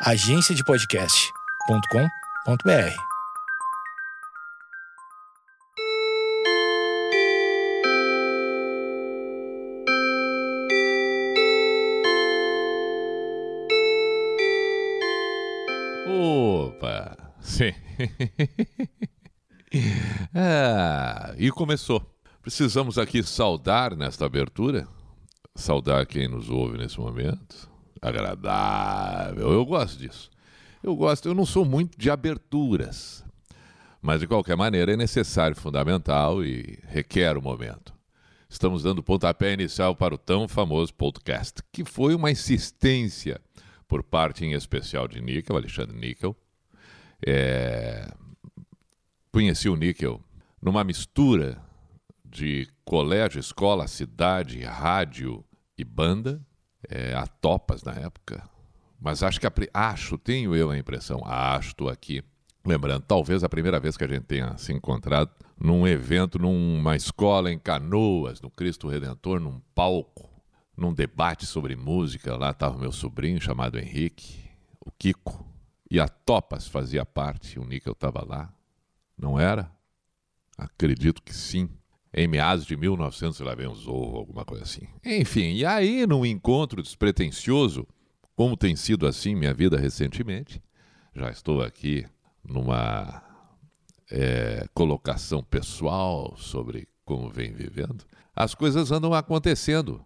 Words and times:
agenciadepodcast.com.br. 0.00 2.94
Opa! 16.06 17.16
Sim. 17.40 17.74
ah, 20.32 21.34
e 21.36 21.50
começou. 21.50 22.00
Precisamos 22.40 22.98
aqui 22.98 23.20
saudar 23.24 23.96
nesta 23.96 24.26
abertura, 24.26 24.86
saudar 25.56 26.06
quem 26.06 26.28
nos 26.28 26.48
ouve 26.48 26.78
nesse 26.78 27.00
momento. 27.00 27.68
Agradável. 28.00 29.52
Eu 29.52 29.64
gosto 29.64 29.98
disso. 29.98 30.30
Eu 30.82 30.94
gosto, 30.94 31.28
eu 31.28 31.34
não 31.34 31.44
sou 31.44 31.64
muito 31.64 31.98
de 31.98 32.10
aberturas. 32.10 33.24
Mas 34.00 34.20
de 34.20 34.26
qualquer 34.26 34.56
maneira 34.56 34.92
é 34.92 34.96
necessário, 34.96 35.56
fundamental 35.56 36.44
e 36.44 36.78
requer 36.86 37.36
o 37.36 37.42
momento. 37.42 37.92
Estamos 38.48 38.82
dando 38.82 39.02
pontapé 39.02 39.52
inicial 39.52 39.94
para 39.94 40.14
o 40.14 40.18
tão 40.18 40.48
famoso 40.48 40.94
podcast, 40.94 41.60
que 41.72 41.84
foi 41.84 42.14
uma 42.14 42.30
insistência 42.30 43.40
por 43.86 44.02
parte 44.02 44.44
em 44.44 44.52
especial 44.52 45.08
de 45.08 45.20
Níquel, 45.20 45.56
Alexandre 45.56 45.96
Níquel. 45.96 46.36
É... 47.26 48.08
Conheci 49.32 49.68
o 49.68 49.76
Níquel 49.76 50.20
numa 50.62 50.84
mistura 50.84 51.60
de 52.24 52.68
colégio, 52.84 53.40
escola, 53.40 53.86
cidade, 53.88 54.62
rádio 54.62 55.44
e 55.76 55.84
banda, 55.84 56.40
é, 56.88 57.14
a 57.14 57.26
topas 57.26 57.82
na 57.82 57.92
época. 57.92 58.42
Mas 59.00 59.22
acho 59.22 59.40
que 59.40 59.46
a, 59.46 59.52
acho, 59.72 60.18
tenho 60.18 60.54
eu 60.56 60.70
a 60.70 60.78
impressão, 60.78 61.22
acho, 61.24 61.68
estou 61.68 61.88
aqui 61.88 62.22
lembrando, 62.68 63.02
talvez 63.02 63.42
a 63.42 63.48
primeira 63.48 63.80
vez 63.80 63.96
que 63.96 64.04
a 64.04 64.08
gente 64.08 64.24
tenha 64.24 64.56
se 64.58 64.72
encontrado 64.72 65.30
num 65.58 65.86
evento, 65.86 66.38
numa 66.38 66.94
escola 66.94 67.50
em 67.50 67.58
Canoas, 67.58 68.40
no 68.40 68.50
Cristo 68.50 68.88
Redentor, 68.88 69.40
num 69.40 69.60
palco, 69.74 70.28
num 70.76 70.92
debate 70.92 71.46
sobre 71.46 71.74
música. 71.74 72.36
Lá 72.36 72.50
estava 72.50 72.76
o 72.76 72.80
meu 72.80 72.92
sobrinho 72.92 73.40
chamado 73.40 73.78
Henrique, 73.78 74.50
o 74.80 74.90
Kiko, 74.90 75.46
e 75.90 75.98
a 75.98 76.06
Topas 76.06 76.68
fazia 76.68 77.04
parte, 77.04 77.58
o 77.58 77.64
Níquel 77.64 77.92
estava 77.92 78.24
lá. 78.24 78.52
Não 79.16 79.40
era? 79.40 79.70
Acredito 80.56 81.22
que 81.22 81.34
sim 81.34 81.68
em 82.12 82.26
meados 82.26 82.64
de 82.66 82.76
1900, 82.76 83.40
lá 83.40 83.54
vem 83.54 83.68
os 83.68 83.86
ou 83.86 84.16
alguma 84.16 84.44
coisa 84.44 84.64
assim. 84.64 84.86
Enfim, 85.04 85.54
e 85.54 85.64
aí 85.64 86.06
num 86.06 86.24
encontro 86.24 86.82
despretensioso, 86.82 87.86
como 88.34 88.56
tem 88.56 88.76
sido 88.76 89.06
assim 89.06 89.34
minha 89.34 89.52
vida 89.52 89.78
recentemente, 89.78 90.62
já 91.14 91.30
estou 91.30 91.62
aqui 91.62 92.06
numa 92.44 93.22
é, 94.10 94.66
colocação 94.72 95.42
pessoal 95.42 96.34
sobre 96.36 96.88
como 97.04 97.30
vem 97.30 97.52
vivendo, 97.52 98.04
as 98.36 98.54
coisas 98.54 98.92
andam 98.92 99.14
acontecendo. 99.14 100.02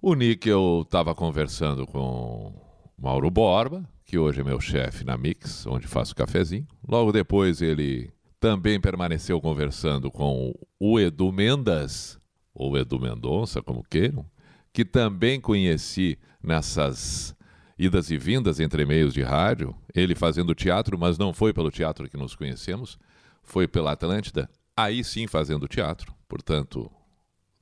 O 0.00 0.14
Níquel 0.14 0.82
estava 0.82 1.14
conversando 1.14 1.86
com 1.86 2.52
Mauro 2.98 3.30
Borba, 3.30 3.88
que 4.04 4.18
hoje 4.18 4.40
é 4.40 4.44
meu 4.44 4.60
chefe 4.60 5.04
na 5.04 5.16
Mix, 5.16 5.66
onde 5.66 5.86
faço 5.86 6.14
cafezinho. 6.14 6.66
Logo 6.86 7.12
depois 7.12 7.60
ele 7.60 8.10
também 8.38 8.80
permaneceu 8.80 9.40
conversando 9.40 10.10
com 10.10 10.52
o 10.78 11.00
Edu 11.00 11.32
Mendas, 11.32 12.18
ou 12.54 12.76
Edu 12.76 12.98
Mendonça, 13.00 13.62
como 13.62 13.84
queiram, 13.88 14.24
que 14.72 14.84
também 14.84 15.40
conheci 15.40 16.18
nessas 16.42 17.34
idas 17.78 18.10
e 18.10 18.16
vindas 18.16 18.60
entre 18.60 18.86
meios 18.86 19.12
de 19.12 19.22
rádio, 19.22 19.74
ele 19.94 20.14
fazendo 20.14 20.54
teatro, 20.54 20.98
mas 20.98 21.18
não 21.18 21.32
foi 21.32 21.52
pelo 21.52 21.70
teatro 21.70 22.08
que 22.08 22.16
nos 22.16 22.34
conhecemos, 22.34 22.98
foi 23.42 23.68
pela 23.68 23.92
Atlântida, 23.92 24.48
aí 24.76 25.04
sim 25.04 25.26
fazendo 25.26 25.68
teatro, 25.68 26.14
portanto, 26.28 26.90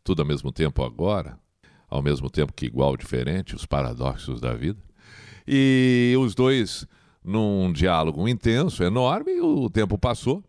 tudo 0.03 0.23
ao 0.23 0.29
mesmo 0.29 0.53
tempo 0.53 0.85
agora, 0.85 1.39
ao 1.89 2.03
mesmo 2.03 2.29
tempo 2.31 2.53
que 2.53 2.67
igual 2.67 2.97
diferente, 2.97 3.55
os 3.55 3.67
paradoxos 3.67 4.41
da 4.41 4.55
vida. 4.55 4.81
E 5.47 6.15
os 6.19 6.35
dois 6.35 6.87
num 7.23 7.73
diálogo 7.73 8.29
intenso, 8.29 8.83
enorme, 8.83 9.41
o 9.41 9.71
tempo 9.71 9.97
passou. 9.97 10.45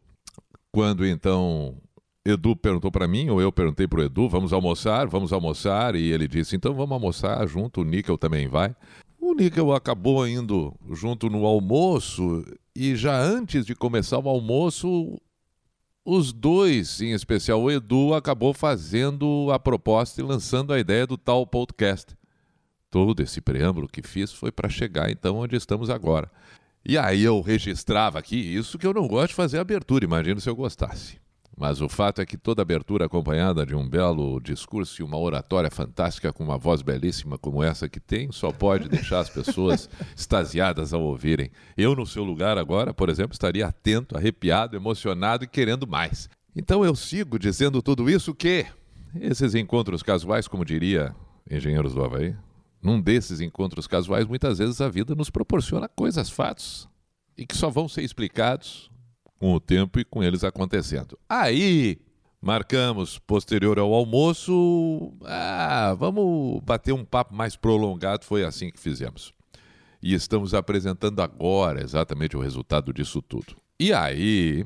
Quando 0.75 1.06
então 1.06 1.78
Edu 2.25 2.53
perguntou 2.53 2.91
para 2.91 3.08
mim, 3.08 3.30
ou 3.30 3.41
eu 3.41 3.50
perguntei 3.50 3.88
para 3.88 4.02
o 4.02 4.03
Edu, 4.03 4.28
vamos 4.28 4.52
almoçar, 4.52 5.08
vamos 5.08 5.31
almoçar, 5.31 5.96
e 5.96 6.12
ele 6.12 6.28
disse, 6.28 6.53
então 6.53 6.74
vamos 6.74 6.91
almoçar 6.91 7.47
junto, 7.47 7.80
o 7.80 7.86
Níquel 7.86 8.18
também 8.18 8.50
vai. 8.50 8.75
O 9.18 9.34
Níquel 9.34 9.72
acabou 9.74 10.28
indo 10.28 10.75
junto 10.91 11.30
no 11.30 11.46
almoço, 11.46 12.44
e 12.75 12.94
já 12.94 13.18
antes 13.18 13.66
de 13.66 13.74
começar 13.74 14.19
o 14.19 14.28
almoço, 14.28 15.18
os 16.03 16.34
dois, 16.34 17.00
em 17.00 17.13
especial 17.13 17.62
o 17.62 17.72
Edu, 17.72 18.13
acabou 18.13 18.53
fazendo 18.53 19.47
a 19.53 19.57
proposta 19.57 20.19
e 20.19 20.25
lançando 20.25 20.74
a 20.74 20.80
ideia 20.80 21.07
do 21.07 21.18
tal 21.18 21.47
podcast. 21.47 22.18
Todo 22.92 23.24
esse 23.24 23.40
preâmbulo 23.40 23.88
que 23.88 24.06
fiz 24.06 24.34
foi 24.34 24.52
para 24.52 24.68
chegar 24.68 25.09
então 25.09 25.38
onde 25.38 25.56
estamos 25.56 25.90
agora. 25.90 26.30
E 26.88 26.97
aí 26.97 27.23
eu 27.23 27.41
registrava 27.41 28.19
aqui 28.19 28.35
isso 28.35 28.78
que 28.78 28.85
eu 28.85 28.94
não 28.94 29.07
gosto 29.07 29.29
de 29.29 29.35
fazer 29.35 29.57
abertura, 29.57 30.06
imagino 30.06 30.40
se 30.40 30.47
eu 30.47 30.56
gostasse. 30.56 31.18
Mas 31.57 31.81
o 31.81 31.88
fato 31.88 32.22
é 32.22 32.25
que 32.25 32.38
toda 32.38 32.62
abertura 32.62 33.06
acompanhada 33.06 33.66
de 33.66 33.73
um 33.73 33.88
belo 33.88 34.40
discurso 34.41 35.01
e 35.01 35.03
uma 35.03 35.18
oratória 35.18 35.72
fantástica 35.72 36.34
com 36.34 36.44
uma 36.44 36.57
voz 36.57 36.81
belíssima 36.81 37.38
como 37.38 37.63
essa 37.63 37.88
que 37.88 38.00
tem, 38.00 38.29
só 38.31 38.51
pode 38.51 38.90
deixar 38.90 39.19
as 39.19 39.29
pessoas 39.29 39.90
extasiadas 40.16 40.94
ao 40.94 41.01
ouvirem. 41.01 41.50
Eu, 41.78 41.95
no 41.95 42.06
seu 42.06 42.24
lugar 42.24 42.57
agora, 42.57 42.94
por 42.94 43.09
exemplo, 43.09 43.34
estaria 43.34 43.66
atento, 43.66 44.18
arrepiado, 44.18 44.75
emocionado 44.75 45.45
e 45.45 45.47
querendo 45.47 45.88
mais. 45.88 46.29
Então 46.56 46.84
eu 46.85 46.94
sigo 46.94 47.40
dizendo 47.40 47.81
tudo 47.81 48.09
isso 48.09 48.35
que 48.35 48.66
esses 49.19 49.56
encontros 49.56 50.03
casuais, 50.03 50.47
como 50.47 50.66
diria 50.66 51.16
Engenheiros 51.50 51.94
do 51.94 52.03
Havaí, 52.03 52.35
num 52.85 53.01
desses 53.01 53.41
encontros 53.41 53.88
casuais, 53.88 54.28
muitas 54.28 54.59
vezes 54.59 54.79
a 54.79 54.88
vida 54.88 55.16
nos 55.16 55.31
proporciona 55.31 55.90
coisas, 55.90 56.29
fatos, 56.29 56.88
e 57.35 57.44
que 57.44 57.57
só 57.57 57.68
vão 57.68 57.90
ser 57.90 58.03
explicados 58.03 58.91
com 59.40 59.56
o 59.56 59.59
tempo 59.59 60.00
e 60.00 60.06
com 60.06 60.23
eles 60.23 60.44
acontecendo. 60.44 61.18
Aí, 61.28 61.97
marcamos, 62.40 63.18
posterior 63.18 63.79
ao 63.79 63.91
almoço, 63.91 65.12
ah, 65.24 65.95
vamos 65.97 66.62
bater 66.63 66.94
um 66.94 67.03
papo 67.03 67.34
mais 67.34 67.56
prolongado, 67.56 68.24
foi 68.24 68.45
assim 68.45 68.69
que 68.69 68.79
fizemos. 68.79 69.34
E 70.00 70.13
estamos 70.13 70.53
apresentando 70.53 71.19
agora 71.22 71.81
exatamente 71.81 72.38
o 72.38 72.40
resultado 72.40 72.94
disso 72.94 73.19
tudo. 73.19 73.57
E 73.79 73.91
aí, 73.91 74.63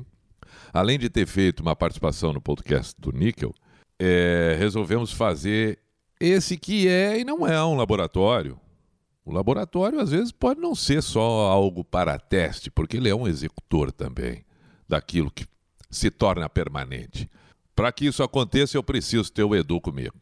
além 0.74 0.98
de 0.98 1.08
ter 1.08 1.26
feito 1.26 1.60
uma 1.60 1.74
participação 1.74 2.34
no 2.34 2.40
podcast 2.40 2.94
do 2.98 3.12
Níquel, 3.12 3.54
é, 3.98 4.56
resolvemos 4.58 5.10
fazer 5.10 5.78
esse 6.20 6.56
que 6.58 6.86
é 6.86 7.18
e 7.18 7.24
não 7.24 7.46
é 7.46 7.64
um 7.64 7.74
laboratório. 7.74 8.60
O 9.24 9.32
laboratório, 9.32 10.00
às 10.00 10.10
vezes, 10.10 10.30
pode 10.30 10.60
não 10.60 10.74
ser 10.74 11.02
só 11.02 11.48
algo 11.48 11.82
para 11.82 12.18
teste, 12.18 12.70
porque 12.70 12.98
ele 12.98 13.08
é 13.08 13.14
um 13.14 13.26
executor 13.26 13.90
também 13.90 14.44
daquilo 14.88 15.30
que 15.30 15.46
se 15.90 16.10
torna 16.10 16.48
permanente. 16.48 17.30
Para 17.74 17.92
que 17.92 18.06
isso 18.06 18.22
aconteça, 18.22 18.76
eu 18.76 18.82
preciso 18.82 19.32
ter 19.32 19.44
o 19.44 19.54
Edu 19.54 19.80
comigo. 19.80 20.20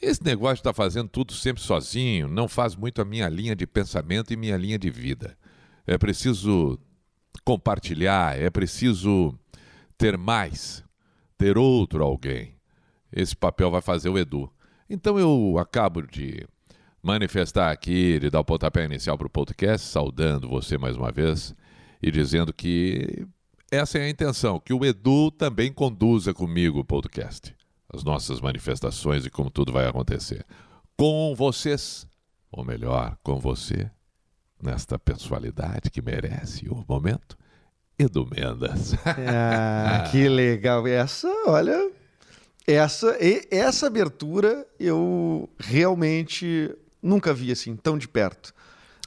Esse 0.00 0.22
negócio 0.24 0.56
de 0.56 0.60
estar 0.60 0.72
tá 0.72 0.76
fazendo 0.76 1.08
tudo 1.08 1.32
sempre 1.32 1.62
sozinho 1.62 2.28
não 2.28 2.48
faz 2.48 2.74
muito 2.74 3.00
a 3.00 3.04
minha 3.04 3.28
linha 3.28 3.54
de 3.54 3.66
pensamento 3.66 4.32
e 4.32 4.36
minha 4.36 4.56
linha 4.56 4.78
de 4.78 4.90
vida. 4.90 5.36
É 5.86 5.98
preciso 5.98 6.78
compartilhar, 7.44 8.38
é 8.38 8.50
preciso 8.50 9.38
ter 9.96 10.16
mais, 10.16 10.84
ter 11.36 11.58
outro 11.58 12.02
alguém. 12.02 12.54
Esse 13.12 13.34
papel 13.34 13.70
vai 13.70 13.80
fazer 13.80 14.08
o 14.08 14.18
Edu. 14.18 14.50
Então 14.88 15.18
eu 15.18 15.56
acabo 15.58 16.02
de 16.02 16.46
manifestar 17.02 17.70
aqui, 17.70 18.18
de 18.18 18.30
dar 18.30 18.40
o 18.40 18.44
pontapé 18.44 18.84
inicial 18.84 19.18
para 19.18 19.26
o 19.26 19.30
podcast, 19.30 19.86
saudando 19.86 20.48
você 20.48 20.78
mais 20.78 20.96
uma 20.96 21.12
vez 21.12 21.54
e 22.02 22.10
dizendo 22.10 22.52
que 22.52 23.26
essa 23.70 23.98
é 23.98 24.02
a 24.02 24.08
intenção, 24.08 24.60
que 24.60 24.72
o 24.72 24.84
Edu 24.84 25.30
também 25.30 25.72
conduza 25.72 26.32
comigo 26.32 26.80
o 26.80 26.84
podcast, 26.84 27.54
as 27.92 28.04
nossas 28.04 28.40
manifestações 28.40 29.26
e 29.26 29.30
como 29.30 29.50
tudo 29.50 29.72
vai 29.72 29.86
acontecer. 29.86 30.44
Com 30.96 31.34
vocês, 31.34 32.06
ou 32.52 32.64
melhor, 32.64 33.16
com 33.22 33.38
você, 33.38 33.90
nesta 34.62 34.98
pessoalidade 34.98 35.90
que 35.90 36.00
merece 36.00 36.68
o 36.68 36.84
momento, 36.88 37.36
Edu 37.98 38.26
Mendas. 38.26 38.94
Ah, 39.06 40.08
que 40.10 40.28
legal. 40.28 40.86
Essa, 40.86 41.28
olha, 41.46 41.90
essa, 42.66 43.16
essa 43.50 43.86
abertura 43.86 44.66
eu 44.78 45.48
realmente 45.58 46.74
nunca 47.02 47.34
vi 47.34 47.52
assim, 47.52 47.76
tão 47.76 47.98
de 47.98 48.08
perto. 48.08 48.54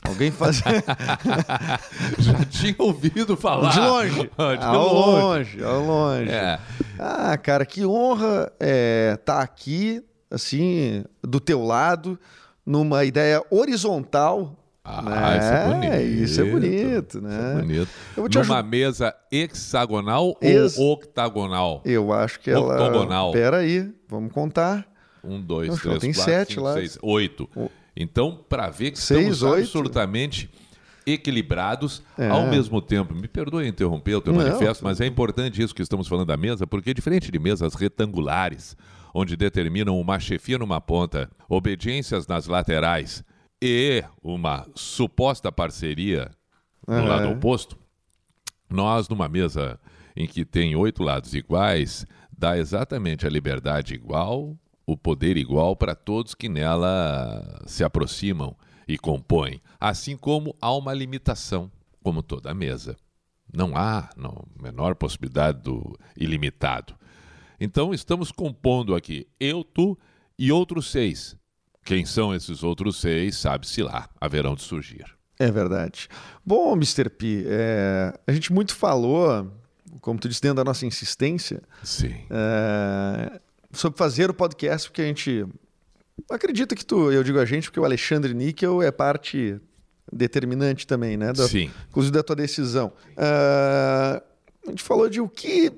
Alguém 0.04 0.32
faz. 0.32 0.62
Já 2.20 2.46
tinha 2.46 2.76
ouvido 2.78 3.36
falar. 3.36 3.72
De 3.72 3.80
longe. 3.80 4.30
de 4.58 4.64
ao 4.64 4.94
longe, 4.94 5.22
longe 5.22 5.64
ao 5.64 5.86
longe. 5.86 6.30
É. 6.32 6.60
Ah, 7.00 7.38
cara, 7.38 7.66
que 7.66 7.86
honra 7.86 8.44
estar 8.44 8.56
é, 8.60 9.18
tá 9.18 9.42
aqui, 9.42 10.04
assim, 10.30 11.04
do 11.22 11.40
teu 11.40 11.64
lado, 11.64 12.18
numa 12.66 13.04
ideia 13.04 13.44
horizontal 13.50 14.56
Ah, 14.90 15.02
né? 15.02 15.38
isso 15.38 15.52
é 15.52 15.74
bonito. 15.74 16.24
Isso 16.24 16.42
é 16.42 16.44
bonito, 16.46 17.22
né? 17.22 17.30
Isso 17.30 17.42
é 17.58 17.62
bonito. 17.62 17.90
Eu 18.16 18.24
vou 18.24 18.30
te 18.30 18.38
Numa 18.38 18.56
ajudar. 18.56 18.64
mesa 18.64 19.16
hexagonal 19.32 20.38
Ex- 20.42 20.78
ou 20.78 20.94
octagonal? 20.94 21.82
Eu 21.84 22.14
acho 22.14 22.40
que 22.40 22.50
ela. 22.50 22.74
Octogonal. 22.74 23.32
Pera 23.34 23.58
aí, 23.58 23.92
vamos 24.08 24.32
contar. 24.32 24.88
Um, 25.24 25.42
dois, 25.42 25.76
que 25.76 25.82
três, 25.82 26.00
tem 26.00 26.14
quatro, 26.14 26.32
sete 26.32 26.50
cinco, 26.54 26.64
lá. 26.64 26.74
seis, 26.76 26.98
oito. 27.02 27.50
O- 27.56 27.70
Então, 28.00 28.40
para 28.48 28.70
ver 28.70 28.92
que 28.92 29.00
Seis, 29.00 29.20
estamos 29.20 29.44
oito. 29.44 29.64
absolutamente 29.64 30.50
equilibrados 31.06 32.04
É. 32.18 32.30
ao 32.30 32.48
mesmo 32.48 32.82
tempo. 32.82 33.14
Me 33.16 33.28
perdoe 33.28 33.68
interromper 33.68 34.16
o 34.16 34.22
teu 34.22 34.34
Não, 34.34 34.42
manifesto, 34.44 34.84
mas 34.84 35.02
é 35.02 35.06
importante 35.06 35.62
isso 35.62 35.74
que 35.74 35.82
estamos 35.82 36.08
falando 36.08 36.28
da 36.28 36.38
mesa, 36.38 36.68
porque 36.68 36.94
diferente 36.94 37.32
de 37.32 37.40
mesas 37.40 37.74
retangulares, 37.74 38.76
onde 39.14 39.36
determinam 39.36 40.00
uma 40.00 40.20
chefia 40.20 40.58
numa 40.58 40.80
ponta, 40.80 41.30
obediências 41.50 42.28
nas 42.28 42.46
laterais 42.48 43.24
e 43.62 44.04
uma 44.22 44.68
suposta 44.76 45.52
parceria 45.52 46.32
no 46.88 46.96
Aham. 46.96 47.08
lado 47.08 47.30
oposto, 47.30 47.78
nós, 48.70 49.08
numa 49.10 49.28
mesa 49.28 49.80
em 50.16 50.28
que 50.28 50.46
tem 50.46 50.76
oito 50.76 51.04
lados 51.04 51.34
iguais, 51.34 52.06
dá 52.36 52.58
exatamente 52.58 53.26
a 53.26 53.30
liberdade 53.30 53.94
igual, 53.94 54.58
o 54.86 54.96
poder 54.96 55.38
igual 55.38 55.76
para 55.76 55.96
todos 55.96 56.34
que 56.34 56.48
nela 56.48 57.62
se 57.66 57.84
aproximam 57.84 58.56
e 58.88 58.98
compõem, 58.98 59.62
assim 59.80 60.16
como 60.16 60.56
há 60.62 60.74
uma 60.74 60.94
limitação, 60.94 61.72
como 62.02 62.24
toda 62.24 62.54
mesa. 62.54 62.96
Não 63.54 63.76
há 63.76 64.10
não, 64.16 64.46
menor 64.62 64.96
possibilidade 64.96 65.62
do 65.62 65.98
ilimitado. 66.16 66.96
Então, 67.60 67.94
estamos 67.94 68.32
compondo 68.32 68.96
aqui 68.96 69.28
eu, 69.40 69.64
tu 69.64 69.98
e 70.38 70.52
outros 70.52 70.92
seis. 70.92 71.36
Quem 71.88 72.06
são 72.06 72.36
esses 72.36 72.64
outros 72.64 73.00
seis, 73.00 73.38
sabe-se 73.38 73.82
lá, 73.82 74.10
haverão 74.20 74.56
de 74.56 74.62
surgir. 74.62 75.06
É 75.40 75.50
verdade. 75.50 76.10
Bom, 76.46 76.74
Mr. 76.74 77.10
P, 77.10 77.46
é, 77.48 78.14
a 78.28 78.32
gente 78.34 78.52
muito 78.52 78.76
falou, 78.76 79.50
como 80.02 80.20
tu 80.20 80.28
disse, 80.28 80.42
dentro 80.42 80.58
da 80.58 80.66
nossa 80.66 80.86
insistência, 80.86 81.62
Sim. 81.82 82.14
é, 82.30 83.40
sobre 83.72 83.98
fazer 83.98 84.30
o 84.30 84.34
podcast, 84.34 84.90
porque 84.90 85.02
a 85.02 85.06
gente 85.06 85.46
acredita 86.30 86.76
que 86.76 86.86
tu, 86.86 87.10
eu 87.10 87.24
digo 87.24 87.40
a 87.40 87.46
gente, 87.46 87.70
porque 87.70 87.80
o 87.80 87.86
Alexandre 87.86 88.34
Níquel 88.34 88.82
é 88.82 88.92
parte 88.92 89.58
determinante 90.12 90.86
também, 90.86 91.16
né? 91.16 91.32
Da, 91.32 91.48
Sim. 91.48 91.72
inclusive 91.90 92.14
da 92.14 92.24
tua 92.24 92.36
decisão. 92.36 92.92
Ah, 93.16 94.22
a 94.68 94.70
gente 94.70 94.84
falou 94.84 95.10
de 95.10 95.22
o 95.22 95.30
que 95.30 95.72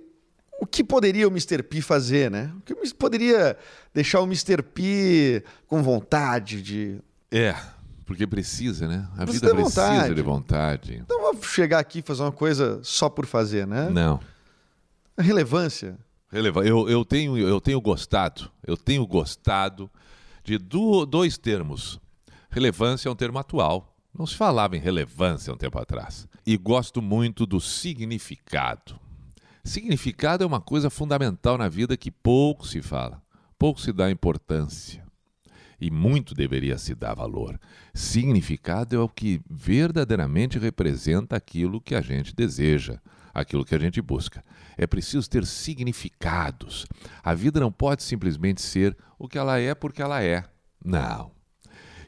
o 0.62 0.66
que 0.66 0.84
poderia 0.84 1.28
o 1.28 1.32
Mr. 1.32 1.64
P 1.64 1.82
fazer, 1.82 2.30
né? 2.30 2.52
O 2.58 2.62
que 2.62 2.94
poderia 2.94 3.58
deixar 3.94 4.20
o 4.22 4.26
Mr. 4.26 4.62
P 4.62 5.44
com 5.68 5.82
vontade 5.84 6.62
de. 6.62 7.00
É, 7.32 7.56
porque 8.06 8.26
precisa, 8.28 8.88
né? 8.88 9.08
A 9.18 9.24
Precisa 9.24 9.48
vida 9.48 9.56
precisa 9.56 9.86
vontade. 9.92 10.16
de 10.16 10.22
vontade. 10.22 11.04
Não 11.10 11.22
vou 11.22 11.44
chegar 11.44 11.80
aqui 11.80 12.00
e 12.00 12.02
fazer 12.02 12.24
uma 12.24 12.32
coisa 12.32 12.80
só 12.84 13.08
por 13.10 13.26
fazer, 13.26 13.66
né? 13.68 13.90
Não. 13.90 14.20
A 15.16 15.22
relevância. 15.22 15.98
Releva- 16.32 16.66
Eu, 16.66 16.88
eu, 16.90 17.04
tenho, 17.04 17.38
eu 17.38 17.60
tenho 17.60 17.82
gostado, 17.82 18.50
eu 18.66 18.78
tenho 18.78 19.06
gostado 19.06 19.90
de 20.44 20.58
du- 20.58 21.06
dois 21.06 21.38
termos. 21.38 22.00
Relevância 22.50 23.08
é 23.10 23.12
um 23.12 23.16
termo 23.16 23.38
atual. 23.40 23.96
Não 24.18 24.26
se 24.26 24.36
falava 24.36 24.76
em 24.76 24.80
relevância 24.80 25.54
um 25.54 25.58
tempo 25.58 25.78
atrás. 25.80 26.28
E 26.46 26.58
gosto 26.58 27.02
muito 27.02 27.46
do 27.46 27.60
significado. 27.62 29.00
Significado 29.70 30.44
é 30.44 30.48
uma 30.48 30.60
coisa 30.60 30.90
fundamental 30.90 31.56
na 31.56 31.70
vida 31.70 31.96
que 31.96 32.10
pouco 32.10 32.66
se 32.66 32.82
fala, 32.82 33.22
pouco 33.56 33.80
se 33.80 33.94
dá 33.94 34.10
importância. 34.10 35.06
E 35.80 35.92
muito 35.92 36.34
deveria 36.34 36.76
se 36.80 36.96
dar 36.96 37.14
valor. 37.14 37.60
Significado 37.94 38.96
é 38.96 39.00
o 39.00 39.08
que 39.08 39.40
verdadeiramente 39.48 40.58
representa 40.58 41.36
aquilo 41.36 41.80
que 41.80 41.94
a 41.94 42.02
gente 42.02 42.36
deseja, 42.36 43.00
aquilo 43.32 43.64
que 43.64 43.76
a 43.76 43.78
gente 43.78 44.02
busca. 44.02 44.44
É 44.76 44.88
preciso 44.88 45.30
ter 45.30 45.46
significados. 45.46 46.88
A 47.24 47.36
vida 47.36 47.60
não 47.60 47.72
pode 47.72 48.02
simplesmente 48.02 48.64
ser 48.64 48.98
o 49.20 49.28
que 49.28 49.38
ela 49.38 49.60
é 49.60 49.76
porque 49.76 50.02
ela 50.02 50.24
é. 50.24 50.46
Não. 50.84 51.32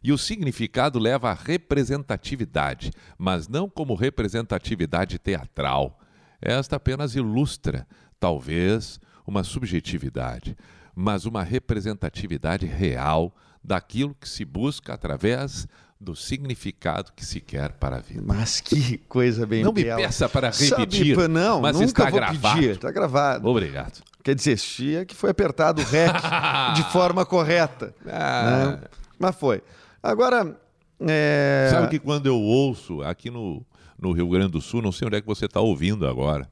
E 0.02 0.12
o 0.12 0.18
significado 0.18 0.98
leva 0.98 1.30
à 1.30 1.36
representatividade, 1.36 2.92
mas 3.20 3.48
não 3.48 3.70
como 3.70 3.94
representatividade 3.94 5.20
teatral. 5.20 6.01
Esta 6.42 6.78
apenas 6.78 7.16
ilustra, 7.16 7.88
talvez, 8.20 9.00
uma 9.26 9.44
subjetividade, 9.44 10.58
mas 10.96 11.26
uma 11.26 11.44
representatividade 11.44 12.66
real 12.66 13.34
daquilo 13.64 14.16
que 14.20 14.28
se 14.28 14.44
busca 14.44 14.94
através 14.94 15.68
do 16.00 16.16
significado 16.16 17.12
que 17.16 17.24
se 17.24 17.40
quer 17.40 17.74
para 17.74 17.98
a 17.98 18.00
vida. 18.00 18.24
Mas 18.26 18.60
que 18.60 18.98
coisa 19.08 19.46
bem 19.46 19.64
Não 19.64 19.72
me 19.72 19.84
bela. 19.84 20.02
peça 20.02 20.28
para 20.28 20.52
Sabe, 20.52 20.82
repetir, 20.82 21.16
pá, 21.16 21.28
não, 21.28 21.62
mas 21.62 21.76
nunca 21.76 21.86
está 21.86 22.04
vou 22.06 22.14
gravado. 22.20 22.56
pedir. 22.56 22.72
Está 22.72 22.92
gravado. 22.92 23.48
Obrigado. 23.48 24.02
Quer 24.24 24.34
dizer, 24.34 24.58
é 24.98 25.06
que 25.06 25.16
foi 25.16 25.30
apertado 25.30 25.82
o 25.82 25.86
REC 25.86 26.12
de 26.76 26.84
forma 26.92 27.24
correta. 27.24 27.94
Ah. 28.08 28.78
né? 28.82 28.88
Mas 29.20 29.36
foi. 29.36 29.62
Agora, 30.02 30.60
é... 31.08 31.70
Sabe 31.72 31.90
que 31.90 32.00
quando 32.00 32.26
eu 32.28 32.38
ouço 32.40 33.02
aqui 33.04 33.30
no, 33.30 33.64
no 34.02 34.12
Rio 34.12 34.28
Grande 34.28 34.52
do 34.52 34.60
Sul, 34.62 34.82
não 34.82 34.92
sei 34.92 35.08
onde 35.08 35.18
é 35.18 35.22
que 35.22 35.28
você 35.28 35.46
está 35.46 35.62
ouvindo 35.62 36.08
agora, 36.08 36.50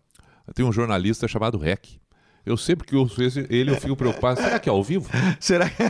tem 0.53 0.63
um 0.65 0.71
jornalista 0.71 1.27
chamado 1.27 1.57
Rec. 1.57 1.85
Eu 2.45 2.55
sempre 2.57 2.87
que 2.87 2.95
ouço 2.95 3.21
esse, 3.21 3.45
ele, 3.49 3.71
eu 3.71 3.75
fico 3.75 3.95
preocupado. 3.95 4.39
Será 4.41 4.57
que 4.59 4.69
é 4.69 4.71
ao 4.71 4.83
vivo? 4.83 5.09
será 5.39 5.69
que... 5.69 5.83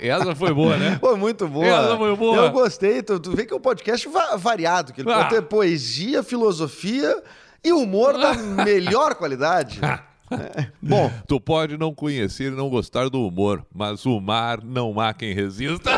Essa 0.00 0.34
foi 0.36 0.52
boa, 0.52 0.76
né? 0.76 0.98
Foi 1.00 1.16
muito 1.16 1.48
boa. 1.48 1.66
Essa 1.66 1.96
foi 1.96 2.14
boa. 2.16 2.36
Eu 2.36 2.50
gostei. 2.52 3.02
Tu, 3.02 3.18
tu 3.18 3.32
vê 3.34 3.44
que 3.46 3.52
é 3.52 3.56
um 3.56 3.60
podcast 3.60 4.06
va- 4.08 4.36
variado, 4.36 4.92
que 4.92 5.00
ele 5.00 5.10
Ah. 5.10 5.16
pode 5.24 5.30
ter 5.30 5.42
poesia, 5.42 6.22
filosofia 6.22 7.20
e 7.64 7.72
humor 7.72 8.12
da 8.18 8.34
melhor 8.64 9.14
qualidade. 9.16 9.80
É. 9.82 10.68
Bom, 10.80 11.10
Tu 11.26 11.40
pode 11.40 11.76
não 11.78 11.92
conhecer 11.94 12.52
e 12.52 12.54
não 12.54 12.68
gostar 12.68 13.08
do 13.08 13.26
humor, 13.26 13.64
mas 13.74 14.04
o 14.04 14.20
mar 14.20 14.62
não 14.62 15.00
há 15.00 15.14
quem 15.14 15.32
resista. 15.34 15.90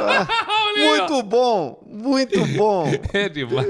Olha 0.72 0.82
aí, 0.82 1.00
ó. 1.00 1.08
muito 1.08 1.22
bom, 1.22 1.82
muito 1.86 2.46
bom. 2.56 2.86
É 3.12 3.28
demais. 3.28 3.66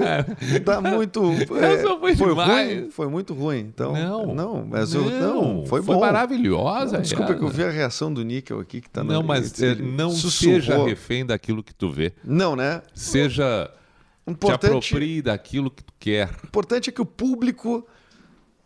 Tá 0.65 0.81
muito. 0.81 1.23
Essa 1.61 1.99
foi 1.99 2.15
demais. 2.15 2.69
ruim, 2.81 2.91
foi 2.91 3.09
muito 3.09 3.35
ruim. 3.35 3.59
Então, 3.61 3.93
Não. 3.93 4.35
não, 4.35 4.67
mas 4.67 4.95
eu, 4.95 5.05
não, 5.11 5.65
foi, 5.67 5.83
foi 5.83 5.95
bom. 5.95 6.01
maravilhosa. 6.01 6.95
Não, 6.97 7.03
desculpa 7.03 7.31
ela. 7.33 7.39
que 7.39 7.45
eu 7.45 7.49
vi 7.49 7.65
a 7.65 7.71
reação 7.71 8.13
do 8.13 8.23
Níquel 8.25 8.61
aqui 8.61 8.81
que 8.81 8.91
tá 8.91 9.03
Não, 9.03 9.21
na 9.21 9.27
mas 9.27 9.61
ele 9.61 9.83
eh, 9.83 9.87
não 9.87 10.11
sussurrou. 10.11 10.55
seja 10.61 10.85
refém 10.85 11.25
daquilo 11.25 11.63
que 11.63 11.75
tu 11.75 11.91
vê. 11.91 12.13
Não, 12.25 12.55
né? 12.57 12.83
Seja. 12.95 13.71
Te 14.27 14.31
Importante, 14.33 14.67
aproprie 14.95 15.23
daquilo 15.23 15.71
que 15.71 15.83
tu 15.83 15.93
quer. 15.99 16.31
importante 16.45 16.89
é 16.91 16.93
que 16.93 17.01
o 17.03 17.07
público 17.07 17.85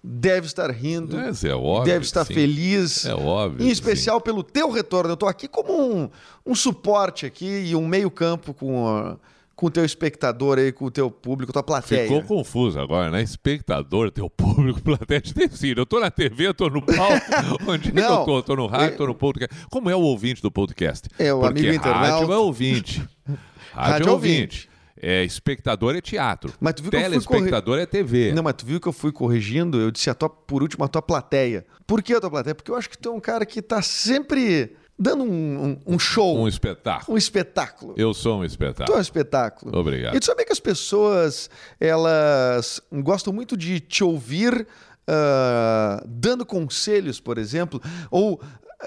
deve 0.07 0.47
estar 0.47 0.71
rindo, 0.71 1.19
Esse 1.19 1.49
é 1.49 1.55
óbvio. 1.55 1.85
deve 1.93 2.05
estar 2.05 2.27
sim. 2.27 2.35
feliz. 2.35 3.07
É 3.07 3.15
óbvio. 3.15 3.67
Em 3.67 3.71
especial 3.71 4.21
pelo 4.21 4.43
teu 4.43 4.71
retorno. 4.71 5.11
Eu 5.13 5.17
tô 5.17 5.27
aqui 5.27 5.49
como 5.49 5.73
um, 5.73 6.11
um 6.45 6.55
suporte 6.55 7.25
aqui 7.25 7.47
e 7.47 7.75
um 7.75 7.89
meio 7.89 8.11
campo 8.11 8.53
com, 8.53 8.87
a- 8.87 9.17
com 9.57 9.67
o 9.67 9.71
teu 9.71 9.83
espectador 9.85 10.59
aí, 10.59 10.73
com 10.73 10.85
o 10.85 10.91
teu 10.91 11.11
público, 11.11 11.53
tua 11.55 11.63
plateia. 11.63 12.03
Ficou 12.03 12.23
confuso 12.23 12.79
agora, 12.79 13.11
né? 13.11 13.23
Espectador, 13.23 14.11
teu 14.11 14.29
público, 14.29 14.81
plateia 14.85 15.23
de 15.23 15.33
tecido. 15.33 15.81
Eu 15.81 15.87
tô 15.87 15.99
na 15.99 16.11
TV, 16.11 16.49
eu 16.49 16.55
tô 16.55 16.69
no 16.69 16.83
palco. 16.83 17.25
Onde 17.67 17.89
é 17.89 17.93
que 17.93 18.01
Não, 18.01 18.21
eu 18.21 18.25
tô? 18.27 18.37
Eu 18.39 18.43
tô 18.43 18.57
no 18.57 18.67
rádio, 18.67 18.95
é- 18.95 18.97
tô 18.99 19.07
no 19.07 19.15
podcast. 19.15 19.67
Como 19.71 19.89
é 19.89 19.97
o 19.97 20.01
ouvinte 20.01 20.43
do 20.43 20.51
podcast? 20.51 21.09
É, 21.19 21.33
o 21.33 21.41
Porque 21.41 21.61
amigo 21.61 21.75
internauta. 21.77 22.11
rádio 22.13 22.33
é 22.33 22.37
ouvinte. 22.37 22.99
Rádio, 22.99 23.39
Rádio 23.73 24.07
é 24.07 24.09
é 24.09 24.13
ouvinte. 24.13 24.69
É, 25.05 25.23
espectador 25.25 25.95
é 25.95 26.01
teatro. 26.01 26.53
Mas 26.61 26.75
tu 26.75 26.83
viu 26.83 26.91
que 26.91 26.97
eu 26.97 27.01
fui 27.01 27.11
Telespectador 27.11 27.79
é 27.79 27.87
TV. 27.87 28.33
Não, 28.33 28.43
mas 28.43 28.55
tu 28.55 28.65
viu 28.65 28.81
que 28.81 28.89
eu 28.89 28.93
fui 28.93 29.13
corrigindo? 29.13 29.79
Eu 29.81 29.91
disse 29.91 30.09
a 30.09 30.15
tua, 30.15 30.31
por 30.31 30.63
último 30.63 30.85
a 30.85 30.89
tua 30.89 31.03
plateia. 31.03 31.67
Por 31.87 32.03
que 32.03 32.15
a 32.15 32.21
tua 32.21 32.31
plateia? 32.31 32.55
Porque 32.55 32.71
eu 32.71 32.77
acho 32.77 32.89
que 32.89 32.97
tu 32.97 33.11
é 33.11 33.13
um 33.13 33.21
cara 33.21 33.45
que 33.45 33.61
tá 33.61 33.83
sempre 33.83 34.77
dando 34.99 35.25
um, 35.25 35.65
um- 35.87 35.95
um 35.95 35.99
show, 35.99 36.39
Um 36.39 36.43
um, 36.45 36.49
espetáculo. 36.49 37.19
espetáculo. 37.19 37.95
Eu 37.97 38.15
sou 38.15 38.37
um 38.37 38.39
Tu 38.41 38.45
é 38.45 38.47
espetáculo. 38.47 38.97
um 38.97 39.01
espetáculo. 39.01 39.79
Obrigado. 39.79 40.17
E 40.17 40.21
tu 40.21 40.27
sabia 40.27 40.47
que 40.47 40.53
as 40.53 40.61
pessoas, 40.61 41.51
elas 41.81 42.81
gostam 42.93 43.33
muito 43.33 43.57
de 43.57 43.81
te 43.81 44.03
ouvir 44.05 44.67
ah, 45.07 46.03
dando 46.07 46.47
conselhos, 46.47 47.21
por 47.21 47.39
exemplo, 47.39 47.81
ou 48.11 48.41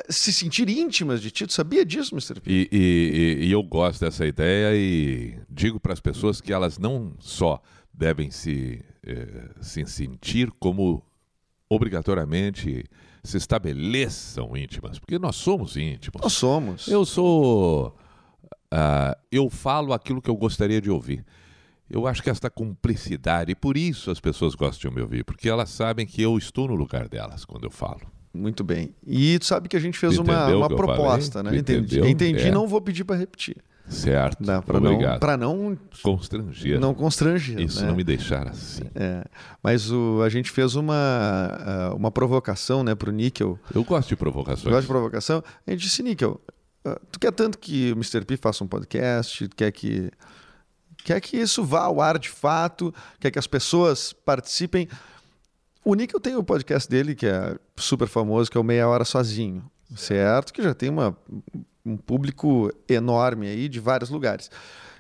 se 0.10 0.32
sentir 0.34 0.68
íntimas 0.70 1.22
de 1.22 1.32
ti. 1.32 1.46
Tu 1.48 1.54
sabia 1.54 1.86
disso, 1.86 2.14
Mr. 2.16 2.40
P? 2.42 2.50
E, 2.52 2.70
e- 2.72 3.46
e- 3.46 3.52
eu 3.52 3.62
gosto 3.64 4.02
dessa 4.02 4.26
ideia 4.26 4.76
e 4.76 5.40
digo 5.50 5.80
para 5.80 5.94
as 5.94 6.00
pessoas 6.00 6.40
que 6.42 6.52
elas 6.54 6.78
não 6.78 7.14
só 7.20 7.62
devem 7.94 8.30
se, 8.32 8.84
eh, 9.04 9.50
se 9.62 9.86
sentir, 9.86 10.52
como 10.60 11.04
obrigatoriamente 11.70 12.86
se 13.24 13.38
estabeleçam 13.38 14.56
íntimas, 14.56 15.00
porque 15.00 15.20
nós 15.20 15.36
somos 15.36 15.76
íntimos. 15.76 16.22
Nós 16.22 16.34
somos. 16.34 16.88
Eu 16.88 17.06
sou. 17.06 17.96
ah, 18.72 19.18
eu 19.32 19.50
falo 19.50 19.94
aquilo 19.94 20.22
que 20.22 20.30
eu 20.30 20.36
gostaria 20.36 20.80
de 20.82 20.90
ouvir. 20.90 21.26
Eu 21.90 22.06
acho 22.06 22.22
que 22.22 22.30
esta 22.30 22.50
cumplicidade, 22.50 23.52
e 23.52 23.56
por 23.56 23.78
isso 23.78 24.12
as 24.12 24.20
pessoas 24.20 24.56
gostam 24.56 24.90
de 24.90 24.96
me 24.98 25.02
ouvir, 25.02 25.24
porque 25.24 25.48
elas 25.50 25.70
sabem 25.70 26.06
que 26.06 26.22
eu 26.22 26.38
estou 26.38 26.68
no 26.68 26.76
lugar 26.76 27.08
delas 27.08 27.46
quando 27.46 27.64
eu 27.64 27.72
falo. 27.72 28.02
Muito 28.38 28.64
bem. 28.64 28.94
E 29.06 29.40
tu 29.40 29.46
sabe 29.46 29.68
que 29.68 29.76
a 29.76 29.80
gente 29.80 29.98
fez 29.98 30.18
uma, 30.18 30.48
uma 30.48 30.66
eu 30.68 30.76
proposta, 30.76 31.42
né? 31.44 31.58
Entendi. 31.58 32.00
Entendi, 32.00 32.48
É. 32.48 32.52
não 32.52 32.68
vou 32.68 32.80
pedir 32.80 33.04
para 33.04 33.16
repetir. 33.16 33.58
Certo. 33.90 34.44
Para 34.44 34.80
não, 34.80 35.20
pra 35.20 35.38
não, 35.38 35.78
Constranger. 36.04 36.80
não 36.80 36.94
constranger. 36.94 37.60
Isso 37.60 37.82
né? 37.82 37.88
não 37.88 37.96
me 37.96 38.04
deixar 38.04 38.48
assim. 38.50 38.84
É, 38.94 39.24
mas 39.64 39.90
o, 39.90 40.22
a 40.22 40.30
gente 40.30 40.52
fez 40.52 40.76
uma, 40.76 41.94
uma 41.96 42.12
provocação 42.12 42.84
né, 42.84 42.94
para 42.94 43.10
o 43.10 43.14
Níquel. 43.14 43.58
Eu 43.74 43.84
gosto 43.86 44.10
de 44.10 44.18
provocações. 44.18 44.66
Gosta 44.66 44.82
de 44.82 44.88
provocação? 44.88 45.42
A 45.66 45.72
gente 45.72 45.82
disse, 45.84 46.04
Níquel, 46.04 46.40
ah, 46.84 47.00
tu 47.12 47.18
quer 47.20 47.32
tanto 47.32 47.58
que 47.58 47.92
o 47.92 47.96
Mr. 47.96 48.26
P 48.26 48.36
faça 48.36 48.62
um 48.64 48.68
podcast, 48.68 49.48
quer 49.56 49.72
que, 49.72 50.12
quer 51.06 51.22
que 51.22 51.38
isso 51.38 51.64
vá 51.64 51.84
ao 51.84 52.02
ar 52.02 52.20
de 52.20 52.30
fato, 52.30 52.94
quer 53.22 53.32
que 53.32 53.40
as 53.40 53.48
pessoas 53.48 54.12
participem. 54.12 54.90
O 55.90 55.96
Níquel 55.96 56.20
tem 56.20 56.36
o 56.36 56.44
podcast 56.44 56.90
dele, 56.90 57.16
que 57.16 57.26
é 57.26 57.56
super 57.78 58.10
famoso, 58.10 58.52
que 58.52 58.58
é 58.58 58.60
o 58.60 58.64
Meia 58.64 58.86
Hora 58.90 59.06
Sozinho, 59.06 59.64
certo? 59.96 60.52
Que 60.52 60.62
já 60.62 60.74
tem 60.74 60.90
uma, 60.90 61.16
um 61.86 61.96
público 61.96 62.70
enorme 62.90 63.48
aí 63.48 63.70
de 63.70 63.80
vários 63.80 64.10
lugares. 64.10 64.52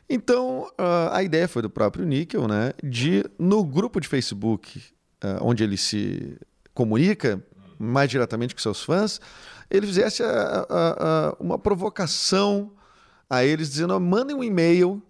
Então, 0.09 0.71
ah, 0.77 1.09
a 1.17 1.21
ideia 1.23 1.45
foi 1.45 1.61
do 1.61 1.69
próprio 1.69 2.05
Níquel, 2.05 2.47
né? 2.47 2.71
De, 2.81 3.25
no 3.37 3.65
grupo 3.65 3.99
de 3.99 4.07
Facebook, 4.07 4.81
ah, 5.19 5.39
onde 5.41 5.61
ele 5.61 5.75
se 5.75 6.37
comunica 6.73 7.43
mais 7.77 8.09
diretamente 8.09 8.55
com 8.55 8.61
seus 8.61 8.81
fãs, 8.81 9.19
ele 9.69 9.85
fizesse 9.85 10.23
a- 10.23 10.65
a- 10.69 10.95
a- 11.29 11.35
uma 11.37 11.59
provocação 11.59 12.71
a 13.29 13.43
eles, 13.43 13.69
dizendo: 13.71 13.93
"Ó, 13.93 13.99
mandem 13.99 14.33
um 14.33 14.41
e-mail 14.41 15.03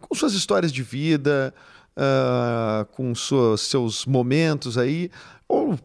com 0.00 0.14
suas 0.14 0.32
histórias 0.32 0.70
de 0.70 0.84
vida, 0.84 1.52
ah, 1.96 2.86
com 2.92 3.14
suas, 3.14 3.62
seus 3.62 4.06
momentos 4.06 4.78
aí, 4.78 5.10
ou 5.48 5.78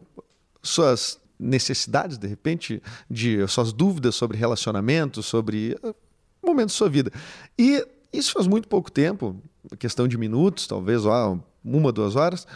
suas 0.62 1.20
necessidades, 1.38 2.18
de 2.18 2.26
repente, 2.26 2.82
de 3.08 3.46
suas 3.48 3.72
dúvidas 3.72 4.14
sobre 4.14 4.36
relacionamento, 4.36 5.22
sobre 5.22 5.78
ah, 5.82 5.94
momentos 6.42 6.74
da 6.74 6.78
sua 6.78 6.88
vida. 6.88 7.12
E 7.58 7.86
isso 8.12 8.32
faz 8.32 8.46
muito 8.46 8.68
pouco 8.68 8.90
tempo, 8.90 9.36
questão 9.78 10.08
de 10.08 10.16
minutos, 10.16 10.66
talvez 10.66 11.04
ó, 11.04 11.38
uma, 11.64 11.92
duas 11.92 12.16
horas, 12.16 12.46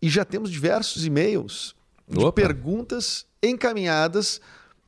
e 0.00 0.08
já 0.08 0.24
temos 0.24 0.50
diversos 0.50 1.04
e-mails 1.04 1.74
de 2.08 2.18
Opa. 2.18 2.32
perguntas 2.32 3.26
encaminhadas 3.42 4.40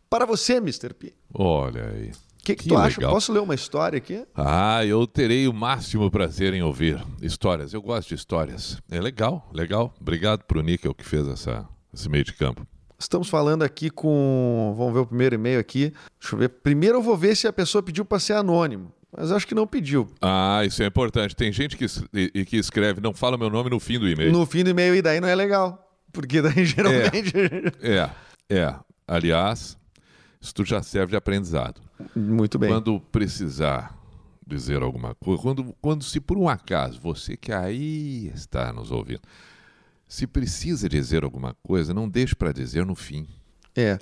para 0.09 0.25
você, 0.25 0.55
Mr. 0.55 0.95
P. 0.95 1.13
Olha 1.33 1.89
aí. 1.89 2.13
O 2.45 2.47
que, 2.47 2.55
que 2.55 2.63
Que 2.65 2.69
tu 2.69 2.77
acha? 2.77 3.01
legal. 3.01 3.13
Posso 3.15 3.33
ler 3.33 3.41
uma 3.41 3.55
história 3.55 3.97
aqui? 3.97 4.23
Ah, 4.35 4.85
eu 4.85 5.07
terei 5.07 5.49
o 5.49 5.53
máximo 5.55 6.11
prazer 6.11 6.53
em 6.53 6.63
ouvir 6.63 7.03
histórias. 7.23 7.73
Eu 7.73 7.81
gosto 7.81 8.11
de 8.11 8.15
histórias. 8.17 8.77
É 8.91 9.01
legal, 9.01 9.49
legal. 9.53 9.95
Obrigado 9.99 10.45
pro 10.45 10.61
Níquel 10.63 10.95
que 10.95 11.05
fez 11.05 11.27
essa, 11.27 11.67
esse 11.93 12.07
meio 12.09 12.23
de 12.23 12.35
campo. 12.35 12.67
Estamos 12.99 13.29
falando 13.29 13.63
aqui 13.63 13.89
com. 13.91 14.75
Vamos 14.77 14.93
ver 14.93 15.01
o 15.01 15.07
primeiro 15.07 15.35
e-mail 15.37 15.59
aqui. 15.59 15.93
Deixa 16.21 16.35
eu 16.35 16.39
ver. 16.39 16.49
Primeiro 16.51 16.99
eu 16.99 17.03
vou 17.03 17.17
ver 17.17 17.35
se 17.35 17.47
a 17.49 17.53
pessoa 17.53 17.83
pediu 17.83 18.05
para 18.05 18.19
ser 18.19 18.35
anônimo. 18.35 18.93
Mas 19.17 19.33
acho 19.33 19.47
que 19.47 19.55
não 19.55 19.67
pediu. 19.67 20.07
Ah, 20.21 20.63
isso 20.67 20.83
é 20.83 20.87
importante. 20.87 21.35
Tem 21.35 21.51
gente 21.53 21.77
que, 21.79 21.87
e- 22.13 22.45
que 22.45 22.57
escreve, 22.57 23.01
não 23.01 23.15
fala 23.15 23.39
meu 23.39 23.49
nome 23.49 23.71
no 23.71 23.81
fim 23.81 23.99
do 23.99 24.09
e-mail. 24.09 24.33
No 24.33 24.45
fim 24.45 24.63
do 24.65 24.71
e-mail, 24.71 24.95
e 24.95 25.01
daí 25.01 25.19
não 25.21 25.29
é 25.29 25.35
legal. 25.35 25.81
Porque 26.13 26.43
daí 26.43 26.65
geralmente. 26.67 27.33
É, 27.81 28.11
é. 28.51 28.75
Aliás, 29.07 29.77
isso 30.45 30.65
já 30.65 30.83
serve 30.83 31.13
de 31.13 31.17
aprendizado. 31.17 31.81
Muito 32.15 32.59
bem. 32.59 32.71
Quando 32.71 33.01
precisar 33.01 33.99
dizer 34.47 34.83
alguma 34.83 35.15
coisa, 35.15 35.41
quando, 35.41 35.75
quando 35.81 36.05
se 36.05 36.21
por 36.21 36.37
um 36.37 36.49
acaso 36.49 37.01
você 37.01 37.37
que 37.37 37.51
aí 37.51 38.31
está 38.35 38.73
nos 38.73 38.91
ouvindo, 38.91 39.23
se 40.07 40.27
precisa 40.27 40.89
dizer 40.89 41.25
alguma 41.25 41.57
coisa, 41.63 41.95
não 41.95 42.09
deixe 42.09 42.35
para 42.35 42.53
dizer 42.53 42.85
no 42.85 42.95
fim. 42.95 43.27
É. 43.75 43.99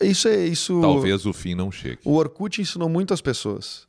Isso 0.00 0.28
é. 0.28 0.44
Isso... 0.44 0.80
Talvez 0.80 1.26
o 1.26 1.32
fim 1.32 1.54
não 1.54 1.72
chegue. 1.72 1.98
O 2.04 2.14
Orkut 2.14 2.60
ensinou 2.60 2.88
muito 2.88 3.12
as 3.14 3.20
pessoas. 3.20 3.88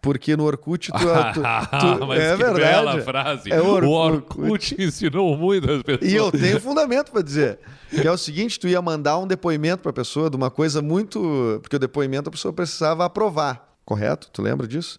Porque 0.00 0.36
no 0.36 0.44
Orkut 0.44 0.92
tu. 0.92 0.98
tu- 0.98 1.00
tu- 1.98 2.06
Mas 2.06 2.20
é 2.20 2.30
que 2.30 2.36
verdade. 2.36 2.58
bela 2.60 3.00
frase. 3.02 3.52
É 3.52 3.60
o 3.60 3.64
o 3.84 3.90
Orkut. 3.90 4.40
Orkut 4.40 4.76
ensinou 4.82 5.36
muitas 5.36 5.82
pessoas. 5.82 6.10
E 6.10 6.14
eu 6.14 6.30
tenho 6.30 6.60
fundamento 6.60 7.10
para 7.10 7.22
dizer. 7.22 7.58
Que 7.90 8.06
é 8.06 8.10
o 8.12 8.16
seguinte: 8.16 8.60
tu 8.60 8.68
ia 8.68 8.80
mandar 8.80 9.18
um 9.18 9.26
depoimento 9.26 9.82
para 9.82 9.90
a 9.90 9.94
pessoa 9.94 10.30
de 10.30 10.36
uma 10.36 10.50
coisa 10.50 10.80
muito. 10.80 11.58
Porque 11.62 11.76
o 11.76 11.78
depoimento 11.78 12.28
a 12.28 12.32
pessoa 12.32 12.52
precisava 12.52 13.04
aprovar, 13.04 13.76
correto? 13.84 14.28
Tu 14.32 14.40
lembra 14.40 14.68
disso? 14.68 14.98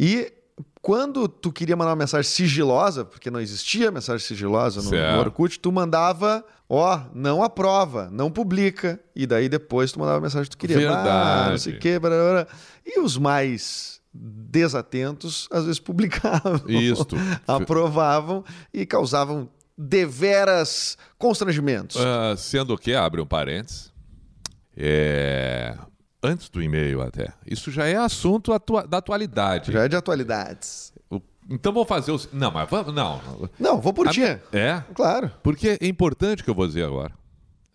E 0.00 0.32
quando 0.80 1.28
tu 1.28 1.52
queria 1.52 1.76
mandar 1.76 1.90
uma 1.90 1.96
mensagem 1.96 2.30
sigilosa, 2.30 3.04
porque 3.04 3.30
não 3.30 3.40
existia 3.40 3.90
mensagem 3.90 4.26
sigilosa 4.26 4.80
no, 4.80 4.90
no 4.90 5.18
Orkut, 5.20 5.58
tu 5.60 5.70
mandava, 5.70 6.42
ó, 6.68 7.00
não 7.12 7.42
aprova, 7.42 8.08
não 8.10 8.30
publica. 8.30 8.98
E 9.14 9.26
daí 9.26 9.48
depois 9.48 9.92
tu 9.92 9.98
mandava 9.98 10.18
a 10.18 10.20
mensagem 10.22 10.44
que 10.48 10.56
tu 10.56 10.58
queria. 10.58 10.88
Ah, 10.90 11.48
não 11.50 11.58
sei 11.58 11.72
o 11.72 11.76
Verdade. 11.76 11.78
quê, 11.80 11.98
blá, 11.98 12.08
blá, 12.10 12.32
blá. 12.32 12.46
E 12.86 12.98
os 13.00 13.18
mais 13.18 13.97
desatentos 14.20 15.46
às 15.52 15.64
vezes 15.64 15.78
publicavam 15.78 16.60
Isto. 16.68 17.16
aprovavam 17.46 18.44
e 18.74 18.84
causavam 18.84 19.48
deveras 19.76 20.98
constrangimentos. 21.16 21.96
Ah, 21.96 22.34
sendo 22.36 22.76
que, 22.76 22.94
abre 22.94 23.20
um 23.20 23.26
parênteses, 23.26 23.92
é, 24.76 25.76
antes 26.22 26.48
do 26.48 26.62
e-mail 26.62 27.00
até, 27.00 27.32
isso 27.46 27.70
já 27.70 27.86
é 27.86 27.96
assunto 27.96 28.52
atua- 28.52 28.86
da 28.86 28.98
atualidade. 28.98 29.70
Já 29.72 29.84
é 29.84 29.88
de 29.88 29.96
atualidades. 29.96 30.92
O- 31.10 31.20
Então 31.48 31.72
vou 31.72 31.84
fazer 31.84 32.10
o... 32.12 32.20
Não, 32.32 32.50
mas 32.50 32.68
vamos... 32.68 32.92
Não. 32.94 33.20
Não, 33.58 33.80
vou 33.80 33.92
por 33.92 34.08
A- 34.08 34.10
ti. 34.10 34.22
É? 34.52 34.82
Claro. 34.94 35.30
Porque 35.42 35.78
é 35.80 35.86
importante 35.86 36.42
o 36.42 36.44
que 36.44 36.50
eu 36.50 36.54
vou 36.54 36.66
dizer 36.66 36.84
agora. 36.84 37.12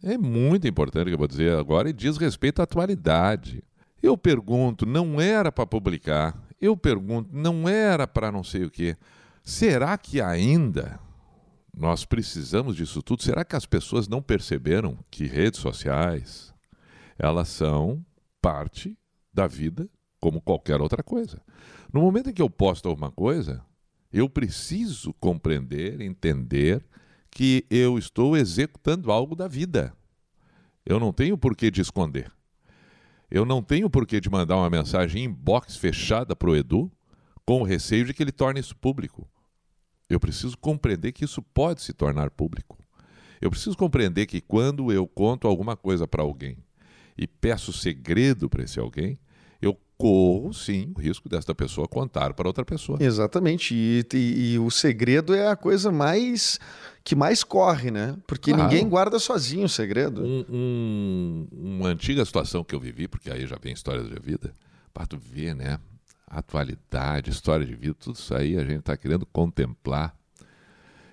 É 0.03 0.17
muito 0.17 0.67
importante 0.67 1.03
o 1.03 1.05
que 1.05 1.13
eu 1.13 1.17
vou 1.17 1.27
dizer 1.27 1.57
agora 1.57 1.89
e 1.89 1.93
diz 1.93 2.17
respeito 2.17 2.59
à 2.59 2.63
atualidade. 2.63 3.63
Eu 4.03 4.17
pergunto, 4.17 4.85
não 4.85 5.21
era 5.21 5.49
para 5.49 5.65
publicar. 5.65 6.37
Eu 6.59 6.75
pergunto, 6.75 7.29
não 7.31 7.69
era 7.69 8.05
para 8.05 8.33
não 8.33 8.43
sei 8.43 8.65
o 8.65 8.69
quê. 8.69 8.97
Será 9.41 9.97
que 9.97 10.19
ainda 10.19 10.99
nós 11.73 12.03
precisamos 12.03 12.75
disso 12.75 13.01
tudo? 13.01 13.23
Será 13.23 13.45
que 13.45 13.55
as 13.55 13.65
pessoas 13.65 14.09
não 14.09 14.21
perceberam 14.21 14.99
que 15.09 15.25
redes 15.25 15.61
sociais 15.61 16.53
elas 17.17 17.47
são 17.47 18.05
parte 18.41 18.97
da 19.33 19.47
vida 19.47 19.89
como 20.19 20.41
qualquer 20.41 20.81
outra 20.81 21.01
coisa? 21.01 21.41
No 21.93 22.01
momento 22.01 22.29
em 22.29 22.33
que 22.33 22.41
eu 22.41 22.49
posto 22.49 22.89
alguma 22.89 23.09
coisa, 23.09 23.63
eu 24.11 24.27
preciso 24.27 25.13
compreender, 25.13 26.01
entender 26.01 26.85
que 27.31 27.65
eu 27.69 27.97
estou 27.97 28.35
executando 28.35 29.13
algo 29.13 29.33
da 29.33 29.47
vida. 29.47 29.93
Eu 30.85 30.99
não 30.99 31.13
tenho 31.13 31.37
porquê 31.37 31.71
de 31.71 31.79
esconder. 31.79 32.29
Eu 33.33 33.45
não 33.45 33.63
tenho 33.63 33.89
porquê 33.89 34.21
de 34.21 34.29
mandar 34.29 34.57
uma 34.57 34.69
mensagem 34.69 35.23
inbox 35.23 35.75
fechada 35.75 36.35
para 36.35 36.51
o 36.51 36.55
Edu 36.55 36.91
com 37.43 37.61
o 37.61 37.63
receio 37.63 38.05
de 38.05 38.13
que 38.13 38.21
ele 38.21 38.31
torne 38.31 38.59
isso 38.59 38.75
público. 38.75 39.27
Eu 40.07 40.19
preciso 40.19 40.55
compreender 40.55 41.13
que 41.13 41.25
isso 41.25 41.41
pode 41.41 41.81
se 41.81 41.93
tornar 41.93 42.29
público. 42.29 42.77
Eu 43.41 43.49
preciso 43.49 43.75
compreender 43.75 44.27
que 44.27 44.39
quando 44.39 44.91
eu 44.91 45.07
conto 45.07 45.47
alguma 45.47 45.75
coisa 45.75 46.07
para 46.07 46.21
alguém 46.21 46.59
e 47.17 47.25
peço 47.25 47.73
segredo 47.73 48.47
para 48.47 48.65
esse 48.65 48.79
alguém, 48.79 49.17
corro 50.03 50.53
sim 50.53 50.91
o 50.95 50.99
risco 50.99 51.29
desta 51.29 51.55
pessoa 51.55 51.87
contar 51.87 52.33
para 52.33 52.47
outra 52.47 52.65
pessoa. 52.65 52.97
Exatamente. 53.01 53.73
E, 53.73 54.05
e- 54.13 54.53
e 54.53 54.59
o 54.59 54.69
segredo 54.69 55.33
é 55.33 55.47
a 55.47 55.55
coisa 55.55 55.91
mais 55.91 56.59
que 57.05 57.15
mais 57.15 57.43
corre, 57.43 57.89
né? 57.91 58.15
Porque 58.27 58.51
Claro. 58.51 58.69
ninguém 58.69 58.87
guarda 58.87 59.17
sozinho 59.19 59.65
o 59.65 59.69
segredo. 59.69 60.21
Um- 60.23 60.45
um- 60.49 61.47
uma 61.51 61.89
antiga 61.89 62.23
situação 62.25 62.63
que 62.63 62.75
eu 62.75 62.79
vivi, 62.79 63.07
porque 63.07 63.29
aí 63.29 63.45
já 63.47 63.57
vem 63.61 63.73
histórias 63.73 64.07
de 64.09 64.19
vida, 64.19 64.53
para 64.93 65.05
tu 65.05 65.17
ver, 65.17 65.55
né? 65.55 65.79
Atualidade, 66.27 67.29
história 67.29 67.65
de 67.65 67.75
vida, 67.75 67.93
tudo 67.99 68.15
isso 68.15 68.33
aí 68.33 68.57
a 68.57 68.63
gente 68.63 68.79
está 68.79 68.97
querendo 68.97 69.25
contemplar. 69.25 70.15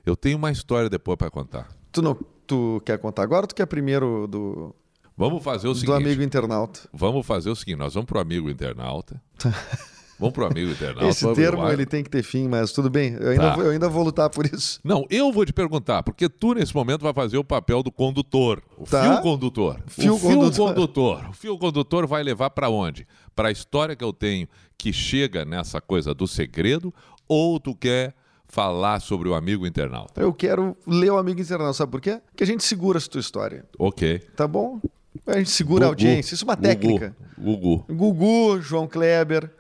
Eu 0.04 0.16
tenho 0.16 0.38
uma 0.38 0.50
história 0.50 0.88
depois 0.88 1.16
para 1.18 1.30
contar. 1.30 1.68
Tu 1.92 2.00
não, 2.02 2.14
tu 2.46 2.80
quer 2.84 2.98
contar 2.98 3.22
agora 3.22 3.42
ou 3.42 3.46
tu 3.48 3.54
quer 3.54 3.66
primeiro 3.66 4.26
do, 4.26 4.74
Vamos 5.20 5.44
fazer 5.44 5.68
o 5.68 5.74
do 5.74 5.78
seguinte. 5.78 5.96
amigo 5.96 6.22
internauta? 6.22 6.80
Vamos 6.94 7.26
fazer 7.26 7.50
o 7.50 7.54
seguinte, 7.54 7.76
nós 7.76 7.92
vamos 7.92 8.06
pro 8.08 8.18
amigo 8.18 8.48
internauta. 8.48 9.20
vamos 10.18 10.32
pro 10.32 10.46
amigo 10.46 10.70
internauta. 10.70 11.08
Esse 11.08 11.30
termo 11.34 11.68
ele 11.68 11.84
tem 11.84 12.02
que 12.02 12.08
ter 12.08 12.22
fim, 12.22 12.48
mas 12.48 12.72
tudo 12.72 12.88
bem. 12.88 13.12
Eu 13.20 13.28
ainda, 13.32 13.42
Tá. 13.50 13.54
vou, 13.54 13.64
eu 13.64 13.70
ainda 13.70 13.86
vou 13.90 14.02
lutar 14.02 14.30
por 14.30 14.46
isso. 14.46 14.80
Não, 14.82 15.04
eu 15.10 15.30
vou 15.30 15.44
te 15.44 15.52
perguntar, 15.52 16.02
porque 16.02 16.26
tu 16.26 16.54
nesse 16.54 16.74
momento 16.74 17.02
vai 17.02 17.12
fazer 17.12 17.36
o 17.36 17.44
papel 17.44 17.82
do 17.82 17.92
condutor, 17.92 18.62
o 18.78 18.84
Tá. 18.84 19.02
fio 19.02 19.20
condutor. 19.20 19.78
Fio 19.88 20.14
o 20.14 20.18
fio 20.18 20.28
condutor. 20.38 20.68
condutor. 20.74 21.26
O 21.28 21.32
fio 21.34 21.58
condutor 21.58 22.06
vai 22.06 22.22
levar 22.22 22.48
para 22.48 22.70
onde? 22.70 23.06
Para 23.36 23.48
a 23.48 23.52
história 23.52 23.94
que 23.94 24.02
eu 24.02 24.14
tenho 24.14 24.48
que 24.78 24.90
chega 24.90 25.44
nessa 25.44 25.82
coisa 25.82 26.14
do 26.14 26.26
segredo 26.26 26.94
ou 27.28 27.60
tu 27.60 27.74
quer 27.76 28.14
falar 28.48 29.00
sobre 29.00 29.28
o 29.28 29.34
amigo 29.34 29.66
internauta? 29.66 30.18
Eu 30.18 30.32
quero 30.32 30.74
ler 30.86 31.10
o 31.12 31.18
amigo 31.18 31.38
internauta, 31.42 31.74
sabe 31.74 31.92
por 31.92 32.00
quê? 32.00 32.22
Porque 32.30 32.42
a 32.42 32.46
gente 32.46 32.64
segura 32.64 32.96
essa 32.96 33.08
tua 33.10 33.20
história. 33.20 33.66
OK. 33.78 34.18
Tá 34.34 34.48
bom? 34.48 34.80
A 35.26 35.38
gente 35.38 35.50
segura 35.50 35.84
a 35.84 35.88
Gugu. 35.88 35.92
audiência. 35.92 36.34
Isso 36.34 36.44
é 36.44 36.46
uma 36.48 36.56
técnica. 36.56 37.14
Gugu. 37.38 37.84
Gugu. 37.88 38.12
Gugu, 38.12 38.60
João 38.60 38.86
Kleber, 38.86 39.50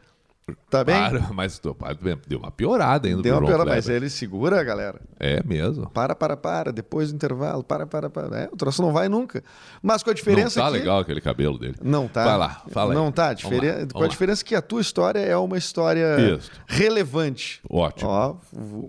Tá 0.68 0.84
bem? 0.84 0.94
Para, 0.94 1.32
mas 1.32 1.60
pai 1.78 1.96
deu 2.26 2.38
uma 2.38 2.50
piorada 2.50 3.08
ainda 3.08 3.22
Deu 3.22 3.34
uma 3.34 3.40
João 3.40 3.52
piora, 3.52 3.64
mas 3.64 3.88
ele 3.88 4.08
segura, 4.08 4.62
galera. 4.62 5.00
É 5.18 5.42
mesmo. 5.44 5.88
Para, 5.90 6.14
para, 6.14 6.36
para. 6.36 6.72
Depois 6.72 7.10
do 7.10 7.16
intervalo. 7.16 7.62
Para, 7.62 7.86
para, 7.86 8.08
para. 8.10 8.38
É, 8.40 8.48
o 8.52 8.56
troço 8.56 8.82
não 8.82 8.92
vai 8.92 9.08
nunca. 9.08 9.42
Mas 9.82 10.02
com 10.02 10.10
a 10.10 10.14
diferença 10.14 10.58
Não 10.60 10.66
tá 10.66 10.72
que... 10.72 10.78
legal 10.78 10.98
aquele 11.00 11.20
cabelo 11.20 11.58
dele. 11.58 11.76
Não 11.82 12.08
tá. 12.08 12.24
Vai 12.24 12.38
lá, 12.38 12.62
fala 12.70 12.92
aí. 12.92 12.96
Não 12.96 13.12
tá. 13.12 13.26
Vamos 13.34 13.42
Diferen... 13.42 13.80
lá, 13.82 13.86
Com 13.92 13.98
a 13.98 14.02
lá. 14.02 14.08
diferença 14.08 14.44
que 14.44 14.54
a 14.54 14.62
tua 14.62 14.80
história 14.80 15.20
é 15.20 15.36
uma 15.36 15.58
história 15.58 16.34
Isso. 16.36 16.50
relevante. 16.66 17.60
Ótimo. 17.68 18.10
Ó, 18.10 18.36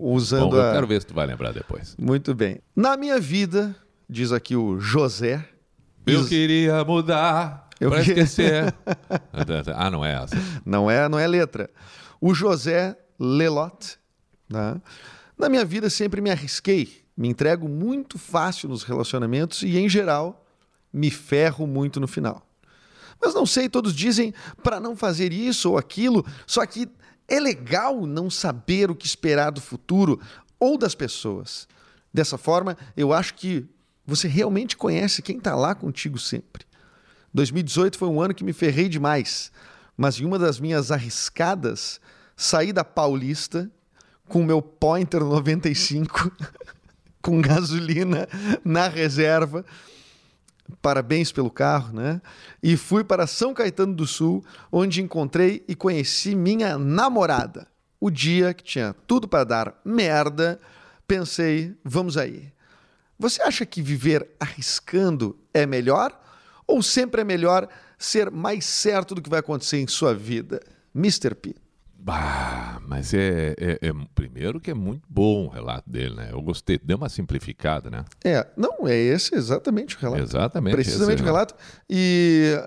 usando 0.00 0.50
Bom, 0.50 0.56
eu 0.56 0.70
a... 0.70 0.72
quero 0.72 0.86
ver 0.86 1.00
se 1.00 1.06
tu 1.06 1.14
vai 1.14 1.26
lembrar 1.26 1.52
depois. 1.52 1.96
Muito 1.98 2.34
bem. 2.34 2.58
Na 2.74 2.96
minha 2.96 3.20
vida, 3.20 3.74
diz 4.08 4.32
aqui 4.32 4.56
o 4.56 4.78
José. 4.80 5.44
Eu 6.06 6.26
queria 6.26 6.84
mudar 6.84 7.68
Eu 7.80 7.90
pra 7.90 8.02
que- 8.02 8.10
esquecer. 8.10 8.74
ah, 9.76 9.90
não 9.90 10.04
é 10.04 10.14
essa. 10.14 10.36
Não 10.64 10.90
é, 10.90 11.08
não 11.08 11.18
é 11.18 11.26
letra. 11.26 11.70
O 12.20 12.34
José 12.34 12.96
Lelot. 13.18 13.98
né? 14.48 14.80
Na 15.38 15.48
minha 15.48 15.64
vida 15.64 15.88
sempre 15.90 16.20
me 16.20 16.30
arrisquei, 16.30 17.02
me 17.16 17.28
entrego 17.28 17.68
muito 17.68 18.18
fácil 18.18 18.68
nos 18.68 18.82
relacionamentos 18.84 19.62
e, 19.62 19.78
em 19.78 19.88
geral, 19.88 20.44
me 20.92 21.10
ferro 21.10 21.66
muito 21.66 21.98
no 22.00 22.06
final. 22.06 22.46
Mas 23.20 23.34
não 23.34 23.46
sei, 23.46 23.68
todos 23.68 23.94
dizem 23.94 24.34
para 24.62 24.80
não 24.80 24.96
fazer 24.96 25.32
isso 25.32 25.70
ou 25.70 25.78
aquilo, 25.78 26.24
só 26.46 26.64
que 26.66 26.88
é 27.28 27.38
legal 27.40 28.04
não 28.06 28.28
saber 28.28 28.90
o 28.90 28.94
que 28.96 29.06
esperar 29.06 29.50
do 29.50 29.60
futuro 29.60 30.20
ou 30.58 30.76
das 30.76 30.94
pessoas. 30.94 31.66
Dessa 32.12 32.36
forma, 32.36 32.76
eu 32.96 33.12
acho 33.12 33.34
que 33.34 33.64
você 34.06 34.28
realmente 34.28 34.76
conhece 34.76 35.22
quem 35.22 35.38
está 35.38 35.54
lá 35.54 35.74
contigo 35.74 36.18
sempre. 36.18 36.64
2018 37.32 37.96
foi 37.96 38.08
um 38.08 38.20
ano 38.20 38.34
que 38.34 38.44
me 38.44 38.52
ferrei 38.52 38.88
demais, 38.88 39.50
mas 39.96 40.20
em 40.20 40.24
uma 40.24 40.38
das 40.38 40.60
minhas 40.60 40.90
arriscadas, 40.90 42.00
saí 42.36 42.72
da 42.72 42.84
Paulista 42.84 43.70
com 44.28 44.42
meu 44.42 44.60
Pointer 44.60 45.22
95 45.22 46.30
com 47.22 47.40
gasolina 47.40 48.28
na 48.64 48.88
reserva. 48.88 49.64
Parabéns 50.80 51.30
pelo 51.30 51.50
carro, 51.50 51.94
né? 51.94 52.20
E 52.62 52.76
fui 52.76 53.04
para 53.04 53.26
São 53.26 53.52
Caetano 53.54 53.94
do 53.94 54.06
Sul, 54.06 54.44
onde 54.70 55.02
encontrei 55.02 55.64
e 55.68 55.74
conheci 55.74 56.34
minha 56.34 56.78
namorada. 56.78 57.68
O 58.00 58.10
dia 58.10 58.52
que 58.52 58.64
tinha 58.64 58.94
tudo 59.06 59.28
para 59.28 59.44
dar 59.44 59.80
merda, 59.84 60.58
pensei, 61.06 61.76
vamos 61.84 62.16
aí. 62.16 62.51
Você 63.18 63.42
acha 63.42 63.64
que 63.64 63.80
viver 63.82 64.28
arriscando 64.40 65.38
é 65.54 65.66
melhor? 65.66 66.18
Ou 66.66 66.82
sempre 66.82 67.20
é 67.20 67.24
melhor 67.24 67.68
ser 67.98 68.30
mais 68.30 68.64
certo 68.64 69.14
do 69.14 69.22
que 69.22 69.30
vai 69.30 69.40
acontecer 69.40 69.78
em 69.78 69.86
sua 69.86 70.14
vida? 70.14 70.60
Mr. 70.94 71.34
P. 71.34 71.54
Bah, 71.94 72.80
mas 72.84 73.14
é, 73.14 73.54
é- 73.56 73.78
é- 73.80 73.92
Primeiro 74.14 74.60
que 74.60 74.70
é 74.70 74.74
muito 74.74 75.02
bom 75.08 75.46
o 75.46 75.48
relato 75.48 75.88
dele, 75.88 76.16
né? 76.16 76.30
Eu 76.32 76.42
gostei. 76.42 76.78
Deu 76.82 76.96
uma 76.96 77.08
simplificada, 77.08 77.88
né? 77.90 78.04
É, 78.24 78.44
não, 78.56 78.88
é 78.88 78.96
esse 78.96 79.34
exatamente 79.36 79.96
o 79.96 80.00
relato. 80.00 80.22
Exatamente. 80.22 80.74
Precisamente 80.74 81.20
o 81.22 81.24
né? 81.24 81.30
relato. 81.30 81.54
E 81.88 82.58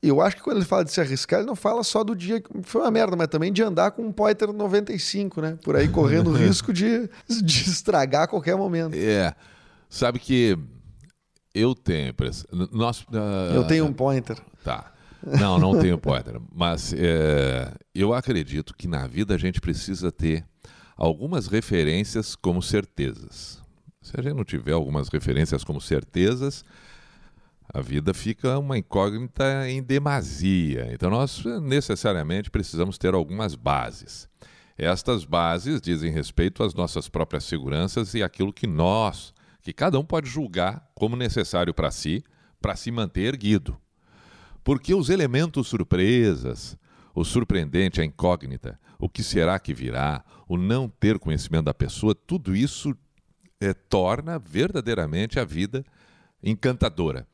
eu 0.00 0.20
acho 0.20 0.36
que 0.36 0.42
quando 0.42 0.58
ele 0.58 0.64
fala 0.64 0.84
de 0.84 0.92
se 0.92 1.00
arriscar, 1.00 1.40
ele 1.40 1.48
não 1.48 1.56
fala 1.56 1.82
só 1.82 2.04
do 2.04 2.14
dia 2.14 2.40
que 2.40 2.48
foi 2.62 2.82
uma 2.82 2.90
merda, 2.90 3.16
mas 3.16 3.26
também 3.26 3.52
de 3.52 3.62
andar 3.64 3.90
com 3.90 4.02
um 4.02 4.12
Pointer 4.12 4.52
95, 4.52 5.40
né? 5.40 5.58
Por 5.64 5.74
aí 5.74 5.88
correndo 5.88 6.30
o 6.30 6.34
risco 6.38 6.72
de, 6.72 7.10
de 7.28 7.68
estragar 7.68 8.22
a 8.22 8.28
qualquer 8.28 8.56
momento. 8.56 8.94
É. 8.94 9.34
Sabe 9.88 10.18
que 10.18 10.58
eu 11.54 11.74
tenho 11.74 12.10
impressão. 12.10 12.46
Nós, 12.72 13.04
ah, 13.12 13.52
Eu 13.54 13.66
tenho 13.66 13.86
um 13.86 13.92
Pointer. 13.92 14.38
Tá. 14.62 14.92
Não, 15.22 15.58
não 15.58 15.78
tenho 15.78 15.98
pointer. 15.98 16.40
Mas 16.52 16.92
é, 16.92 17.72
eu 17.94 18.14
acredito 18.14 18.74
que 18.74 18.86
na 18.86 19.06
vida 19.06 19.34
a 19.34 19.38
gente 19.38 19.60
precisa 19.60 20.12
ter 20.12 20.44
algumas 20.96 21.46
referências 21.46 22.36
como 22.36 22.62
certezas. 22.62 23.60
Se 24.00 24.18
a 24.18 24.22
gente 24.22 24.34
não 24.34 24.44
tiver 24.44 24.72
algumas 24.72 25.08
referências 25.08 25.64
como 25.64 25.80
certezas, 25.80 26.64
a 27.72 27.80
vida 27.80 28.14
fica 28.14 28.58
uma 28.58 28.78
incógnita 28.78 29.68
em 29.68 29.82
demasia. 29.82 30.88
Então 30.92 31.10
nós 31.10 31.44
necessariamente 31.62 32.50
precisamos 32.50 32.96
ter 32.96 33.14
algumas 33.14 33.54
bases. 33.54 34.28
Estas 34.76 35.24
bases 35.24 35.80
dizem 35.80 36.12
respeito 36.12 36.62
às 36.62 36.72
nossas 36.72 37.08
próprias 37.08 37.44
seguranças 37.44 38.14
e 38.14 38.22
aquilo 38.22 38.52
que 38.52 38.66
nós, 38.66 39.34
que 39.68 39.72
cada 39.74 39.98
um 39.98 40.04
pode 40.04 40.30
julgar 40.30 40.90
como 40.94 41.14
necessário 41.14 41.74
para 41.74 41.90
si, 41.90 42.24
para 42.58 42.74
se 42.74 42.90
manter 42.90 43.34
erguido. 43.34 43.76
Porque 44.64 44.94
os 44.94 45.10
elementos 45.10 45.68
surpresas, 45.68 46.74
o 47.14 47.22
surpreendente, 47.22 48.00
a 48.00 48.04
incógnita, 48.04 48.80
o 48.98 49.10
que 49.10 49.22
será 49.22 49.58
que 49.58 49.74
virá, 49.74 50.24
o 50.48 50.56
não 50.56 50.88
ter 50.88 51.18
conhecimento 51.18 51.66
da 51.66 51.74
pessoa, 51.74 52.14
tudo 52.14 52.56
isso 52.56 52.96
eh, 53.60 53.74
torna 53.74 54.38
verdadeiramente 54.38 55.38
a 55.38 55.44
vida 55.44 55.84
encantadora. 56.42 57.26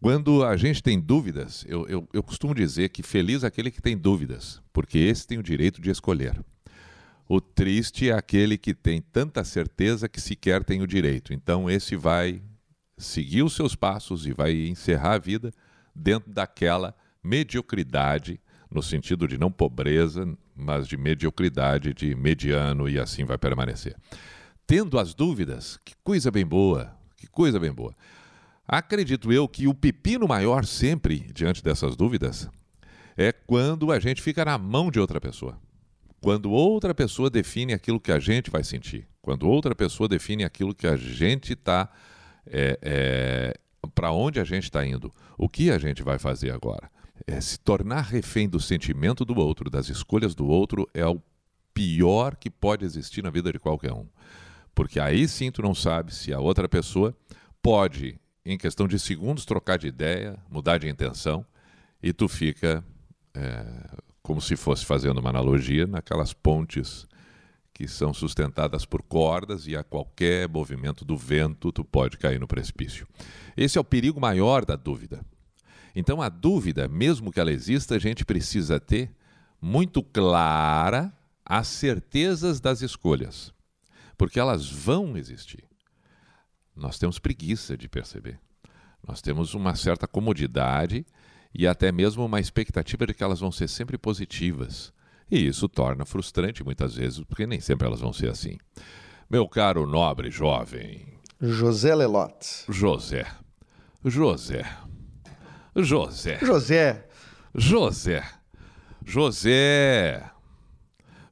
Quando 0.00 0.44
a 0.44 0.56
gente 0.56 0.84
tem 0.84 1.00
dúvidas, 1.00 1.64
eu, 1.66 1.88
eu, 1.88 2.08
eu 2.12 2.22
costumo 2.22 2.54
dizer 2.54 2.90
que 2.90 3.02
feliz 3.02 3.42
é 3.42 3.48
aquele 3.48 3.68
que 3.68 3.82
tem 3.82 3.98
dúvidas, 3.98 4.62
porque 4.72 4.96
esse 4.96 5.26
tem 5.26 5.38
o 5.38 5.42
direito 5.42 5.82
de 5.82 5.90
escolher. 5.90 6.40
O 7.32 7.40
triste 7.40 8.10
é 8.10 8.12
aquele 8.12 8.58
que 8.58 8.74
tem 8.74 9.00
tanta 9.00 9.44
certeza 9.44 10.08
que 10.08 10.20
sequer 10.20 10.64
tem 10.64 10.82
o 10.82 10.86
direito. 10.86 11.32
Então, 11.32 11.70
esse 11.70 11.94
vai 11.94 12.42
seguir 12.98 13.44
os 13.44 13.54
seus 13.54 13.76
passos 13.76 14.26
e 14.26 14.32
vai 14.32 14.66
encerrar 14.66 15.12
a 15.12 15.18
vida 15.18 15.52
dentro 15.94 16.32
daquela 16.32 16.92
mediocridade, 17.22 18.40
no 18.68 18.82
sentido 18.82 19.28
de 19.28 19.38
não 19.38 19.48
pobreza, 19.48 20.26
mas 20.56 20.88
de 20.88 20.96
mediocridade, 20.96 21.94
de 21.94 22.16
mediano 22.16 22.88
e 22.88 22.98
assim 22.98 23.24
vai 23.24 23.38
permanecer. 23.38 23.94
Tendo 24.66 24.98
as 24.98 25.14
dúvidas, 25.14 25.78
que 25.84 25.94
coisa 26.02 26.32
bem 26.32 26.44
boa, 26.44 26.92
que 27.16 27.28
coisa 27.28 27.60
bem 27.60 27.70
boa. 27.70 27.94
Acredito 28.66 29.32
eu 29.32 29.46
que 29.46 29.68
o 29.68 29.74
pepino 29.74 30.26
maior 30.26 30.64
sempre 30.64 31.30
diante 31.32 31.62
dessas 31.62 31.94
dúvidas 31.94 32.50
é 33.16 33.30
quando 33.30 33.92
a 33.92 34.00
gente 34.00 34.20
fica 34.20 34.44
na 34.44 34.58
mão 34.58 34.90
de 34.90 34.98
outra 34.98 35.20
pessoa. 35.20 35.56
Quando 36.20 36.50
outra 36.50 36.94
pessoa 36.94 37.30
define 37.30 37.72
aquilo 37.72 38.00
que 38.00 38.12
a 38.12 38.18
gente 38.18 38.50
vai 38.50 38.62
sentir. 38.62 39.06
Quando 39.22 39.48
outra 39.48 39.74
pessoa 39.74 40.08
define 40.08 40.44
aquilo 40.44 40.74
que 40.74 40.86
a 40.86 40.96
gente 40.96 41.54
está. 41.54 41.90
É, 42.46 42.78
é, 42.82 43.60
para 43.94 44.12
onde 44.12 44.38
a 44.38 44.44
gente 44.44 44.64
está 44.64 44.84
indo. 44.84 45.12
O 45.38 45.48
que 45.48 45.70
a 45.70 45.78
gente 45.78 46.02
vai 46.02 46.18
fazer 46.18 46.50
agora. 46.50 46.90
É, 47.26 47.40
se 47.40 47.58
tornar 47.58 48.02
refém 48.02 48.48
do 48.48 48.60
sentimento 48.60 49.24
do 49.24 49.36
outro, 49.38 49.70
das 49.70 49.88
escolhas 49.88 50.34
do 50.34 50.46
outro, 50.46 50.88
é 50.92 51.06
o 51.06 51.20
pior 51.72 52.36
que 52.36 52.50
pode 52.50 52.84
existir 52.84 53.22
na 53.22 53.30
vida 53.30 53.52
de 53.52 53.58
qualquer 53.58 53.92
um. 53.92 54.06
Porque 54.74 55.00
aí 55.00 55.26
sim 55.28 55.50
tu 55.50 55.62
não 55.62 55.74
sabe 55.74 56.14
se 56.14 56.32
a 56.32 56.40
outra 56.40 56.68
pessoa 56.68 57.14
pode, 57.62 58.18
em 58.44 58.56
questão 58.56 58.86
de 58.86 58.98
segundos, 58.98 59.44
trocar 59.44 59.78
de 59.78 59.86
ideia, 59.86 60.38
mudar 60.50 60.78
de 60.78 60.88
intenção, 60.88 61.44
e 62.02 62.12
tu 62.12 62.28
fica 62.28 62.84
é, 63.34 63.64
como 64.30 64.40
se 64.40 64.54
fosse 64.54 64.86
fazendo 64.86 65.18
uma 65.18 65.30
analogia 65.30 65.88
naquelas 65.88 66.32
pontes 66.32 67.04
que 67.74 67.88
são 67.88 68.14
sustentadas 68.14 68.84
por 68.84 69.02
cordas 69.02 69.66
e 69.66 69.76
a 69.76 69.82
qualquer 69.82 70.48
movimento 70.48 71.04
do 71.04 71.16
vento 71.16 71.72
tu 71.72 71.84
pode 71.84 72.16
cair 72.16 72.38
no 72.38 72.46
precipício. 72.46 73.08
Esse 73.56 73.76
é 73.76 73.80
o 73.80 73.84
perigo 73.84 74.20
maior 74.20 74.64
da 74.64 74.76
dúvida. 74.76 75.26
Então 75.96 76.22
a 76.22 76.28
dúvida, 76.28 76.86
mesmo 76.86 77.32
que 77.32 77.40
ela 77.40 77.50
exista, 77.50 77.96
a 77.96 77.98
gente 77.98 78.24
precisa 78.24 78.78
ter 78.78 79.10
muito 79.60 80.00
clara 80.00 81.12
as 81.44 81.66
certezas 81.66 82.60
das 82.60 82.82
escolhas, 82.82 83.52
porque 84.16 84.38
elas 84.38 84.70
vão 84.70 85.16
existir. 85.16 85.64
Nós 86.76 87.00
temos 87.00 87.18
preguiça 87.18 87.76
de 87.76 87.88
perceber. 87.88 88.38
Nós 89.04 89.20
temos 89.20 89.54
uma 89.54 89.74
certa 89.74 90.06
comodidade 90.06 91.04
e 91.54 91.66
até 91.66 91.90
mesmo 91.90 92.24
uma 92.24 92.40
expectativa 92.40 93.06
de 93.06 93.14
que 93.14 93.22
elas 93.22 93.40
vão 93.40 93.50
ser 93.50 93.68
sempre 93.68 93.98
positivas. 93.98 94.92
E 95.30 95.46
isso 95.46 95.68
torna 95.68 96.04
frustrante 96.04 96.64
muitas 96.64 96.94
vezes, 96.94 97.20
porque 97.20 97.46
nem 97.46 97.60
sempre 97.60 97.86
elas 97.86 98.00
vão 98.00 98.12
ser 98.12 98.30
assim. 98.30 98.58
Meu 99.28 99.48
caro 99.48 99.86
nobre 99.86 100.30
jovem, 100.30 101.06
José 101.40 101.94
Lelot. 101.94 102.64
José. 102.68 103.26
José. 104.04 104.66
José. 105.74 106.38
José. 106.42 107.06
José. 107.54 108.24
José. 109.06 110.30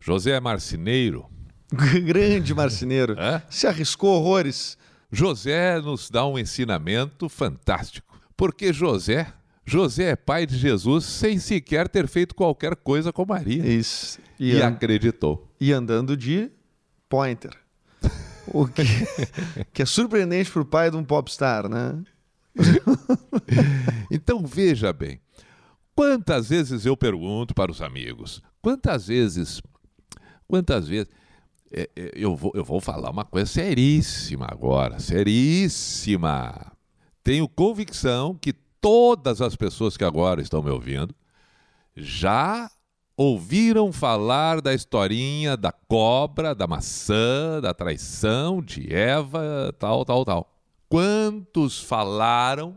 José 0.00 0.40
Marceneiro. 0.40 1.28
Grande 1.70 2.54
marceneiro. 2.54 3.12
É? 3.20 3.42
Se 3.50 3.66
arriscou 3.66 4.14
horrores. 4.14 4.78
José 5.12 5.78
nos 5.80 6.08
dá 6.08 6.26
um 6.26 6.38
ensinamento 6.38 7.28
fantástico. 7.28 8.18
Porque 8.34 8.72
José, 8.72 9.30
José 9.68 10.10
é 10.10 10.16
pai 10.16 10.46
de 10.46 10.56
Jesus 10.56 11.04
sem 11.04 11.38
sequer 11.38 11.88
ter 11.88 12.08
feito 12.08 12.34
qualquer 12.34 12.74
coisa 12.76 13.12
com 13.12 13.24
Maria. 13.26 13.66
Isso. 13.66 14.18
E, 14.38 14.52
E, 14.52 14.62
an- 14.62 14.68
acreditou. 14.68 15.46
e 15.60 15.72
andando 15.72 16.16
de 16.16 16.50
Pointer. 17.08 17.52
O 18.46 18.66
que, 18.66 18.82
que 19.74 19.82
é 19.82 19.84
surpreendente 19.86 20.50
para 20.50 20.62
o 20.62 20.64
pai 20.64 20.90
de 20.90 20.96
um 20.96 21.04
popstar, 21.04 21.68
né? 21.68 22.00
Então 24.10 24.44
veja 24.46 24.92
bem, 24.92 25.20
Quantas 25.94 26.48
vezes 26.48 26.86
eu 26.86 26.96
pergunto 26.96 27.52
para 27.54 27.72
os 27.72 27.82
amigos, 27.82 28.40
quantas 28.62 29.08
vezes, 29.08 29.60
quantas 30.46 30.86
vezes, 30.86 31.08
é, 31.72 31.90
é, 31.96 32.12
eu, 32.14 32.36
vou, 32.36 32.52
eu 32.54 32.64
vou 32.64 32.80
falar 32.80 33.10
uma 33.10 33.24
coisa 33.24 33.46
seríssima 33.50 34.46
agora, 34.48 35.00
seríssima. 35.00 36.70
Tenho 37.24 37.48
convicção 37.48 38.32
que 38.40 38.54
todas 38.80 39.40
as 39.40 39.56
pessoas 39.56 39.96
que 39.96 40.04
agora 40.04 40.40
estão 40.40 40.62
me 40.62 40.70
ouvindo 40.70 41.14
já 41.96 42.70
ouviram 43.16 43.92
falar 43.92 44.60
da 44.60 44.72
historinha 44.72 45.56
da 45.56 45.72
cobra, 45.72 46.54
da 46.54 46.66
maçã, 46.68 47.60
da 47.60 47.74
traição 47.74 48.62
de 48.62 48.94
Eva, 48.94 49.74
tal, 49.78 50.04
tal, 50.04 50.24
tal. 50.24 50.54
Quantos 50.88 51.82
falaram 51.82 52.76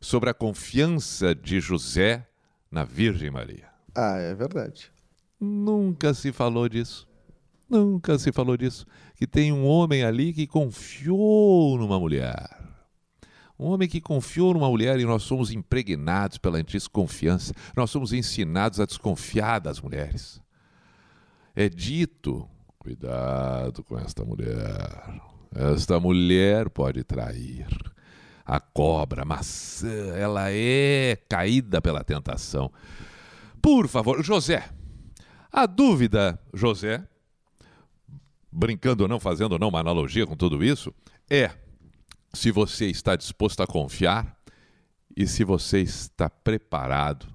sobre 0.00 0.28
a 0.28 0.34
confiança 0.34 1.34
de 1.34 1.58
José 1.58 2.26
na 2.70 2.84
Virgem 2.84 3.30
Maria? 3.30 3.68
Ah, 3.94 4.18
é 4.18 4.34
verdade. 4.34 4.92
Nunca 5.40 6.12
se 6.12 6.32
falou 6.32 6.68
disso. 6.68 7.08
Nunca 7.68 8.18
se 8.18 8.30
falou 8.30 8.56
disso. 8.56 8.86
Que 9.16 9.26
tem 9.26 9.52
um 9.52 9.64
homem 9.64 10.04
ali 10.04 10.32
que 10.32 10.46
confiou 10.46 11.78
numa 11.78 11.98
mulher. 11.98 12.48
Um 13.62 13.66
homem 13.66 13.88
que 13.88 14.00
confiou 14.00 14.52
numa 14.52 14.68
mulher 14.68 14.98
e 14.98 15.04
nós 15.04 15.22
somos 15.22 15.52
impregnados 15.52 16.36
pela 16.36 16.60
desconfiança. 16.64 17.54
Nós 17.76 17.92
somos 17.92 18.12
ensinados 18.12 18.80
a 18.80 18.86
desconfiar 18.86 19.60
das 19.60 19.80
mulheres. 19.80 20.42
É 21.54 21.68
dito: 21.68 22.48
cuidado 22.76 23.84
com 23.84 23.96
esta 23.96 24.24
mulher. 24.24 25.20
Esta 25.54 26.00
mulher 26.00 26.68
pode 26.70 27.04
trair. 27.04 27.68
A 28.44 28.58
cobra, 28.58 29.22
a 29.22 29.24
maçã, 29.24 30.12
ela 30.16 30.50
é 30.50 31.16
caída 31.28 31.80
pela 31.80 32.02
tentação. 32.02 32.68
Por 33.62 33.86
favor, 33.86 34.24
José. 34.24 34.68
A 35.52 35.66
dúvida, 35.66 36.36
José, 36.52 37.06
brincando 38.50 39.04
ou 39.04 39.08
não, 39.08 39.20
fazendo 39.20 39.52
ou 39.52 39.58
não 39.60 39.68
uma 39.68 39.78
analogia 39.78 40.26
com 40.26 40.34
tudo 40.34 40.64
isso, 40.64 40.92
é 41.30 41.61
se 42.32 42.50
você 42.50 42.86
está 42.86 43.14
disposto 43.14 43.62
a 43.62 43.66
confiar 43.66 44.36
e 45.16 45.26
se 45.26 45.44
você 45.44 45.80
está 45.80 46.30
preparado 46.30 47.26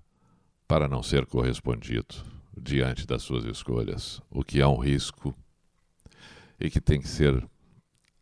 para 0.67 0.87
não 0.87 1.03
ser 1.03 1.25
correspondido 1.25 2.15
diante 2.59 3.05
das 3.05 3.21
suas 3.21 3.45
escolhas, 3.45 4.21
o 4.29 4.43
que 4.43 4.59
é 4.59 4.67
um 4.67 4.77
risco 4.77 5.35
e 6.59 6.69
que 6.69 6.81
tem 6.81 6.99
que 6.99 7.07
ser 7.07 7.47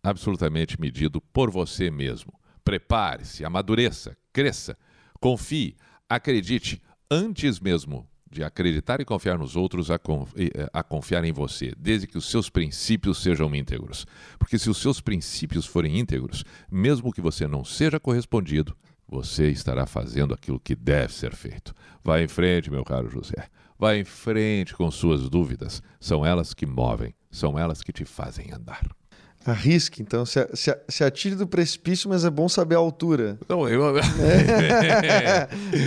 absolutamente 0.04 0.80
medido 0.80 1.22
por 1.22 1.50
você 1.50 1.90
mesmo. 1.90 2.34
Prepare-se, 2.64 3.46
amadureça, 3.46 4.18
cresça, 4.34 4.78
confie, 5.20 5.78
acredite 6.10 6.82
antes 7.10 7.60
mesmo 7.60 8.08
de 8.30 8.44
acreditar 8.44 9.00
e 9.00 9.06
confiar 9.06 9.38
nos 9.38 9.56
outros 9.56 9.92
a, 9.92 9.96
eh, 9.96 10.70
a, 10.74 10.84
confiar 10.84 11.24
em 11.24 11.32
você, 11.32 11.74
desde 11.78 12.08
que 12.08 12.18
os 12.18 12.30
seus 12.30 12.50
princípios 12.50 13.22
sejam 13.22 13.54
íntegros. 13.56 14.06
Porque 14.38 14.58
se 14.58 14.70
os 14.70 14.78
seus 14.78 15.00
princípios 15.00 15.66
forem 15.66 16.00
íntegros, 16.00 16.44
mesmo 16.72 17.14
que 17.14 17.22
você 17.22 17.48
não 17.48 17.64
seja 17.64 18.00
correspondido, 18.00 18.76
você 19.08 19.50
estará 19.50 19.86
fazendo 19.86 20.34
aquilo 20.34 20.60
que 20.60 20.76
deve 20.76 21.14
ser 21.14 21.36
feito. 21.36 21.74
Vá 22.04 22.22
em 22.22 22.28
frente, 22.28 22.72
meu 22.72 22.84
caro 22.84 23.10
José. 23.10 23.48
Vá 23.78 23.96
em 23.96 24.04
frente 24.04 24.74
com 24.74 24.90
suas 24.90 25.30
dúvidas. 25.30 25.82
São 26.00 26.26
elas 26.26 26.54
que 26.54 26.66
movem, 26.66 27.14
são 27.30 27.60
elas 27.60 27.82
que 27.82 27.94
te 27.94 28.06
fazem 28.06 28.52
andar. 28.52 28.88
Arrisque, 29.46 30.02
então. 30.02 30.26
Se, 30.26 30.48
se, 30.56 30.76
se 30.90 31.04
atire 31.04 31.36
do 31.36 31.46
precipício, 31.46 32.10
mas 32.10 32.26
é 32.26 32.32
bom 32.32 32.50
saber 32.50 32.76
a 32.76 32.80
altura. 32.80 33.38
Não, 33.48 33.70
eu... 33.70 33.94
né? 33.94 34.02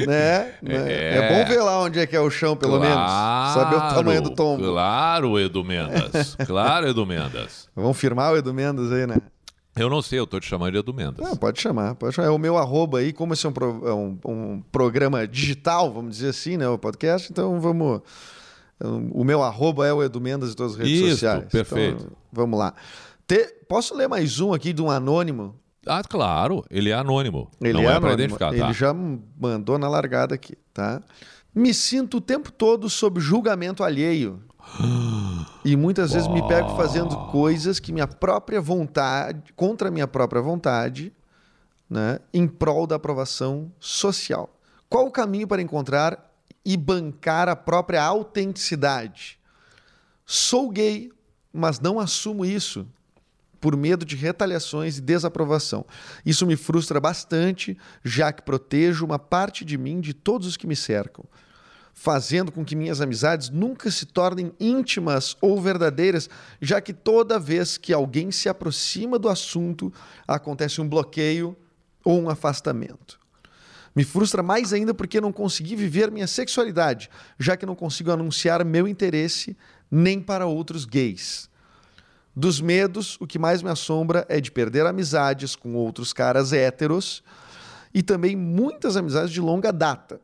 né? 0.07 0.55
É... 0.68 1.16
é... 1.16 1.29
bom 1.29 1.49
ver 1.51 1.61
lá 1.61 1.83
onde 1.83 1.99
é 1.99 2.07
que 2.07 2.14
é 2.14 2.21
o 2.21 2.31
chão, 2.31 2.57
pelo 2.57 2.79
claro, 2.79 2.94
menos. 2.94 3.55
Saber 3.55 3.77
o 3.77 3.94
tamanho 3.94 4.23
do 4.23 4.31
tombo. 4.31 4.62
Claro, 4.62 5.38
Edu 5.40 5.64
Mendas. 5.64 6.37
Claro, 6.47 6.87
Edu 6.87 7.05
Mendas. 7.05 7.68
Vamos 7.75 7.99
firmar 7.99 8.33
o 8.33 8.37
Edu 8.37 8.55
Mendas 8.55 8.92
aí, 8.92 9.07
né? 9.07 9.16
Eu 9.75 9.90
não 9.90 10.03
sei, 10.03 10.18
eu 10.18 10.27
tô 10.27 10.38
te 10.38 10.47
chamando 10.47 10.73
de 10.73 10.79
Edu 10.79 10.94
Mendas. 10.94 11.27
Não, 11.27 11.37
pode 11.37 11.61
chamar, 11.61 11.97
pode 11.97 12.14
chamar. 12.14 12.29
É 12.29 12.31
o 12.31 12.38
meu 12.38 12.57
arroba 12.57 12.99
aí, 12.99 13.12
como 13.12 13.35
esse 13.35 13.44
é 13.44 13.49
um, 13.49 13.53
pro, 13.53 13.88
é 13.88 13.92
um, 13.92 14.18
um 14.25 14.62
programa 14.71 15.27
digital, 15.27 15.92
vamos 15.92 16.16
dizer 16.16 16.29
assim, 16.29 16.57
né? 16.57 16.68
O 16.68 16.79
podcast, 16.79 17.31
então 17.31 17.61
vamos... 17.61 18.03
O 19.12 19.25
meu 19.25 19.42
arroba 19.42 19.87
é 19.87 19.92
o 19.92 20.03
Edu 20.03 20.21
Mendas 20.21 20.53
em 20.53 20.55
todas 20.55 20.73
as 20.73 20.79
redes 20.79 21.01
Isso, 21.01 21.11
sociais. 21.11 21.44
perfeito. 21.47 22.05
Então, 22.05 22.16
vamos 22.33 22.57
lá. 22.57 22.75
Te... 23.29 23.47
Posso 23.69 23.95
ler 23.95 24.09
mais 24.09 24.41
um 24.41 24.55
aqui 24.55 24.73
de 24.73 24.81
um 24.81 24.91
anônimo? 24.91 25.55
Ah, 25.87 26.03
claro, 26.03 26.64
ele 26.71 26.88
é 26.88 26.95
anônimo. 26.95 27.51
Ele 27.61 27.75
não 27.75 27.91
é, 27.91 27.95
é, 27.95 28.01
para 28.01 28.14
identificar, 28.14 28.49
tá? 28.49 28.57
Ele 28.57 28.73
já 28.73 28.95
mandou 28.95 29.79
na 29.79 29.87
largada 29.87 30.35
aqui, 30.35 30.57
tá? 30.73 31.03
Me 31.55 31.75
sinto 31.75 32.17
o 32.17 32.21
tempo 32.23 32.51
todo 32.51 32.88
sob 32.88 33.21
julgamento 33.21 33.85
alheio. 33.85 34.43
e 35.62 35.77
muitas 35.77 36.14
vezes 36.14 36.27
me 36.27 36.47
pego 36.49 36.75
fazendo 36.75 37.14
coisas 37.31 37.79
que 37.79 37.93
minha 37.93 38.07
própria 38.07 38.62
vontade, 38.62 39.53
contra 39.55 39.91
minha 39.91 40.09
própria 40.09 40.41
vontade, 40.41 41.12
né, 41.88 42.21
em 42.33 42.49
prol 42.49 42.87
da 42.87 42.97
aprovação 42.97 43.71
social. 43.79 44.49
Qual 44.88 45.07
o 45.07 45.11
caminho 45.11 45.47
para 45.47 45.61
encontrar 45.61 46.33
e 46.64 46.79
bancar 46.79 47.47
a 47.47 47.57
própria 47.57 48.03
autenticidade? 48.03 49.38
Sou 50.25 50.71
gay, 50.71 51.11
mas 51.53 51.79
não 51.79 52.01
assumo 52.01 52.43
isso 52.43 52.87
por 53.61 53.77
medo 53.77 54.05
de 54.05 54.16
retaliações 54.16 54.99
e 54.99 55.01
desaprovação. 55.01 55.85
Isso 56.25 56.47
me 56.47 56.57
frustra 56.57 57.01
bastante, 57.01 57.77
já 58.05 58.33
que 58.33 58.42
protejo 58.42 59.05
uma 59.05 59.18
parte 59.18 59.64
de 59.64 59.77
mim 59.77 60.01
de 60.01 60.14
todos 60.14 60.47
os 60.47 60.57
que 60.57 60.66
me 60.66 60.77
cercam, 60.77 61.25
fazendo 61.92 62.53
com 62.53 62.64
que 62.64 62.77
minhas 62.77 63.01
amizades 63.01 63.51
nunca 63.51 63.90
se 63.90 64.07
tornem 64.07 64.53
íntimas 64.61 65.37
ou 65.40 65.61
verdadeiras, 65.61 66.31
já 66.61 66.81
que 66.81 66.92
toda 66.92 67.40
vez 67.40 67.77
que 67.77 67.92
alguém 67.92 68.31
se 68.31 68.49
aproxima 68.49 69.18
do 69.18 69.29
assunto, 69.29 69.92
acontece 70.27 70.81
um 70.81 70.88
bloqueio 70.88 71.57
ou 72.05 72.21
um 72.21 72.31
afastamento. 72.31 73.18
Me 73.97 74.05
frustra 74.05 74.44
mais 74.44 74.73
ainda 74.73 74.94
porque 74.94 75.21
não 75.21 75.33
consegui 75.33 75.75
viver 75.75 76.09
minha 76.12 76.29
sexualidade, 76.29 77.11
já 77.37 77.57
que 77.57 77.66
não 77.66 77.75
consigo 77.75 78.12
anunciar 78.12 78.64
meu 78.64 78.87
interesse 78.87 79.57
nem 79.90 80.21
para 80.21 80.47
outros 80.47 80.85
gays. 80.85 81.47
Dos 82.38 82.61
medos, 82.61 83.16
o 83.18 83.27
que 83.27 83.37
mais 83.37 83.64
me 83.64 83.68
assombra 83.68 84.24
é 84.29 84.40
de 84.40 84.53
perder 84.53 84.87
amizades 84.87 85.57
com 85.57 85.74
outros 85.74 86.12
caras 86.12 86.53
héteros 86.53 87.20
e 87.92 88.01
também 88.01 88.37
muitas 88.37 88.96
amizades 88.96 89.33
de 89.33 89.40
longa 89.40 89.72
data. 89.72 90.20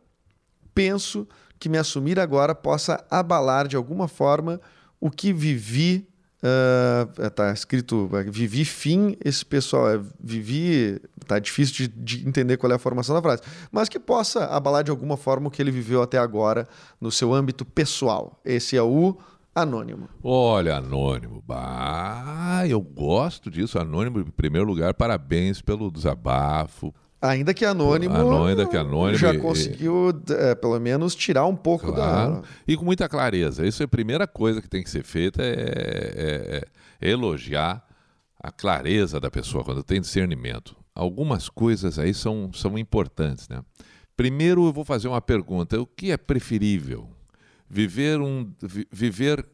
Penso 0.72 1.27
que 1.59 1.68
me 1.68 1.77
assumir 1.77 2.20
agora 2.20 2.55
possa 2.55 3.05
abalar 3.11 3.66
de 3.66 3.74
alguma 3.74 4.07
forma 4.07 4.61
o 5.00 5.11
que 5.11 5.33
vivi. 5.33 6.07
Uh, 6.38 7.31
tá 7.31 7.53
escrito 7.53 8.09
vivi 8.29 8.64
fim, 8.64 9.16
esse 9.24 9.44
pessoal 9.44 9.90
é 9.90 10.00
vivi, 10.20 11.00
tá 11.27 11.40
difícil 11.40 11.74
de, 11.74 11.88
de, 11.88 12.29
entender 12.29 12.59
qual 12.59 12.70
é 12.70 12.77
a 12.77 12.79
formação 12.79 13.14
da 13.14 13.22
frase, 13.22 13.42
mas 13.72 13.88
que 13.88 13.98
possa 13.98 14.44
abalar 14.44 14.85
de 14.85 14.90
alguma 14.90 15.16
forma 15.16 15.48
o 15.48 15.50
que 15.50 15.61
ele 15.61 15.70
viveu 15.72 16.03
até 16.03 16.18
agora 16.18 16.68
no 17.00 17.11
seu 17.11 17.35
âmbito 17.35 17.64
pessoal. 17.64 18.38
Esse 18.44 18.77
é 18.77 18.83
o 18.83 19.16
Anônimo. 19.55 20.09
Olha, 20.23 20.77
Anônimo, 20.77 21.43
bah, 21.47 22.64
eu 22.67 22.81
gosto 22.81 23.51
disso. 23.51 23.79
Anônimo, 23.79 24.21
em 24.21 24.25
primeiro 24.25 24.67
lugar, 24.67 24.95
parabéns 24.95 25.62
pelo 25.62 25.90
desabafo. 25.90 26.93
Ainda 27.23 27.55
que 27.55 27.64
Anônimo, 27.64 28.45
ainda 28.45 28.67
que 28.67 28.77
anônimo 28.77 29.17
já 29.17 29.38
conseguiu, 29.38 30.11
é, 30.29 30.55
pelo 30.55 30.79
menos, 30.79 31.14
tirar 31.14 31.47
um 31.47 31.57
pouco 31.57 31.90
claro, 31.90 32.43
da... 32.43 32.43
E 32.69 32.77
com 32.77 32.85
muita 32.85 33.09
clareza. 33.09 33.67
Isso 33.67 33.83
é 33.83 33.87
a 33.87 33.88
primeira 33.88 34.27
coisa 34.27 34.61
que 34.61 34.69
tem 34.69 34.83
que 34.83 34.90
ser 34.90 35.03
feita, 35.03 35.43
é, 35.43 35.47
é, 35.49 36.64
é 37.01 37.11
elogiar 37.11 37.83
a 38.38 38.53
clareza 38.53 39.19
da 39.19 39.31
pessoa, 39.31 39.64
quando 39.64 39.83
tem 39.83 40.03
discernimento. 40.03 40.77
Algumas 40.95 41.49
coisas 41.49 41.99
aí 41.99 42.12
são, 42.12 42.53
são 42.53 42.77
importantes, 42.77 43.49
né? 43.49 43.62
Primeiro 44.14 44.67
eu 44.67 44.73
vou 44.73 44.85
fazer 44.85 45.09
uma 45.09 45.23
pergunta. 45.23 45.81
O 45.81 45.87
que 45.87 46.12
é 46.12 46.19
preferível? 46.19 47.09
Viver 47.68 48.20
um, 48.20 48.53
viver 48.90 49.46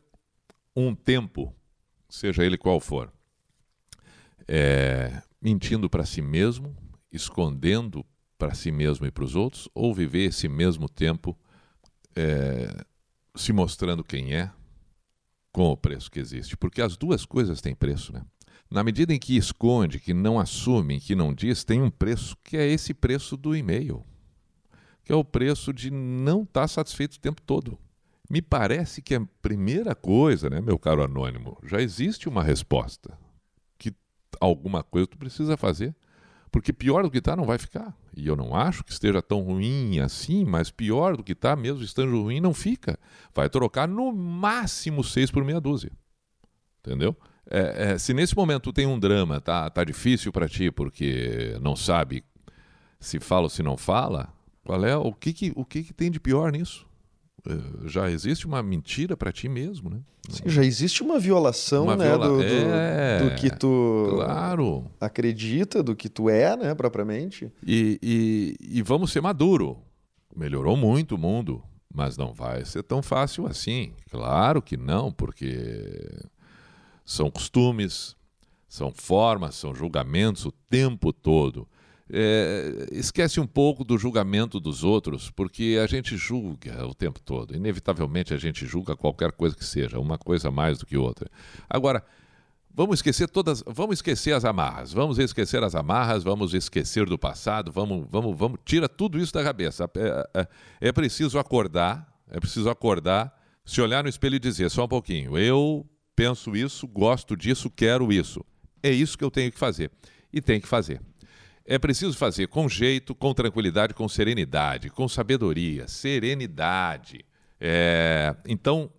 um 0.75 0.94
tempo, 0.94 1.55
seja 2.09 2.44
ele 2.44 2.59
qual 2.59 2.81
for, 2.81 3.12
é, 4.46 5.23
mentindo 5.40 5.88
para 5.88 6.05
si 6.05 6.20
mesmo, 6.20 6.77
escondendo 7.12 8.05
para 8.38 8.55
si 8.55 8.70
mesmo 8.70 9.07
e 9.07 9.11
para 9.11 9.25
os 9.25 9.35
outros, 9.35 9.68
ou 9.75 9.94
viver 9.94 10.25
esse 10.25 10.49
mesmo 10.49 10.88
tempo 10.88 11.38
é, 12.16 12.85
se 13.35 13.53
mostrando 13.53 14.03
quem 14.03 14.35
é, 14.35 14.51
com 15.53 15.70
o 15.70 15.77
preço 15.77 16.11
que 16.11 16.18
existe. 16.18 16.57
Porque 16.57 16.81
as 16.81 16.96
duas 16.96 17.25
coisas 17.25 17.61
têm 17.61 17.75
preço, 17.75 18.12
né? 18.12 18.25
Na 18.70 18.85
medida 18.85 19.12
em 19.12 19.18
que 19.18 19.37
esconde, 19.37 19.99
que 19.99 20.14
não 20.14 20.38
assume, 20.38 21.01
que 21.01 21.16
não 21.16 21.35
diz, 21.35 21.64
tem 21.64 21.83
um 21.83 21.90
preço 21.90 22.37
que 22.44 22.57
é 22.57 22.66
esse 22.66 22.94
preço 22.94 23.37
do 23.37 23.57
e-mail, 23.57 24.05
que 25.05 25.12
é 25.12 25.16
o 25.16 25.25
preço 25.25 25.73
de 25.73 25.90
não 25.90 26.42
estar 26.42 26.62
tá 26.62 26.68
satisfeito 26.68 27.14
o 27.14 27.20
tempo 27.20 27.42
todo. 27.42 27.77
Me 28.31 28.40
parece 28.40 29.03
que 29.03 29.16
a 29.16 29.27
primeira 29.43 29.93
coisa, 29.93 30.49
né, 30.49 30.61
meu 30.61 30.79
caro 30.79 31.03
anônimo, 31.03 31.59
já 31.64 31.83
existe 31.83 32.29
uma 32.29 32.45
resposta. 32.45 33.19
Que 33.77 33.93
alguma 34.40 34.85
coisa 34.85 35.09
tu 35.09 35.19
precisa 35.19 35.57
fazer. 35.57 35.97
Porque 36.49 36.73
pior 36.73 37.03
do 37.03 37.11
que 37.11 37.19
está 37.19 37.35
não 37.35 37.45
vai 37.45 37.59
ficar. 37.59 37.93
e 38.16 38.29
eu 38.29 38.37
não 38.37 38.55
acho 38.55 38.85
que 38.85 38.93
esteja 38.93 39.21
tão 39.21 39.40
ruim 39.43 39.99
assim, 39.99 40.45
mas 40.45 40.71
pior 40.71 41.16
do 41.16 41.25
que 41.25 41.33
está, 41.33 41.57
mesmo 41.57 41.83
estando 41.83 42.23
ruim, 42.23 42.40
não 42.40 42.55
fica. 42.55 42.97
Vai 43.35 43.49
trocar 43.49 43.88
no 43.88 44.12
máximo 44.12 45.03
seis 45.03 45.31
por 45.31 45.45
meia 45.45 45.61
dúzia. 45.61 45.90
Entendeu? 46.79 47.16
É, 47.51 47.93
é, 47.93 47.99
se 47.99 48.14
nesse 48.14 48.37
momento 48.37 48.73
tem 48.73 48.87
um 48.87 48.99
drama, 48.99 49.40
tá, 49.40 49.69
tá 49.69 49.83
difícil 49.83 50.31
para 50.31 50.49
ti 50.49 50.71
porque 50.71 51.59
não 51.61 51.75
sabe 51.75 52.25
se 53.01 53.19
fala 53.19 53.45
ou 53.45 53.51
se 53.51 53.62
não 53.62 53.77
fala, 53.77 54.33
qual 54.64 54.85
é 54.85 54.97
o 54.97 55.12
que, 55.12 55.33
que 55.33 55.53
o 55.57 55.64
que, 55.64 55.83
que 55.83 55.93
tem 55.93 56.11
de 56.11 56.21
pior 56.21 56.53
nisso? 56.53 56.87
É, 57.46 57.88
já 57.88 58.11
existe 58.11 58.46
uma 58.46 58.62
mentira 58.62 59.16
para 59.16 59.33
ti 59.33 59.48
mesmo, 59.48 59.88
né? 59.88 60.00
Sim, 60.29 60.42
já 60.46 60.64
existe 60.64 61.03
uma 61.03 61.18
violação, 61.18 61.85
uma 61.85 61.96
né, 61.96 62.07
viola... 62.07 62.29
do, 62.29 62.37
do, 62.37 62.42
é, 62.42 63.18
do, 63.24 63.35
que 63.37 63.50
tu 63.50 64.09
claro. 64.11 64.90
acredita, 65.00 65.83
do 65.83 65.96
que 65.96 66.09
tu 66.09 66.29
é, 66.29 66.57
né, 66.57 66.74
propriamente. 66.74 67.50
E, 67.66 67.98
e, 68.03 68.57
e 68.61 68.83
vamos 68.83 69.12
ser 69.12 69.20
maduro. 69.20 69.79
Melhorou 70.37 70.76
muito 70.76 71.14
o 71.14 71.18
mundo, 71.18 71.62
mas 71.92 72.16
não 72.16 72.33
vai 72.33 72.64
ser 72.64 72.83
tão 72.83 73.03
fácil 73.03 73.46
assim. 73.46 73.92
Claro 74.11 74.61
que 74.61 74.76
não, 74.76 75.11
porque 75.11 76.09
são 77.05 77.31
costumes, 77.31 78.14
são 78.68 78.92
formas, 78.92 79.57
são 79.57 79.74
julgamentos 79.74 80.44
o 80.44 80.53
tempo 80.53 81.12
todo 81.12 81.66
é, 82.12 82.87
esquece 82.92 83.40
um 83.40 83.46
pouco 83.46 83.85
do 83.85 83.96
julgamento 83.96 84.59
dos 84.59 84.83
outros, 84.83 85.31
porque 85.31 85.79
a 85.83 85.87
gente 85.87 86.16
julga 86.16 86.87
o 86.87 86.94
tempo 86.94 87.20
todo. 87.20 87.55
Inevitavelmente 87.55 88.35
a 88.35 88.37
gente 88.37 88.66
julga 88.66 88.96
qualquer 88.96 89.33
coisa 89.33 89.57
que 89.57 89.64
seja, 89.64 89.99
uma 89.99 90.18
coisa 90.18 90.51
mais 90.51 90.79
do 90.79 90.87
que 90.87 90.96
outra. 90.96 91.31
Agora, 91.68 92.05
vamos 92.75 92.99
esquecer 92.99 93.29
todas, 93.29 93.62
vamos 93.66 93.99
esquecer 93.99 94.33
as 94.33 94.44
amarras, 94.44 94.92
vamos 94.92 95.18
esquecer 95.18 95.62
as 95.62 95.75
amarras, 95.75 96.23
vamos 96.23 96.55
esquecer 96.55 97.07
do 97.07 97.18
passado, 97.18 97.70
vamos, 97.70 98.07
vamos, 98.11 98.37
vamos, 98.37 98.59
tira 98.64 98.88
tudo 98.88 99.18
isso 99.18 99.33
da 99.33 99.42
cabeça. 99.42 99.90
É, 99.96 100.40
é, 100.40 100.49
é 100.88 100.92
preciso 100.92 101.38
acordar, 101.38 102.07
é 102.29 102.38
preciso 102.40 102.68
acordar, 102.68 103.35
se 103.64 103.81
olhar 103.81 104.03
no 104.03 104.09
espelho 104.09 104.37
e 104.37 104.40
dizer 104.40 104.70
só 104.70 104.85
um 104.85 104.88
pouquinho, 104.88 105.38
eu 105.38 105.87
penso 106.16 106.57
isso, 106.57 106.87
gosto 106.87 107.37
disso, 107.37 107.70
quero 107.70 108.12
isso. 108.12 108.44
É 108.83 108.90
isso 108.90 109.16
que 109.16 109.25
eu 109.25 109.31
tenho 109.31 109.53
que 109.53 109.59
fazer. 109.59 109.90
E 110.33 110.40
tem 110.40 110.61
que 110.61 110.68
fazer. 110.68 111.01
É 111.70 111.78
preciso 111.78 112.18
fazer 112.18 112.48
com 112.48 112.68
jeito, 112.68 113.14
com 113.14 113.33
tranquilidade, 113.33 113.94
com 113.94 114.09
serenidade, 114.09 114.90
com 114.90 115.06
sabedoria, 115.06 115.87
serenidade. 115.87 117.24
É, 117.61 118.35
então, 118.44 118.90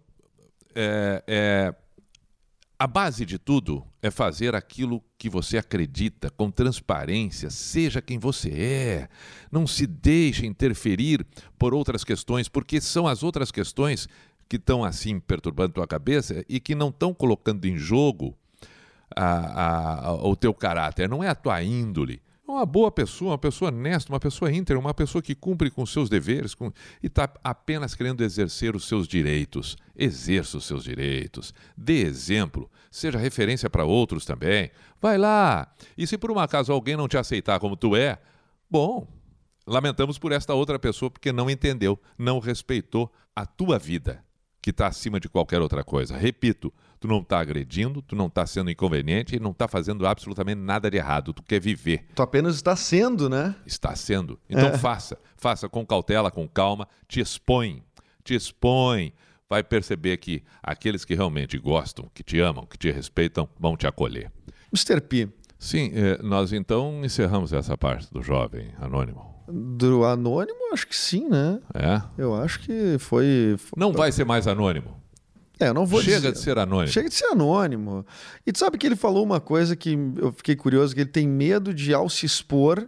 é, 0.73 1.21
é, 1.27 1.75
a 2.79 2.87
base 2.87 3.25
de 3.25 3.37
tudo 3.37 3.85
é 4.01 4.09
fazer 4.09 4.55
aquilo 4.55 5.03
que 5.17 5.29
você 5.29 5.57
acredita, 5.57 6.29
com 6.29 6.49
transparência, 6.49 7.49
seja 7.49 8.01
quem 8.01 8.17
você 8.17 8.49
é. 8.49 9.09
Não 9.51 9.67
se 9.67 9.85
deixe 9.85 10.45
interferir 10.45 11.27
por 11.59 11.73
outras 11.73 12.05
questões, 12.05 12.47
porque 12.47 12.79
são 12.79 13.05
as 13.05 13.21
outras 13.21 13.51
questões 13.51 14.07
que 14.47 14.55
estão 14.55 14.81
assim 14.81 15.19
perturbando 15.19 15.73
tua 15.73 15.87
cabeça 15.87 16.45
e 16.47 16.57
que 16.57 16.73
não 16.73 16.87
estão 16.87 17.13
colocando 17.13 17.65
em 17.65 17.77
jogo 17.77 18.33
a, 19.13 20.05
a, 20.07 20.13
o 20.13 20.37
teu 20.37 20.53
caráter, 20.53 21.09
não 21.09 21.21
é 21.21 21.27
a 21.27 21.35
tua 21.35 21.61
índole 21.61 22.21
uma 22.47 22.65
boa 22.65 22.91
pessoa, 22.91 23.31
uma 23.31 23.37
pessoa 23.37 23.69
honesta, 23.69 24.11
uma 24.11 24.19
pessoa 24.19 24.51
íntegra, 24.51 24.79
uma 24.79 24.93
pessoa 24.93 25.21
que 25.21 25.33
cumpre 25.33 25.69
com 25.69 25.85
seus 25.85 26.09
deveres 26.09 26.53
com... 26.53 26.71
e 27.01 27.07
está 27.07 27.31
apenas 27.43 27.95
querendo 27.95 28.23
exercer 28.23 28.75
os 28.75 28.87
seus 28.87 29.07
direitos. 29.07 29.77
Exerça 29.95 30.57
os 30.57 30.65
seus 30.65 30.83
direitos. 30.83 31.53
Dê 31.77 32.01
exemplo. 32.01 32.69
Seja 32.89 33.17
referência 33.17 33.69
para 33.69 33.85
outros 33.85 34.25
também. 34.25 34.71
Vai 35.01 35.17
lá. 35.17 35.73
E 35.97 36.05
se 36.05 36.17
por 36.17 36.31
um 36.31 36.39
acaso 36.39 36.73
alguém 36.73 36.97
não 36.97 37.07
te 37.07 37.17
aceitar 37.17 37.59
como 37.59 37.77
tu 37.77 37.95
é, 37.95 38.19
bom, 38.69 39.07
lamentamos 39.65 40.17
por 40.17 40.31
esta 40.31 40.53
outra 40.53 40.77
pessoa 40.77 41.09
porque 41.09 41.31
não 41.31 41.49
entendeu, 41.49 41.99
não 42.17 42.39
respeitou 42.39 43.11
a 43.35 43.45
tua 43.45 43.79
vida 43.79 44.23
que 44.61 44.69
está 44.69 44.87
acima 44.87 45.19
de 45.19 45.27
qualquer 45.27 45.59
outra 45.59 45.83
coisa. 45.83 46.15
Repito, 46.15 46.71
tu 46.99 47.07
não 47.07 47.19
está 47.19 47.39
agredindo, 47.39 48.01
tu 48.01 48.15
não 48.15 48.27
está 48.27 48.45
sendo 48.45 48.69
inconveniente 48.69 49.35
e 49.35 49.39
não 49.39 49.51
está 49.51 49.67
fazendo 49.67 50.05
absolutamente 50.05 50.61
nada 50.61 50.89
de 50.89 50.97
errado. 50.97 51.33
Tu 51.33 51.41
quer 51.41 51.59
viver. 51.59 52.05
Tu 52.13 52.21
apenas 52.21 52.55
está 52.55 52.75
sendo, 52.75 53.27
né? 53.27 53.55
Está 53.65 53.95
sendo. 53.95 54.39
Então 54.47 54.69
é. 54.69 54.77
faça. 54.77 55.17
Faça 55.35 55.67
com 55.67 55.85
cautela, 55.85 56.29
com 56.29 56.47
calma, 56.47 56.87
te 57.07 57.19
expõe. 57.19 57.83
Te 58.23 58.35
expõe. 58.35 59.13
Vai 59.49 59.63
perceber 59.63 60.17
que 60.17 60.43
aqueles 60.61 61.03
que 61.03 61.15
realmente 61.15 61.57
gostam, 61.57 62.09
que 62.13 62.23
te 62.23 62.39
amam, 62.39 62.65
que 62.65 62.77
te 62.77 62.89
respeitam, 62.91 63.49
vão 63.59 63.75
te 63.75 63.87
acolher. 63.87 64.31
Mr. 64.71 65.01
P. 65.01 65.27
Sim, 65.59 65.91
eh, 65.93 66.19
nós 66.23 66.53
então 66.53 67.03
encerramos 67.03 67.51
essa 67.51 67.77
parte 67.77 68.11
do 68.11 68.21
jovem 68.23 68.71
anônimo. 68.79 69.30
Do 69.51 70.05
anônimo, 70.05 70.73
acho 70.73 70.87
que 70.87 70.95
sim, 70.95 71.27
né? 71.27 71.59
É. 71.73 72.01
Eu 72.17 72.33
acho 72.35 72.59
que 72.61 72.97
foi. 72.99 73.57
Não 73.75 73.91
vai 73.91 74.11
ser 74.11 74.25
mais 74.25 74.47
anônimo. 74.47 75.01
É, 75.59 75.67
eu 75.67 75.73
não 75.75 75.85
vou 75.85 76.01
Chega 76.01 76.17
dizer... 76.17 76.31
de 76.31 76.39
ser 76.39 76.57
anônimo. 76.57 76.91
Chega 76.91 77.07
de 77.07 77.13
ser 77.13 77.25
anônimo. 77.25 78.03
E 78.47 78.51
tu 78.51 78.57
sabe 78.57 78.79
que 78.79 78.87
ele 78.87 78.95
falou 78.95 79.23
uma 79.23 79.39
coisa 79.39 79.75
que 79.75 79.97
eu 80.17 80.31
fiquei 80.31 80.55
curioso, 80.55 80.95
que 80.95 81.01
ele 81.01 81.09
tem 81.09 81.27
medo 81.27 81.71
de, 81.71 81.93
ao 81.93 82.09
se 82.09 82.25
expor, 82.25 82.87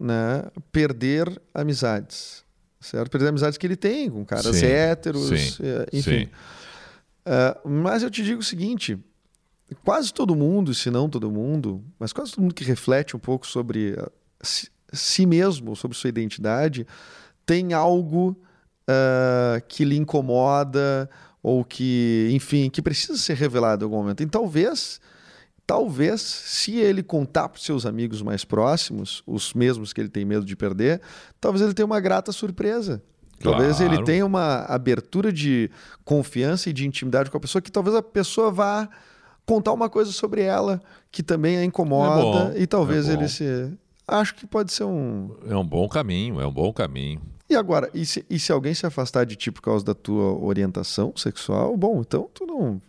né, 0.00 0.44
perder 0.72 1.30
amizades. 1.52 2.42
Certo? 2.80 3.10
Perder 3.10 3.28
amizades 3.28 3.58
que 3.58 3.66
ele 3.66 3.76
tem 3.76 4.08
com 4.08 4.24
caras 4.24 4.56
sim, 4.56 4.66
héteros, 4.66 5.26
sim, 5.28 5.62
é, 5.62 5.86
enfim. 5.92 6.24
Sim. 6.26 6.28
Uh, 7.26 7.68
mas 7.68 8.02
eu 8.02 8.10
te 8.10 8.22
digo 8.22 8.40
o 8.40 8.44
seguinte: 8.44 8.98
quase 9.84 10.12
todo 10.12 10.36
mundo, 10.36 10.72
se 10.72 10.90
não 10.90 11.08
todo 11.08 11.30
mundo, 11.30 11.84
mas 11.98 12.12
quase 12.12 12.32
todo 12.32 12.42
mundo 12.42 12.54
que 12.54 12.64
reflete 12.64 13.16
um 13.16 13.18
pouco 13.18 13.46
sobre 13.46 13.96
si 14.92 15.26
mesmo, 15.26 15.74
sobre 15.76 15.96
sua 15.96 16.08
identidade, 16.08 16.86
tem 17.44 17.72
algo 17.72 18.36
uh, 18.88 19.64
que 19.68 19.84
lhe 19.84 19.96
incomoda 19.96 21.08
ou 21.42 21.64
que, 21.64 22.28
enfim, 22.32 22.68
que 22.68 22.82
precisa 22.82 23.16
ser 23.16 23.36
revelado 23.36 23.84
em 23.84 23.86
algum 23.86 23.98
momento. 23.98 24.22
E 24.22 24.26
talvez, 24.26 25.00
talvez, 25.66 26.20
se 26.20 26.76
ele 26.76 27.02
contar 27.02 27.48
para 27.48 27.58
os 27.58 27.64
seus 27.64 27.86
amigos 27.86 28.20
mais 28.20 28.44
próximos, 28.44 29.22
os 29.26 29.54
mesmos 29.54 29.92
que 29.92 30.00
ele 30.00 30.08
tem 30.08 30.24
medo 30.24 30.44
de 30.44 30.56
perder, 30.56 31.00
talvez 31.40 31.62
ele 31.62 31.74
tenha 31.74 31.86
uma 31.86 32.00
grata 32.00 32.32
surpresa. 32.32 33.02
Claro. 33.40 33.58
Talvez 33.58 33.80
ele 33.80 34.02
tenha 34.02 34.24
uma 34.24 34.64
abertura 34.64 35.32
de 35.32 35.70
confiança 36.04 36.70
e 36.70 36.72
de 36.72 36.86
intimidade 36.86 37.30
com 37.30 37.36
a 37.36 37.40
pessoa 37.40 37.62
que 37.62 37.70
talvez 37.70 37.94
a 37.94 38.02
pessoa 38.02 38.50
vá 38.50 38.88
contar 39.44 39.72
uma 39.72 39.88
coisa 39.88 40.10
sobre 40.10 40.42
ela 40.42 40.80
que 41.12 41.22
também 41.22 41.56
a 41.56 41.64
incomoda 41.64 42.18
é 42.18 42.22
bom, 42.22 42.52
e 42.56 42.66
talvez 42.66 43.08
é 43.08 43.12
ele 43.12 43.28
se 43.28 43.70
acho 44.06 44.34
que 44.34 44.46
pode 44.46 44.72
ser 44.72 44.84
um. 44.84 45.36
É 45.46 45.56
um 45.56 45.66
bom 45.66 45.88
caminho, 45.88 46.40
é 46.40 46.46
um 46.46 46.52
bom 46.52 46.72
caminho. 46.72 47.20
E 47.48 47.54
agora, 47.54 47.88
e 47.94 48.04
se, 48.04 48.26
e 48.28 48.38
se 48.38 48.50
alguém 48.50 48.74
se 48.74 48.86
afastar 48.86 49.24
de 49.24 49.36
ti 49.36 49.52
por 49.52 49.62
causa 49.62 49.84
da 49.84 49.94
tua 49.94 50.36
orientação 50.44 51.12
sexual, 51.16 51.76
bom, 51.76 52.00
então 52.00 52.28
tu 52.34 52.44
não. 52.44 52.80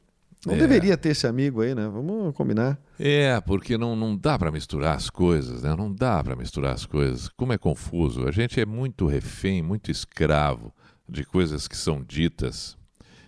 Não 0.46 0.54
é. 0.54 0.58
deveria 0.58 0.96
ter 0.96 1.10
esse 1.10 1.28
amigo 1.28 1.62
aí, 1.62 1.76
né? 1.76 1.88
Vamos 1.88 2.34
combinar. 2.36 2.80
É, 3.00 3.40
porque 3.42 3.78
não, 3.78 3.96
não 3.96 4.16
dá 4.16 4.38
para 4.38 4.52
misturar 4.52 4.96
as 4.96 5.10
coisas, 5.10 5.64
né? 5.64 5.76
Não 5.76 5.92
dá 5.92 6.24
para 6.24 6.36
misturar 6.36 6.74
as 6.74 6.86
coisas. 6.86 7.28
Como 7.30 7.54
é 7.54 7.58
confuso. 7.58 8.28
A 8.28 8.32
gente 8.32 8.60
é 8.60 8.66
muito 8.66 9.08
refém, 9.08 9.62
muito 9.62 9.92
escravo 9.92 10.74
de 11.10 11.26
coisas 11.26 11.68
que 11.68 11.76
são 11.76 12.04
ditas. 12.04 12.78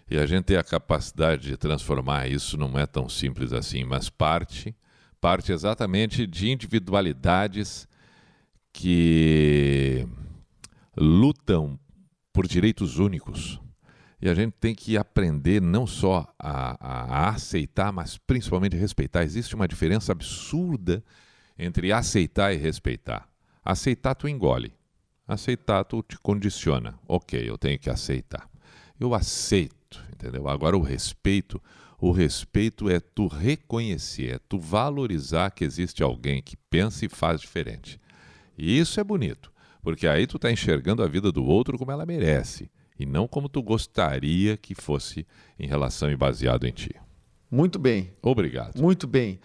E 0.09 0.17
a 0.17 0.25
gente 0.25 0.45
tem 0.45 0.57
a 0.57 0.63
capacidade 0.63 1.47
de 1.47 1.57
transformar 1.57 2.27
isso, 2.27 2.57
não 2.57 2.77
é 2.79 2.85
tão 2.85 3.07
simples 3.09 3.53
assim, 3.53 3.83
mas 3.83 4.09
parte 4.09 4.75
parte 5.19 5.51
exatamente 5.51 6.25
de 6.25 6.49
individualidades 6.49 7.87
que 8.71 10.07
lutam 10.97 11.79
por 12.33 12.47
direitos 12.47 12.97
únicos. 12.97 13.59
E 14.21 14.27
a 14.27 14.33
gente 14.33 14.53
tem 14.59 14.75
que 14.75 14.97
aprender 14.97 15.61
não 15.61 15.87
só 15.87 16.27
a, 16.37 16.75
a, 16.79 17.03
a, 17.03 17.29
aceitar, 17.29 17.91
mas 17.91 18.17
principalmente 18.17 18.75
a 18.75 18.79
respeitar. 18.79 19.23
Existe 19.23 19.55
uma 19.55 19.67
diferença 19.67 20.11
absurda 20.11 21.03
entre 21.57 21.91
aceitar 21.91 22.53
e 22.53 22.57
respeitar. 22.57 23.29
Aceitar, 23.63 24.15
tu 24.15 24.27
engole. 24.27 24.73
Aceitar, 25.25 25.85
tu 25.85 26.03
te 26.03 26.17
condiciona. 26.19 26.99
Ok, 27.07 27.49
eu 27.49 27.57
tenho 27.57 27.79
que 27.79 27.89
aceitar. 27.89 28.49
Eu 28.99 29.13
aceito, 29.13 30.03
entendeu? 30.11 30.49
Agora, 30.49 30.77
o 30.77 30.81
respeito, 30.81 31.61
o 31.99 32.11
respeito 32.11 32.89
é 32.89 32.99
tu 32.99 33.27
reconhecer, 33.27 34.35
é 34.35 34.39
tu 34.47 34.57
valorizar 34.59 35.51
que 35.51 35.65
existe 35.65 36.01
alguém 36.01 36.41
que 36.41 36.55
pensa 36.69 37.05
e 37.05 37.09
faz 37.09 37.41
diferente. 37.41 37.99
E 38.57 38.79
isso 38.79 38.99
é 38.99 39.03
bonito, 39.03 39.51
porque 39.81 40.07
aí 40.07 40.25
tu 40.25 40.37
está 40.37 40.51
enxergando 40.51 41.03
a 41.03 41.07
vida 41.07 41.31
do 41.31 41.43
outro 41.43 41.77
como 41.77 41.91
ela 41.91 42.05
merece 42.05 42.69
e 42.97 43.05
não 43.05 43.27
como 43.27 43.49
tu 43.49 43.61
gostaria 43.61 44.57
que 44.57 44.75
fosse 44.75 45.25
em 45.57 45.67
relação 45.67 46.11
e 46.11 46.15
baseado 46.15 46.65
em 46.65 46.71
ti. 46.71 46.93
Muito 47.49 47.79
bem. 47.79 48.13
Obrigado. 48.21 48.79
Muito 48.79 49.07
bem. 49.07 49.39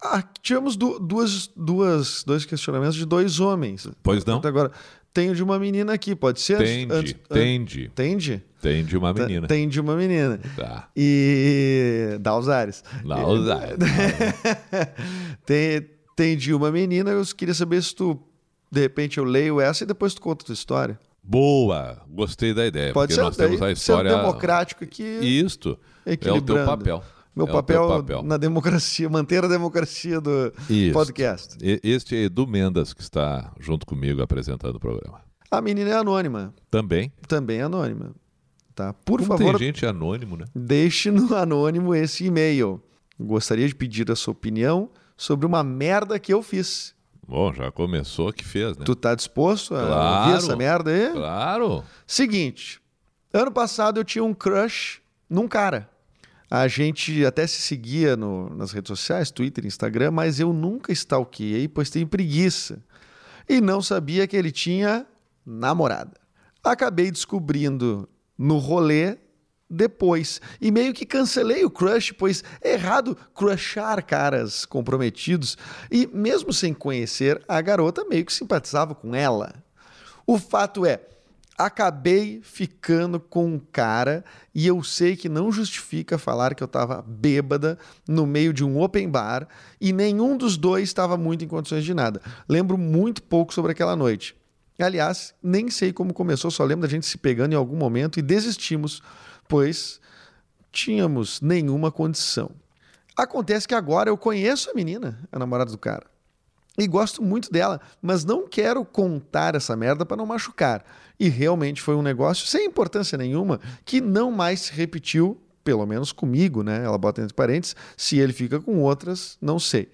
Ah, 0.00 0.22
tivemos 0.40 0.76
duas, 0.76 1.46
duas, 1.56 2.24
dois 2.24 2.44
questionamentos 2.44 2.96
de 2.96 3.04
dois 3.04 3.38
homens. 3.38 3.88
Pois 4.02 4.24
não? 4.24 4.40
Agora. 4.44 4.72
Tenho 5.12 5.34
de 5.34 5.42
uma 5.42 5.58
menina 5.58 5.92
aqui, 5.92 6.14
pode 6.16 6.40
ser? 6.40 6.58
Tende, 6.58 6.94
antes, 6.94 7.14
tende. 7.28 7.92
Tende? 7.94 8.42
Tem 8.62 8.84
de 8.84 8.96
uma 8.96 9.12
menina. 9.12 9.46
Tem 9.46 9.68
de 9.68 9.80
uma 9.80 9.94
menina. 9.94 10.40
Tá. 10.56 10.88
E. 10.96 12.16
Dá 12.20 12.36
os 12.38 12.48
ares. 12.48 12.82
Dá 13.04 13.26
os 13.26 13.48
ares. 13.48 13.76
tem, 15.44 15.86
tem 16.16 16.36
de 16.36 16.54
uma 16.54 16.70
menina, 16.70 17.10
eu 17.10 17.22
queria 17.36 17.54
saber 17.54 17.82
se 17.82 17.94
tu 17.94 18.18
De 18.70 18.80
repente 18.80 19.18
eu 19.18 19.24
leio 19.24 19.60
essa 19.60 19.84
e 19.84 19.86
depois 19.86 20.14
tu 20.14 20.22
conta 20.22 20.44
a 20.44 20.46
tua 20.46 20.54
história. 20.54 20.98
Boa! 21.22 22.02
Gostei 22.08 22.54
da 22.54 22.66
ideia. 22.66 22.92
Pode 22.92 23.08
porque 23.08 23.14
ser 23.14 23.22
nós 23.22 23.36
daí, 23.36 23.48
temos 23.48 23.62
a 23.62 23.70
história. 23.70 24.16
democrático 24.16 24.82
aqui. 24.82 25.02
Isto. 25.04 25.78
É 26.06 26.32
o 26.32 26.40
teu 26.40 26.64
papel. 26.64 27.04
Meu 27.34 27.46
É 27.48 27.52
papel, 27.52 27.88
papel. 27.88 28.22
na 28.22 28.36
democracia, 28.36 29.08
manter 29.08 29.42
a 29.44 29.48
democracia 29.48 30.20
do 30.20 30.52
Isso. 30.68 30.92
podcast. 30.92 31.56
Este 31.82 32.14
é 32.14 32.24
Edu 32.24 32.46
Mendas 32.46 32.92
que 32.92 33.00
está 33.00 33.52
junto 33.58 33.86
comigo 33.86 34.20
apresentando 34.22 34.76
o 34.76 34.80
programa. 34.80 35.20
A 35.50 35.60
menina 35.60 35.90
é 35.90 35.94
anônima, 35.94 36.54
Também. 36.70 37.12
também 37.26 37.58
é 37.58 37.62
anônima. 37.62 38.14
Tá? 38.74 38.92
Por 38.92 39.20
Como 39.20 39.28
favor, 39.36 39.58
tem 39.58 39.66
gente 39.68 39.84
anônimo, 39.86 40.36
né? 40.36 40.44
deixe 40.54 41.10
no 41.10 41.34
anônimo 41.34 41.94
esse 41.94 42.24
e-mail. 42.26 42.82
Gostaria 43.20 43.66
de 43.68 43.74
pedir 43.74 44.10
a 44.10 44.16
sua 44.16 44.32
opinião 44.32 44.90
sobre 45.16 45.46
uma 45.46 45.62
merda 45.62 46.18
que 46.18 46.32
eu 46.32 46.42
fiz. 46.42 46.94
Bom, 47.26 47.52
já 47.52 47.70
começou 47.70 48.32
que 48.32 48.44
fez, 48.44 48.76
né? 48.76 48.84
Tu 48.84 48.94
tá 48.96 49.14
disposto 49.14 49.74
a 49.74 49.86
Claro. 49.86 50.20
ouvir 50.30 50.36
essa 50.38 50.56
merda 50.56 50.90
aí? 50.90 51.12
Claro. 51.12 51.84
Seguinte, 52.06 52.80
ano 53.32 53.52
passado 53.52 54.00
eu 54.00 54.04
tinha 54.04 54.24
um 54.24 54.34
crush 54.34 55.00
num 55.30 55.46
cara. 55.46 55.88
A 56.54 56.68
gente 56.68 57.24
até 57.24 57.46
se 57.46 57.62
seguia 57.62 58.14
no- 58.14 58.54
nas 58.54 58.72
redes 58.72 58.88
sociais, 58.88 59.30
Twitter, 59.30 59.64
Instagram, 59.64 60.10
mas 60.10 60.38
eu 60.38 60.52
nunca 60.52 60.92
stalkeei, 60.92 61.66
pois 61.66 61.88
tenho 61.88 62.06
preguiça. 62.06 62.84
E 63.48 63.58
não 63.58 63.80
sabia 63.80 64.26
que 64.26 64.36
ele 64.36 64.52
tinha 64.52 65.06
namorada. 65.46 66.12
Acabei 66.62 67.10
descobrindo 67.10 68.06
no 68.36 68.58
rolê 68.58 69.16
depois. 69.70 70.42
E 70.60 70.70
meio 70.70 70.92
que 70.92 71.06
cancelei 71.06 71.64
o 71.64 71.70
crush, 71.70 72.12
pois 72.12 72.44
é 72.60 72.74
errado 72.74 73.16
crushar 73.34 74.04
caras 74.04 74.66
comprometidos. 74.66 75.56
E 75.90 76.06
mesmo 76.06 76.52
sem 76.52 76.74
conhecer, 76.74 77.42
a 77.48 77.62
garota 77.62 78.04
meio 78.04 78.26
que 78.26 78.32
simpatizava 78.32 78.94
com 78.94 79.14
ela. 79.14 79.54
O 80.26 80.38
fato 80.38 80.84
é, 80.84 81.00
acabei 81.56 82.40
ficando 82.42 83.20
com 83.20 83.46
um 83.46 83.58
cara 83.58 84.24
e 84.54 84.66
eu 84.66 84.82
sei 84.82 85.16
que 85.16 85.28
não 85.28 85.52
justifica 85.52 86.18
falar 86.18 86.54
que 86.54 86.62
eu 86.62 86.66
estava 86.66 87.02
bêbada 87.02 87.78
no 88.08 88.26
meio 88.26 88.52
de 88.52 88.64
um 88.64 88.80
open 88.80 89.08
bar 89.08 89.46
e 89.80 89.92
nenhum 89.92 90.36
dos 90.36 90.56
dois 90.56 90.84
estava 90.84 91.16
muito 91.16 91.44
em 91.44 91.48
condições 91.48 91.84
de 91.84 91.94
nada. 91.94 92.20
Lembro 92.48 92.76
muito 92.78 93.22
pouco 93.22 93.52
sobre 93.52 93.72
aquela 93.72 93.94
noite. 93.94 94.34
Aliás, 94.78 95.34
nem 95.42 95.70
sei 95.70 95.92
como 95.92 96.12
começou, 96.12 96.50
só 96.50 96.64
lembro 96.64 96.86
da 96.86 96.90
gente 96.90 97.06
se 97.06 97.18
pegando 97.18 97.52
em 97.52 97.56
algum 97.56 97.76
momento 97.76 98.18
e 98.18 98.22
desistimos, 98.22 99.02
pois 99.46 100.00
tínhamos 100.72 101.40
nenhuma 101.40 101.92
condição. 101.92 102.50
Acontece 103.16 103.68
que 103.68 103.74
agora 103.74 104.08
eu 104.08 104.16
conheço 104.16 104.70
a 104.70 104.74
menina, 104.74 105.20
a 105.30 105.38
namorada 105.38 105.70
do 105.70 105.78
cara. 105.78 106.11
E 106.78 106.86
gosto 106.86 107.22
muito 107.22 107.52
dela, 107.52 107.80
mas 108.00 108.24
não 108.24 108.48
quero 108.48 108.84
contar 108.84 109.54
essa 109.54 109.76
merda 109.76 110.06
para 110.06 110.16
não 110.16 110.24
machucar. 110.24 110.84
E 111.20 111.28
realmente 111.28 111.82
foi 111.82 111.94
um 111.94 112.02
negócio 112.02 112.46
sem 112.46 112.66
importância 112.66 113.18
nenhuma 113.18 113.60
que 113.84 114.00
não 114.00 114.32
mais 114.32 114.60
se 114.60 114.72
repetiu, 114.72 115.38
pelo 115.62 115.86
menos 115.86 116.12
comigo, 116.12 116.62
né? 116.62 116.82
Ela 116.84 116.96
bota 116.96 117.20
entre 117.20 117.34
parênteses, 117.34 117.76
se 117.96 118.18
ele 118.18 118.32
fica 118.32 118.58
com 118.58 118.80
outras, 118.80 119.36
não 119.40 119.58
sei. 119.58 119.90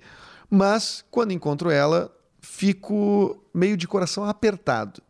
Mas 0.48 1.04
quando 1.10 1.32
encontro 1.32 1.68
ela, 1.68 2.14
fico 2.40 3.42
meio 3.52 3.76
de 3.76 3.88
coração 3.88 4.24
apertado. 4.24 5.02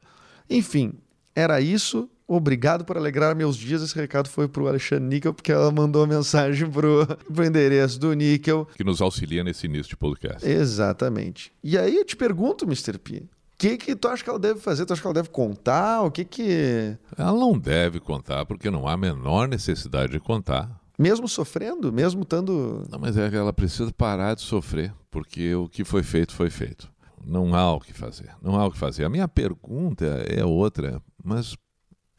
Enfim, 0.49 0.95
era 1.35 1.61
isso. 1.61 2.09
Obrigado 2.31 2.85
por 2.85 2.99
alegrar 2.99 3.35
meus 3.35 3.57
dias. 3.57 3.81
Esse 3.81 3.97
recado 3.97 4.29
foi 4.29 4.47
pro 4.47 4.69
Alexandre 4.69 5.07
Níquel, 5.07 5.33
porque 5.33 5.51
ela 5.51 5.73
mandou 5.73 6.05
a 6.05 6.07
mensagem 6.07 6.71
pro, 6.71 7.07
pro 7.33 7.45
endereço 7.45 7.99
do 7.99 8.13
Níquel. 8.13 8.69
Que 8.77 8.85
nos 8.85 9.01
auxilia 9.01 9.43
nesse 9.43 9.65
início 9.67 9.89
de 9.89 9.97
podcast. 9.97 10.47
Exatamente. 10.47 11.51
E 11.65 11.79
aí 11.79 11.97
eu 11.97 12.05
te 12.05 12.15
pergunto, 12.15 12.67
Mr. 12.67 12.99
P, 12.99 13.17
o 13.17 13.29
que, 13.57 13.79
que 13.79 13.97
tu 13.97 14.09
acha 14.09 14.23
que 14.23 14.29
ela 14.29 14.39
deve 14.39 14.61
fazer? 14.61 14.85
Tu 14.85 14.93
acha 14.93 15.01
que 15.01 15.07
ela 15.09 15.15
deve 15.15 15.31
contar? 15.31 16.03
O 16.03 16.11
que 16.11 16.23
que. 16.23 16.99
Ela 17.17 17.33
não 17.33 17.59
deve 17.59 17.99
contar, 17.99 18.45
porque 18.45 18.71
não 18.71 18.87
há 18.87 18.93
a 18.93 18.99
menor 18.99 19.49
necessidade 19.49 20.13
de 20.13 20.21
contar. 20.21 20.79
Mesmo 20.99 21.27
sofrendo, 21.27 21.91
mesmo 21.91 22.25
estando. 22.25 22.85
Não, 22.91 22.99
mas 22.99 23.17
é 23.17 23.31
que 23.31 23.37
ela 23.37 23.55
precisa 23.55 23.91
parar 23.91 24.35
de 24.35 24.43
sofrer, 24.43 24.93
porque 25.11 25.55
o 25.55 25.67
que 25.67 25.83
foi 25.83 26.03
feito, 26.03 26.35
foi 26.35 26.51
feito. 26.51 26.91
Não 27.25 27.55
há 27.55 27.73
o 27.73 27.81
que 27.81 27.95
fazer. 27.95 28.31
Não 28.43 28.55
há 28.61 28.67
o 28.67 28.71
que 28.71 28.79
fazer. 28.79 29.05
A 29.05 29.09
minha 29.09 29.27
pergunta 29.27 30.05
é 30.29 30.45
outra, 30.45 31.01
mas 31.25 31.57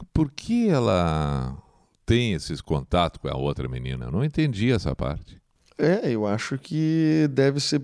por 0.05 0.31
que 0.31 0.69
ela 0.69 1.57
tem 2.05 2.33
esses 2.33 2.61
contatos 2.61 3.19
com 3.21 3.27
a 3.27 3.35
outra 3.37 3.67
menina? 3.67 4.05
Eu 4.05 4.11
não 4.11 4.23
entendi 4.23 4.71
essa 4.71 4.95
parte. 4.95 5.39
É, 5.77 6.09
eu 6.11 6.25
acho 6.27 6.57
que 6.57 7.27
deve 7.31 7.59
ser. 7.59 7.81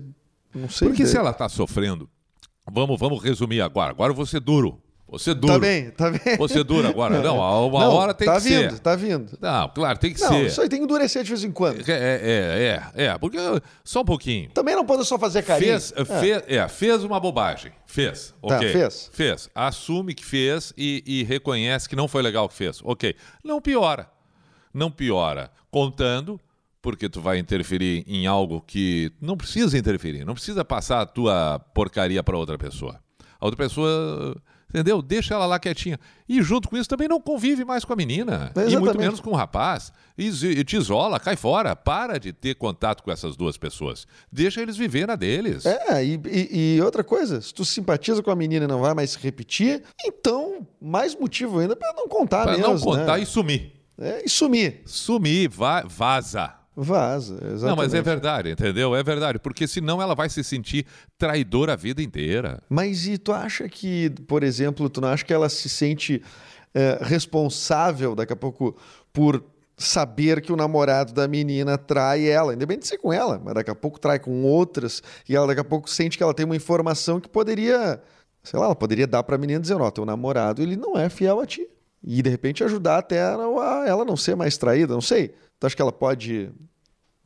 Não 0.54 0.68
sei. 0.68 0.88
Porque 0.88 1.02
deve- 1.02 1.10
se 1.12 1.16
ela 1.18 1.30
está 1.30 1.48
sofrendo, 1.48 2.08
vamos, 2.70 2.98
vamos 2.98 3.22
resumir 3.22 3.60
agora. 3.60 3.90
Agora 3.90 4.10
eu 4.12 4.16
vou 4.16 4.26
ser 4.26 4.40
duro. 4.40 4.80
Você 5.08 5.32
duro. 5.34 5.52
Tá 5.52 5.58
bem, 5.60 5.90
tá 5.90 6.10
bem. 6.10 6.36
Você 6.36 6.64
duro 6.64 6.88
agora. 6.88 7.20
Não, 7.22 7.36
uma 7.68 7.80
Não, 7.84 7.92
hora 7.94 8.12
tem 8.12 8.26
tá 8.26 8.34
que 8.40 8.48
vindo, 8.48 8.70
ser. 8.72 8.78
Tá 8.80 8.96
vindo, 8.96 9.38
Não, 9.40 9.68
claro, 9.68 9.98
tem 9.98 10.12
que 10.12 10.20
Não, 10.20 10.28
ser. 10.28 10.46
isso 10.46 10.60
aí 10.60 10.68
tem 10.68 10.80
que 10.80 10.84
endurecer 10.84 11.22
de 11.22 11.28
vez 11.28 11.44
em 11.44 11.52
quando. 11.52 11.88
É, 11.88 11.92
é, 11.92 12.82
é, 12.96 13.04
é, 13.04 13.18
porque 13.18 13.38
só 13.84 14.00
um 14.00 14.04
pouquinho. 14.04 14.50
Também 14.50 14.74
não 14.74 14.84
pode 14.84 15.04
só 15.04 15.16
fazer 15.16 15.42
carinho. 15.42 15.70
Fez, 15.80 15.94
fez, 16.20 16.42
é, 16.48 16.66
fez 16.68 17.04
uma 17.04 17.20
bobagem. 17.20 17.70
Fez. 17.86 18.34
Tá, 18.46 18.56
Ok. 18.56 18.72
fez. 18.72 19.10
Fez. 19.12 19.48
Assume 19.54 20.12
que 20.12 20.24
fez 20.24 20.72
e, 20.76 21.04
e 21.06 21.22
reconhece 21.22 21.88
que 21.88 21.94
não 21.94 22.08
foi 22.08 22.20
legal 22.20 22.46
o 22.46 22.48
que 22.48 22.56
fez. 22.56 22.80
Ok. 22.82 23.14
Não 23.44 23.60
piora. 23.60 24.10
Não 24.74 24.90
piora. 24.90 25.52
Contando, 25.70 26.40
porque 26.82 27.08
tu 27.08 27.20
vai 27.20 27.38
interferir 27.38 28.04
em 28.08 28.26
algo 28.26 28.60
que 28.66 29.12
não 29.20 29.36
precisa 29.36 29.78
interferir. 29.78 30.24
Não 30.24 30.34
precisa 30.34 30.64
passar 30.64 31.00
a 31.02 31.06
tua 31.06 31.60
porcaria 31.72 32.22
para 32.24 32.36
outra 32.36 32.58
pessoa. 32.58 32.98
A 33.38 33.44
outra 33.44 33.56
pessoa. 33.64 34.36
Entendeu? 34.68 35.00
Deixa 35.00 35.32
ela 35.34 35.46
lá 35.46 35.58
quietinha. 35.60 35.98
E 36.28 36.42
junto 36.42 36.68
com 36.68 36.76
isso 36.76 36.88
também 36.88 37.06
não 37.08 37.20
convive 37.20 37.64
mais 37.64 37.84
com 37.84 37.92
a 37.92 37.96
menina. 37.96 38.50
E 38.54 38.58
muito 38.58 38.68
Exatamente. 38.72 38.98
menos 38.98 39.20
com 39.20 39.30
o 39.30 39.34
rapaz. 39.34 39.92
E 40.18 40.26
e 40.28 40.64
te 40.64 40.76
isola, 40.76 41.20
cai 41.20 41.36
fora. 41.36 41.74
Para 41.76 42.18
de 42.18 42.32
ter 42.32 42.56
contato 42.56 43.02
com 43.02 43.10
essas 43.12 43.36
duas 43.36 43.56
pessoas. 43.56 44.06
Deixa 44.30 44.60
eles 44.60 44.76
viver 44.76 45.06
na 45.06 45.14
deles. 45.14 45.64
É, 45.64 46.04
e, 46.04 46.20
e- 46.26 46.74
e 46.76 46.80
outra 46.82 47.04
coisa, 47.04 47.40
se 47.40 47.54
tu 47.54 47.64
simpatiza 47.64 48.22
com 48.22 48.30
a 48.30 48.36
menina 48.36 48.64
e 48.64 48.68
não 48.68 48.80
vai 48.80 48.92
mais 48.92 49.10
se 49.10 49.18
repetir, 49.20 49.82
então 50.04 50.66
mais 50.82 51.14
motivo 51.14 51.60
ainda 51.60 51.76
pra 51.76 51.92
não 51.96 52.08
contar 52.08 52.42
Para 52.42 52.58
mesmo. 52.58 52.74
não 52.74 52.80
contar 52.80 53.16
né? 53.18 53.22
e 53.22 53.26
sumir. 53.26 53.72
É, 53.98 54.22
e 54.26 54.28
sumir. 54.28 54.82
Sumir, 54.84 55.48
va 55.48 55.82
vaza. 55.86 56.52
Vaza, 56.76 57.36
exatamente. 57.36 57.62
Não, 57.62 57.76
mas 57.76 57.94
é 57.94 58.02
verdade, 58.02 58.50
entendeu? 58.50 58.94
É 58.94 59.02
verdade. 59.02 59.38
Porque 59.38 59.66
senão 59.66 60.02
ela 60.02 60.14
vai 60.14 60.28
se 60.28 60.44
sentir 60.44 60.84
traidora 61.16 61.72
a 61.72 61.76
vida 61.76 62.02
inteira. 62.02 62.62
Mas 62.68 63.06
e 63.06 63.16
tu 63.16 63.32
acha 63.32 63.66
que, 63.66 64.10
por 64.28 64.42
exemplo, 64.42 64.90
tu 64.90 65.00
não 65.00 65.08
acha 65.08 65.24
que 65.24 65.32
ela 65.32 65.48
se 65.48 65.70
sente 65.70 66.22
é, 66.74 66.98
responsável 67.00 68.14
daqui 68.14 68.34
a 68.34 68.36
pouco 68.36 68.76
por 69.10 69.42
saber 69.78 70.42
que 70.42 70.52
o 70.52 70.56
namorado 70.56 71.14
da 71.14 71.26
menina 71.26 71.78
trai 71.78 72.28
ela, 72.28 72.52
independente 72.52 72.82
de 72.82 72.88
ser 72.88 72.98
com 72.98 73.12
ela, 73.12 73.40
mas 73.42 73.54
daqui 73.54 73.70
a 73.70 73.74
pouco 73.74 73.98
trai 73.98 74.18
com 74.18 74.42
outras, 74.42 75.02
e 75.28 75.34
ela 75.34 75.46
daqui 75.46 75.60
a 75.60 75.64
pouco 75.64 75.88
sente 75.88 76.16
que 76.16 76.22
ela 76.22 76.34
tem 76.34 76.44
uma 76.44 76.56
informação 76.56 77.20
que 77.20 77.28
poderia, 77.28 78.00
sei 78.42 78.58
lá, 78.58 78.66
ela 78.66 78.76
poderia 78.76 79.06
dar 79.06 79.22
pra 79.22 79.38
menina 79.38 79.60
dizendo, 79.60 79.82
ó, 79.82 79.90
teu 79.90 80.04
namorado, 80.04 80.62
ele 80.62 80.76
não 80.76 80.98
é 80.98 81.08
fiel 81.08 81.40
a 81.40 81.46
ti. 81.46 81.66
E 82.02 82.22
de 82.22 82.30
repente 82.30 82.62
ajudar 82.62 82.98
até 82.98 83.20
a 83.20 83.34
a 83.36 83.84
ela 83.86 84.04
não 84.04 84.16
ser 84.16 84.36
mais 84.36 84.56
traída, 84.56 84.94
não 84.94 85.00
sei. 85.00 85.34
Tu 85.58 85.66
acha 85.66 85.76
que 85.76 85.82
ela 85.82 85.92
pode. 85.92 86.50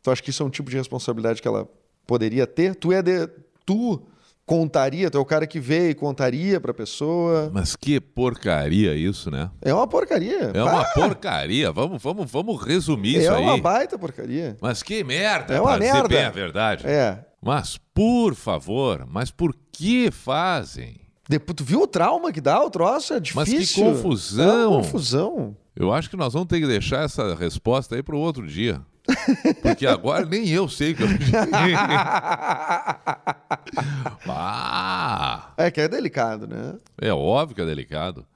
Tu 0.02 0.10
acha 0.10 0.22
que 0.22 0.30
isso 0.30 0.42
é 0.42 0.46
um 0.46 0.50
tipo 0.50 0.70
de 0.70 0.76
responsabilidade 0.76 1.42
que 1.42 1.48
ela 1.48 1.68
poderia 2.06 2.46
ter? 2.46 2.74
Tu 2.74 2.92
é 2.92 3.02
de. 3.02 3.26
Tu 3.66 4.02
contaria, 4.46 5.08
tu 5.10 5.16
é 5.16 5.20
o 5.20 5.24
cara 5.24 5.46
que 5.46 5.60
vê 5.60 5.90
e 5.90 5.94
contaria 5.94 6.58
pra 6.60 6.74
pessoa. 6.74 7.50
Mas 7.52 7.76
que 7.76 8.00
porcaria 8.00 8.94
isso, 8.96 9.30
né? 9.30 9.48
É 9.62 9.72
uma 9.72 9.86
porcaria. 9.86 10.50
É 10.52 10.62
uma 10.62 10.84
Pá, 10.84 10.90
porcaria. 10.92 11.70
Vamos, 11.70 12.02
vamos, 12.02 12.28
vamos 12.30 12.60
resumir 12.64 13.16
É 13.16 13.20
isso 13.22 13.32
uma 13.34 13.54
aí. 13.54 13.60
baita 13.60 13.98
porcaria. 13.98 14.56
Mas 14.60 14.82
que 14.82 15.04
merda, 15.04 15.54
É 15.54 15.60
uma 15.60 15.76
merda. 15.78 16.08
bem 16.08 16.24
a 16.24 16.30
verdade. 16.30 16.84
É. 16.86 17.24
Mas, 17.40 17.78
por 17.94 18.34
favor, 18.34 19.06
mas 19.08 19.30
por 19.30 19.54
que 19.72 20.10
fazem? 20.10 21.00
Depois, 21.28 21.54
tu 21.54 21.62
viu 21.64 21.82
o 21.82 21.86
trauma 21.86 22.32
que 22.32 22.40
dá 22.40 22.60
o 22.62 22.68
troço? 22.68 23.14
É 23.14 23.20
Mas 23.34 23.48
difícil. 23.48 23.84
que 23.84 23.90
confusão. 23.92 24.60
É 24.62 24.66
uma 24.66 24.76
confusão. 24.78 25.56
Eu 25.74 25.92
acho 25.92 26.11
que 26.11 26.16
nós 26.16 26.33
vamos 26.33 26.48
ter 26.48 26.61
que 26.61 26.66
deixar 26.66 27.04
essa 27.04 27.35
resposta 27.35 27.94
aí 27.94 28.02
para 28.02 28.16
o 28.16 28.18
outro 28.18 28.46
dia. 28.46 28.80
Porque 29.62 29.87
agora 29.87 30.26
nem 30.26 30.48
eu 30.48 30.68
sei 30.68 30.92
o 30.92 30.96
que 30.96 31.02
eu. 31.02 31.09
ah, 34.28 35.52
É 35.56 35.70
que 35.70 35.80
é 35.80 35.88
delicado, 35.88 36.46
né? 36.46 36.74
é 37.00 37.12
óbvio 37.12 37.56
que 37.56 37.62
é 37.62 37.66
delicado. 37.66 38.26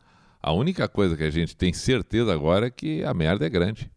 A 0.42 0.52
única 0.52 0.88
coisa 0.88 1.16
que 1.16 1.22
a 1.22 1.30
gente 1.30 1.56
tem 1.56 1.72
certeza 1.72 2.32
agora 2.32 2.66
é 2.66 2.70
que 2.70 3.02
a 3.04 3.14
merda 3.14 3.46
é 3.46 3.48
grande. 3.48 3.90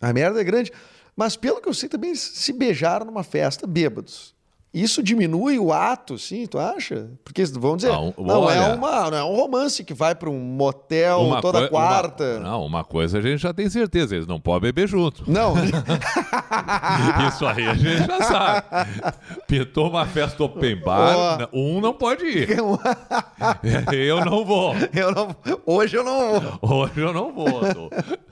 A 0.00 0.12
merda 0.12 0.40
é 0.40 0.44
grande. 0.44 0.72
Mas 1.16 1.36
pelo 1.36 1.60
que 1.60 1.68
eu 1.68 1.74
sei, 1.74 1.88
também 1.88 2.14
se 2.14 2.52
beijaram 2.52 3.06
numa 3.06 3.22
festa, 3.22 3.66
bêbados. 3.66 4.31
Isso 4.72 5.02
diminui 5.02 5.58
o 5.58 5.70
ato, 5.70 6.16
sim, 6.18 6.46
tu 6.46 6.58
acha? 6.58 7.10
Porque 7.22 7.44
vamos 7.44 7.78
dizer, 7.78 7.92
Não, 7.92 8.14
não, 8.16 8.50
é, 8.50 8.58
olha- 8.58 8.74
uma, 8.74 9.10
não 9.10 9.18
é 9.18 9.24
um 9.24 9.36
romance 9.36 9.84
que 9.84 9.92
vai 9.92 10.14
para 10.14 10.30
um 10.30 10.38
motel 10.38 11.38
toda 11.42 11.68
quarta. 11.68 12.38
uma- 12.38 12.40
não, 12.40 12.64
uma 12.64 12.82
coisa 12.82 13.18
a 13.18 13.20
gente 13.20 13.38
já 13.42 13.52
tem 13.52 13.68
certeza, 13.68 14.14
eles 14.16 14.26
não 14.26 14.40
podem 14.40 14.62
beber 14.72 14.88
junto. 14.88 15.30
Não, 15.30 15.52
Isso 17.28 17.46
aí 17.46 17.66
a 17.66 17.74
gente 17.74 18.06
já 18.06 18.22
sabe. 18.22 18.66
Pintou 19.46 19.90
uma 19.90 20.06
festa 20.06 20.42
open 20.42 20.76
bar, 20.76 21.48
um 21.52 21.78
não 21.80 21.92
pode 21.92 22.24
ir. 22.24 22.48
Eu 23.92 24.24
não 24.24 24.42
vou. 24.44 24.74
eu 24.94 25.12
não, 25.12 25.36
hoje 25.66 25.96
eu 25.96 26.04
não. 26.04 26.58
Hoje 26.62 27.00
eu 27.00 27.12
não 27.12 27.32
vou. 27.32 27.60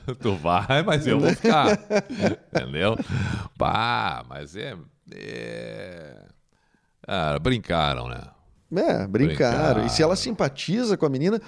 Tu, 0.07 0.15
tu 0.15 0.35
vai, 0.37 0.83
mas 0.85 1.07
eu 1.07 1.19
vou 1.21 1.31
ficar. 1.31 1.79
Entendeu? 2.55 2.97
Pá, 3.59 4.25
mas 4.29 4.57
é. 4.57 4.75
é... 5.15 6.15
Ah, 7.13 7.39
brincaram, 7.39 8.09
né? 8.09 8.21
É, 8.73 9.07
brincaram. 9.07 9.07
Brincaram. 9.59 9.87
E 9.87 9.91
se 9.91 10.01
ela 10.03 10.15
simpatiza 10.15 10.97
com 10.97 11.05
a 11.05 11.09
menina, 11.09 11.41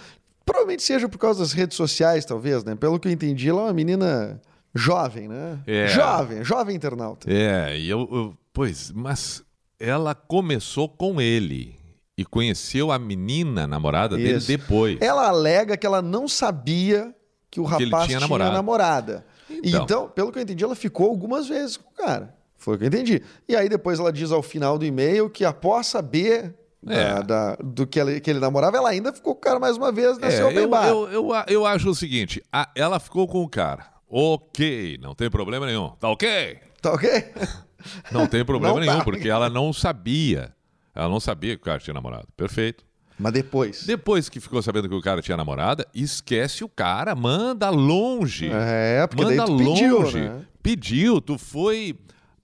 provavelmente 0.45 0.83
seja 0.83 1.09
por 1.09 1.19
causa 1.19 1.39
das 1.41 1.53
redes 1.53 1.77
sociais, 1.77 2.25
talvez, 2.25 2.65
né? 2.65 2.75
Pelo 2.75 2.99
que 2.99 3.07
eu 3.07 3.13
entendi, 3.13 3.49
ela 3.49 3.61
é 3.61 3.65
uma 3.67 3.73
menina 3.73 4.41
jovem, 4.75 5.29
né? 5.29 5.61
É. 5.67 5.87
Jovem, 5.87 6.43
jovem 6.43 6.75
internauta. 6.75 7.31
É, 7.33 7.79
e 7.79 7.89
eu, 7.89 8.01
eu- 8.13 8.37
Pois, 8.53 8.91
mas 8.91 9.43
ela 9.79 10.15
começou 10.15 10.89
com 10.89 11.21
ele 11.21 11.75
e 12.19 12.25
conheceu 12.25 12.91
a 12.93 12.99
menina 12.99 13.67
namorada 13.67 14.17
dele 14.17 14.37
Isso. 14.39 14.47
depois. 14.49 14.99
Ela 15.01 15.29
alega 15.29 15.77
que 15.77 15.87
ela 15.87 16.03
não 16.03 16.27
sabia 16.29 17.15
que 17.51 17.61
o 17.61 17.65
Que 17.65 17.71
rapaz 17.85 17.89
tinha 18.07 18.07
tinha 18.07 18.21
namorado. 18.21 18.53
namorada. 18.53 19.25
Então. 19.49 19.85
Então. 19.85 20.09
pelo 20.09 20.31
que 20.33 20.39
eu 20.39 20.43
entendi, 20.43 20.65
ela 20.65 20.75
ficou 20.75 21.09
algumas 21.09 21.47
vezes 21.49 21.77
com 21.77 21.89
o 21.89 21.93
cara. 21.95 22.35
Foi 22.63 22.77
o 22.77 22.79
que 22.79 22.85
eu 22.85 22.89
entendi. 22.89 23.21
E 23.49 23.57
aí 23.57 23.69
depois 23.69 23.99
ela 23.99 24.13
diz 24.13 24.31
ao 24.31 24.41
final 24.41 24.79
do 24.79 24.85
e-mail 24.85 25.29
que 25.29 25.45
após 25.45 25.89
saber 25.89 26.55
da- 26.81 26.95
É. 26.95 27.23
da- 27.23 27.57
do 27.57 27.87
que 27.87 27.99
ele, 27.99 28.21
que 28.21 28.31
ele 28.31 28.39
namorava, 28.39 28.77
ela 28.77 28.89
ainda 28.89 29.13
ficou 29.13 29.35
com 29.35 29.39
o 29.41 29.43
cara 29.43 29.59
mais 29.59 29.77
uma 29.77 29.91
vez 29.91 30.17
nesse 30.19 30.41
É, 30.41 30.45
open 30.45 30.59
eu, 30.59 30.69
bar. 30.69 30.87
eu, 30.89 31.09
eu, 31.11 31.29
eu 31.49 31.67
acho 31.67 31.91
o 31.91 31.95
seguinte: 31.95 32.41
a- 32.53 32.71
ela 32.77 33.01
ficou 33.01 33.27
com 33.27 33.43
o 33.43 33.49
cara. 33.49 33.87
Ok, 34.09 34.97
não 35.03 35.13
tem 35.15 35.29
problema 35.29 35.67
nenhum. 35.67 35.89
Tá 35.99 36.09
ok? 36.09 36.59
Tá 36.81 36.93
ok? 36.93 37.09
Não 38.13 38.29
tem 38.29 38.45
problema 38.45 38.75
Não 38.75 38.81
nenhum, 38.81 38.99
tá. 38.99 39.05
porque 39.05 39.29
ela 39.29 39.51
não 39.51 39.73
sabia. 39.73 40.55
Ela 40.95 41.09
não 41.09 41.19
sabia 41.19 41.57
que 41.57 41.63
o 41.63 41.65
cara 41.65 41.81
tinha 41.81 41.93
namorado. 41.95 42.29
Perfeito. 42.37 42.85
Mas 43.19 43.33
depois. 43.33 43.85
Depois 43.85 44.29
que 44.29 44.39
ficou 44.39 44.63
sabendo 44.63 44.89
que 44.89 44.95
o 44.95 45.01
cara 45.03 45.21
tinha 45.21 45.37
namorada, 45.37 45.85
esquece 45.93 46.63
o 46.63 46.69
cara, 46.69 47.13
manda 47.17 47.71
longe. 47.71 48.49
É, 48.53 49.05
porque 49.09 49.25
manda 49.25 49.45
tu 49.47 49.57
pediu, 49.57 49.99
longe. 50.01 50.21
né? 50.21 50.43
Pediu, 50.63 51.21
tu 51.21 51.37
foi 51.39 51.99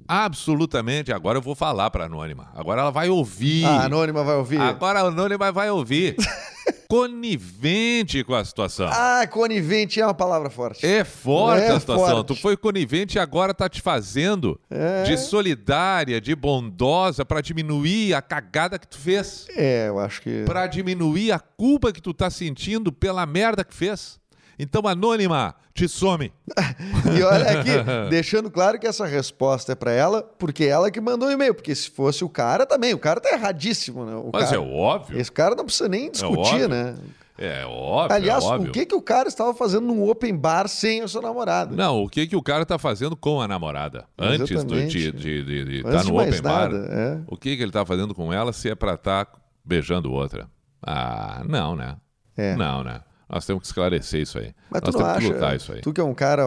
absolutamente. 0.09 1.13
Agora 1.13 1.39
eu 1.39 1.43
vou 1.43 1.55
falar 1.55 1.91
pra 1.91 2.07
Anônima. 2.07 2.49
Agora 2.55 2.81
ela 2.81 2.91
vai 2.91 3.09
ouvir. 3.11 3.65
A 3.67 3.83
anônima 3.85 4.25
vai 4.25 4.35
ouvir. 4.37 4.61
Agora 4.61 5.01
a 5.01 5.07
Anônima 5.07 5.53
vai 5.53 5.71
ouvir. 5.71 6.17
Conivente 6.89 8.25
com 8.25 8.35
a 8.35 8.43
situação. 8.43 8.89
Ah, 8.91 9.27
conivente 9.31 10.01
é 10.01 10.05
uma 10.07 10.15
palavra 10.15 10.49
forte. 10.49 10.87
É 10.87 11.05
forte 11.05 11.63
É 11.65 11.69
a 11.73 11.79
situação. 11.81 12.07
forte. 12.17 12.27
Tu 12.29 12.35
foi 12.37 12.57
conivente 12.57 13.19
e 13.19 13.21
agora 13.21 13.53
tá 13.53 13.69
te 13.69 13.83
fazendo 13.83 14.59
É. 14.71 15.03
de 15.03 15.19
solidária, 15.19 16.19
de 16.19 16.35
bondosa 16.35 17.27
pra 17.27 17.43
diminuir 17.43 18.15
a 18.15 18.23
cagada 18.23 18.79
que 18.79 18.87
tu 18.89 18.99
fez. 18.99 19.47
É, 19.55 19.89
eu 19.89 19.99
acho 19.99 20.23
que. 20.23 20.45
Pra 20.47 20.67
diminuir 20.67 21.31
a 21.31 21.39
culpa 21.39 21.93
que 21.93 22.01
tu 22.01 22.15
tá 22.15 22.31
sentindo 22.31 22.91
pela 22.91 23.25
merda 23.27 23.63
que 23.65 23.75
fez. 23.75 24.18
Então, 24.59 24.83
anônima, 24.87 25.55
te 25.75 25.89
some. 25.89 26.33
E 27.17 27.23
olha 27.23 27.61
aqui, 27.61 27.71
deixando 28.11 28.51
claro 28.51 28.79
que 28.79 28.87
essa 28.87 29.07
resposta 29.07 29.73
é 29.73 29.75
pra 29.75 29.93
ela, 29.93 30.23
porque 30.39 30.65
é 30.65 30.69
ela 30.69 30.91
que 30.91 31.01
mandou 31.01 31.29
o 31.29 31.33
e-mail. 31.33 31.55
Porque 31.55 31.75
se 31.75 31.89
fosse 31.91 32.25
o 32.25 32.29
cara 32.29 32.67
também, 32.67 32.93
o 32.93 32.99
cara 32.99 33.21
tá 33.21 33.31
erradíssimo, 33.33 34.05
né? 34.05 34.15
O 34.17 34.31
Mas 34.33 34.45
cara, 34.51 34.57
é 34.57 34.59
óbvio. 34.59 35.19
Esse 35.19 35.31
cara 35.33 35.55
não 35.55 35.65
precisa 35.65 35.89
nem 35.89 36.11
discutir, 36.11 36.39
óbvio. 36.55 36.69
né? 36.69 36.97
É 37.41 37.65
óbvio. 37.65 38.17
Aliás, 38.17 38.43
é 38.43 38.47
óbvio. 38.49 38.71
o 38.71 38.73
que, 38.73 38.85
que 38.85 38.95
o 38.97 39.01
cara 39.01 39.29
estava 39.29 39.55
fazendo 39.55 39.87
num 39.87 40.03
open 40.11 40.37
bar 40.37 40.67
sem 40.69 41.03
a 41.03 41.07
sua 41.09 41.23
namorada? 41.23 41.75
Não, 41.77 42.03
o 42.03 42.09
que, 42.09 42.27
que 42.27 42.35
o 42.35 42.43
cara 42.43 42.67
tá 42.67 42.79
fazendo 42.81 43.17
com 43.17 43.41
a 43.41 43.47
namorada? 43.47 44.07
Antes 44.19 44.65
do- 44.65 44.75
de 44.75 44.75
Exatamente. 44.89 45.13
de, 45.13 45.43
de, 45.45 45.65
de 45.65 45.83
tá 45.85 46.03
no 46.03 46.21
open 46.21 46.43
bar. 46.43 46.69
nada, 46.69 46.89
é. 46.91 47.19
O 47.29 47.37
que, 47.37 47.57
que 47.57 47.63
ele 47.63 47.71
tá 47.71 47.87
fazendo 47.87 48.13
com 48.13 48.33
ela 48.33 48.53
se 48.53 48.69
é 48.69 48.75
pra 48.75 48.95
estar 48.95 49.29
beijando 49.65 50.11
outra? 50.13 50.49
Ah, 50.85 51.43
não, 51.49 51.77
né? 51.77 51.97
É. 52.37 52.57
Não, 52.57 52.83
né? 52.83 53.01
Nós 53.29 53.45
temos 53.45 53.61
que 53.63 53.67
esclarecer 53.67 54.23
isso 54.23 54.39
aí. 54.39 54.55
Mas 54.71 54.81
Nós 54.83 54.95
tu 54.95 54.99
temos 54.99 55.13
que 55.13 55.19
acha, 55.25 55.35
lutar 55.35 55.57
isso 55.57 55.73
aí. 55.73 55.81
tu 55.83 55.93
que 55.93 56.01
é 56.01 56.05
um 56.05 56.15
cara 56.15 56.43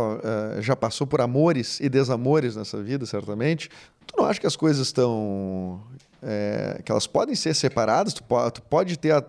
eh, 0.58 0.62
já 0.62 0.76
passou 0.76 1.06
por 1.06 1.22
amores 1.22 1.80
e 1.80 1.88
desamores 1.88 2.56
nessa 2.56 2.82
vida, 2.82 3.06
certamente, 3.06 3.70
tu 4.08 4.16
não 4.18 4.26
acha 4.26 4.40
que 4.40 4.48
as 4.48 4.56
coisas 4.56 4.88
estão 4.88 5.82
eh, 6.24 6.82
que 6.84 6.92
elas 6.92 7.06
podem 7.06 7.36
ser 7.36 7.54
separadas? 7.54 8.14
Tu, 8.14 8.24
po- 8.24 8.50
tu 8.52 8.62
pode 8.64 8.98
ter 8.98 9.12
a, 9.12 9.24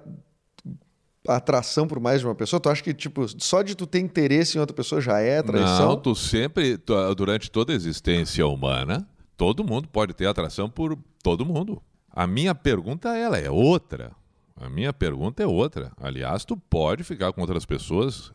a 1.29 1.37
atração 1.37 1.87
por 1.87 2.01
mais 2.01 2.21
de 2.21 2.27
uma 2.27 2.35
pessoa? 2.35 2.59
Tu 2.59 2.69
acha 2.71 2.83
que 2.83 2.95
tipo 2.95 3.27
só 3.41 3.63
de 3.63 3.75
tu 3.75 3.87
ter 3.87 4.01
interesse 4.01 4.57
em 4.57 4.61
outra 4.61 4.75
pessoa 4.75 5.01
já 5.01 5.21
é 5.21 5.43
traição? 5.43 5.89
Não, 5.91 5.97
tu 5.97 6.15
sempre, 6.15 6.79
tu- 6.79 7.15
durante 7.15 7.51
toda 7.51 7.73
a 7.73 7.77
existência 7.77 8.47
humana, 8.47 9.07
todo 9.37 9.63
mundo 9.63 9.89
pode 9.89 10.15
ter 10.15 10.27
atração 10.27 10.71
por 10.71 10.97
todo 11.23 11.45
mundo. 11.45 11.83
A 12.11 12.27
minha 12.27 12.55
pergunta 12.55 13.17
ela 13.17 13.39
é 13.39 13.51
outra. 13.51 14.13
A 14.57 14.69
minha 14.69 14.93
pergunta 14.93 15.43
é 15.43 15.47
outra. 15.47 15.93
Aliás, 15.97 16.45
tu 16.45 16.57
pode 16.57 17.05
ficar 17.05 17.33
com 17.33 17.41
outras 17.41 17.65
pessoas 17.65 18.33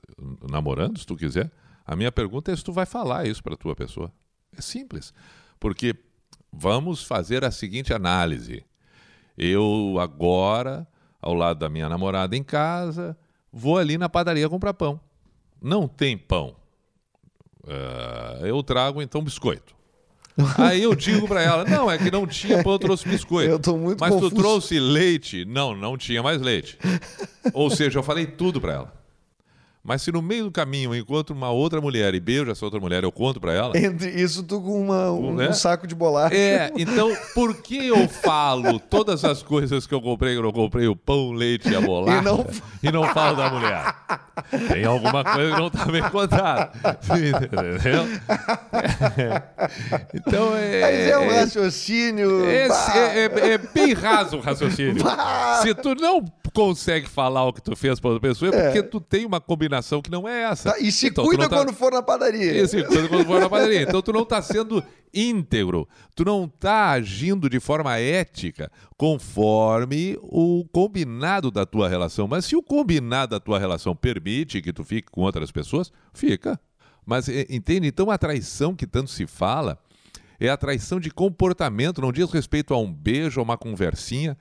namorando, 0.49 0.99
se 0.99 1.05
tu 1.05 1.15
quiser. 1.15 1.51
A 1.85 1.95
minha 1.95 2.11
pergunta 2.11 2.51
é 2.51 2.55
se 2.55 2.63
tu 2.63 2.73
vai 2.73 2.85
falar 2.85 3.27
isso 3.27 3.41
para 3.43 3.55
tua 3.55 3.75
pessoa. 3.75 4.11
É 4.57 4.61
simples. 4.61 5.13
Porque 5.59 5.95
vamos 6.51 7.03
fazer 7.03 7.45
a 7.45 7.51
seguinte 7.51 7.93
análise. 7.93 8.65
Eu 9.37 9.97
agora, 9.99 10.87
ao 11.21 11.33
lado 11.33 11.59
da 11.59 11.69
minha 11.69 11.87
namorada 11.87 12.35
em 12.35 12.43
casa, 12.43 13.17
vou 13.51 13.77
ali 13.77 13.97
na 13.97 14.09
padaria 14.09 14.49
comprar 14.49 14.73
pão. 14.73 14.99
Não 15.61 15.87
tem 15.87 16.17
pão. 16.17 16.55
Ah, 17.67 18.39
eu 18.41 18.63
trago 18.63 19.01
então 19.01 19.23
biscoito. 19.23 19.76
Aí 20.57 20.83
eu 20.83 20.93
digo 20.95 21.27
pra 21.27 21.41
ela: 21.41 21.65
não, 21.65 21.89
é 21.89 21.97
que 21.97 22.11
não 22.11 22.27
tinha 22.27 22.63
pão, 22.63 22.73
eu 22.73 22.79
trouxe 22.79 23.07
biscoito. 23.07 23.49
Eu 23.49 23.59
tô 23.59 23.75
muito 23.77 23.99
Mas 23.99 24.09
tu 24.13 24.21
confuso. 24.21 24.35
trouxe 24.35 24.79
leite? 24.79 25.45
Não, 25.45 25.75
não 25.75 25.97
tinha 25.97 26.21
mais 26.21 26.41
leite. 26.41 26.77
Ou 27.53 27.69
seja, 27.69 27.99
eu 27.99 28.03
falei 28.03 28.25
tudo 28.25 28.61
pra 28.61 28.73
ela. 28.73 28.96
Mas 29.87 30.01
se 30.01 30.11
no 30.11 30.21
meio 30.21 30.43
do 30.43 30.51
caminho 30.51 30.93
eu 30.93 30.99
encontro 30.99 31.33
uma 31.33 31.49
outra 31.49 31.79
mulher 31.79 32.13
e 32.13 32.19
beijo 32.19 32.51
essa 32.51 32.65
outra 32.65 32.77
mulher, 32.77 33.05
eu 33.05 33.11
conto 33.11 33.39
pra 33.39 33.53
ela. 33.53 33.71
Entre 33.77 34.09
isso 34.09 34.43
tu 34.43 34.59
com 34.59 34.81
uma- 34.83 35.09
um, 35.13 35.33
Né? 35.33 35.47
um 35.47 35.53
saco 35.53 35.87
de 35.87 35.95
bolacha. 35.95 36.35
É, 36.35 36.69
então 36.77 37.15
por 37.33 37.55
que 37.61 37.87
eu 37.87 38.05
falo 38.09 38.79
todas 38.79 39.23
as 39.23 39.41
coisas 39.41 39.87
que 39.87 39.93
eu 39.95 40.01
comprei, 40.01 40.33
que 40.33 40.39
eu 40.39 40.43
não 40.43 40.51
comprei, 40.51 40.89
o 40.89 40.95
pão, 40.95 41.31
leite 41.31 41.69
e 41.69 41.75
a 41.75 41.79
bolacha, 41.79 42.17
E 42.19 42.21
não- 42.21 42.45
e 42.83 42.91
não 42.91 43.03
falo 43.13 43.37
da 43.37 43.49
mulher? 43.49 43.95
Tem 44.73 44.83
alguma 44.83 45.23
coisa 45.23 45.53
que 45.55 45.59
não 45.61 45.67
está 45.67 45.85
bem 45.85 46.03
contada. 46.09 46.69
Entendeu? 47.15 48.05
Então 50.13 50.55
é. 50.55 50.81
Mas 50.81 50.99
é 51.11 51.17
um 51.17 51.29
raciocínio. 51.33 52.45
Esse 52.49 52.91
é, 52.97 53.19
é- 53.25 53.49
é 53.53 53.57
bem 53.57 53.93
raso 53.93 54.37
o 54.37 54.41
raciocínio. 54.41 55.01
Bah! 55.03 55.59
Se 55.61 55.73
tu 55.73 55.95
não 55.95 56.23
consegue 56.57 57.07
falar 57.07 57.45
o 57.45 57.53
que 57.53 57.61
tu 57.61 57.75
fez 57.75 57.99
para 57.99 58.09
outra 58.11 58.27
pessoa, 58.29 58.53
é 58.53 58.63
porque 58.65 58.81
tu 58.83 58.99
tem 58.99 59.25
uma 59.25 59.39
combinação 59.39 60.01
que 60.01 60.09
não 60.11 60.27
é 60.27 60.41
essa. 60.43 60.71
tá, 60.73 60.79
E 60.79 60.91
se 60.91 61.07
Então, 61.07 61.23
cuida 61.25 61.47
tá- 61.47 61.55
quando 61.57 61.73
for 61.73 61.91
na 61.93 62.01
padaria. 62.01 62.61
Isso, 62.63 62.75
quando 62.85 63.09
quando 63.09 63.25
for 63.25 63.39
na 63.39 63.49
padaria. 63.49 63.81
Então 63.83 64.01
tu 64.01 64.11
não 64.11 64.23
está 64.23 64.41
sendo 64.41 64.83
íntegro, 65.13 65.87
tu 66.15 66.25
não 66.25 66.45
está 66.45 66.91
agindo 66.91 67.49
de 67.49 67.59
forma 67.59 67.97
ética 67.97 68.71
conforme 68.97 70.17
o 70.21 70.65
combinado 70.71 71.49
da 71.51 71.65
tua 71.65 71.87
relação. 71.87 72.27
Mas 72.27 72.45
se 72.45 72.55
o 72.55 72.63
combinado 72.63 73.31
da 73.31 73.39
tua 73.39 73.59
relação 73.59 73.95
permite 73.95 74.61
que 74.61 74.73
tu 74.73 74.83
fique 74.83 75.09
com 75.11 75.21
outras 75.21 75.51
pessoas, 75.51 75.91
fica. 76.13 76.59
Mas 77.05 77.27
e- 77.27 77.47
entende? 77.49 77.87
Então 77.87 78.11
a 78.11 78.17
traição 78.17 78.75
que 78.75 78.85
tanto 78.87 79.09
se 79.09 79.25
fala 79.27 79.77
é 80.39 80.49
a 80.49 80.57
traição 80.57 80.99
de 80.99 81.09
comportamento, 81.09 82.01
não 82.01 82.11
diz 82.11 82.29
respeito 82.31 82.73
a 82.73 82.77
um 82.77 82.91
beijo, 82.91 83.39
a 83.39 83.43
uma 83.43 83.57
conversinha, 83.57 84.37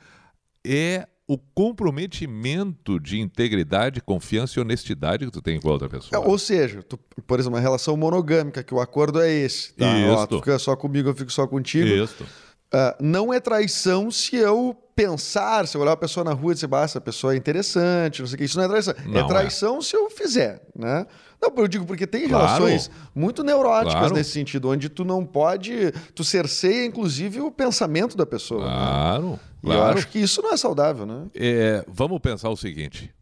é 0.66 1.06
o 1.28 1.36
comprometimento 1.36 3.00
de 3.00 3.18
integridade, 3.20 4.00
confiança 4.00 4.58
e 4.58 4.62
honestidade 4.62 5.24
que 5.26 5.32
tu 5.32 5.42
tem 5.42 5.60
com 5.60 5.68
a 5.68 5.72
outra 5.72 5.88
É, 5.88 5.90
pessoa. 5.90 6.26
Ou 6.26 6.38
seja, 6.38 6.82
tu- 6.82 6.98
por 7.26 7.40
exemplo, 7.40 7.56
uma 7.56 7.60
relação 7.62 7.96
monogâmica, 7.96 8.62
que 8.62 8.72
o 8.74 8.80
acordo 8.80 9.20
é 9.20 9.30
esse. 9.32 9.72
Tá? 9.74 9.86
Ó, 10.10 10.26
tu 10.26 10.38
fica 10.38 10.58
só 10.58 10.76
comigo, 10.76 11.08
eu 11.08 11.14
fico 11.14 11.32
só 11.32 11.46
contigo. 11.46 11.86
Isso. 11.88 12.24
Ah, 12.72 12.96
não 13.00 13.32
é 13.32 13.40
traição 13.40 14.10
se 14.10 14.36
eu 14.36 14.76
pensar, 14.94 15.66
se 15.66 15.76
eu 15.76 15.80
olhar 15.80 15.92
a 15.92 15.96
pessoa 15.96 16.24
na 16.24 16.32
rua 16.32 16.52
e 16.52 16.54
dizer, 16.54 16.66
bah, 16.68 16.82
essa 16.82 17.00
pessoa 17.00 17.34
é 17.34 17.36
interessante, 17.36 18.20
não 18.20 18.26
sei 18.26 18.34
o 18.34 18.38
que. 18.38 18.44
Isso 18.44 18.56
não 18.56 18.64
é 18.64 18.68
traição. 18.68 18.94
Não 19.06 19.20
é 19.20 19.26
traição 19.26 19.82
se 19.82 19.96
eu 19.96 20.08
fizer, 20.10 20.62
né? 20.74 21.06
Não, 21.40 21.52
eu 21.56 21.68
digo 21.68 21.84
porque 21.86 22.06
tem 22.06 22.28
Claro. 22.28 22.44
relações 22.46 22.90
muito 23.14 23.42
neuróticas 23.44 23.94
Claro. 23.98 24.14
nesse 24.14 24.30
sentido, 24.30 24.68
onde 24.70 24.88
tu 24.88 25.04
não 25.04 25.24
pode, 25.24 25.92
tu 26.14 26.24
cerceia 26.24 26.86
inclusive 26.86 27.40
o 27.40 27.50
pensamento 27.50 28.16
da 28.16 28.24
pessoa. 28.26 28.64
né? 28.66 28.70
Claro, 28.72 29.40
E 29.62 29.66
eu 29.68 29.72
claro. 29.74 29.98
acho 29.98 30.08
que 30.08 30.18
isso 30.18 30.40
não 30.42 30.52
é 30.52 30.56
saudável, 30.56 31.04
né? 31.06 31.26
É, 31.34 31.84
vamos 31.88 32.18
pensar 32.20 32.48
o 32.50 32.56
seguinte: 32.56 33.12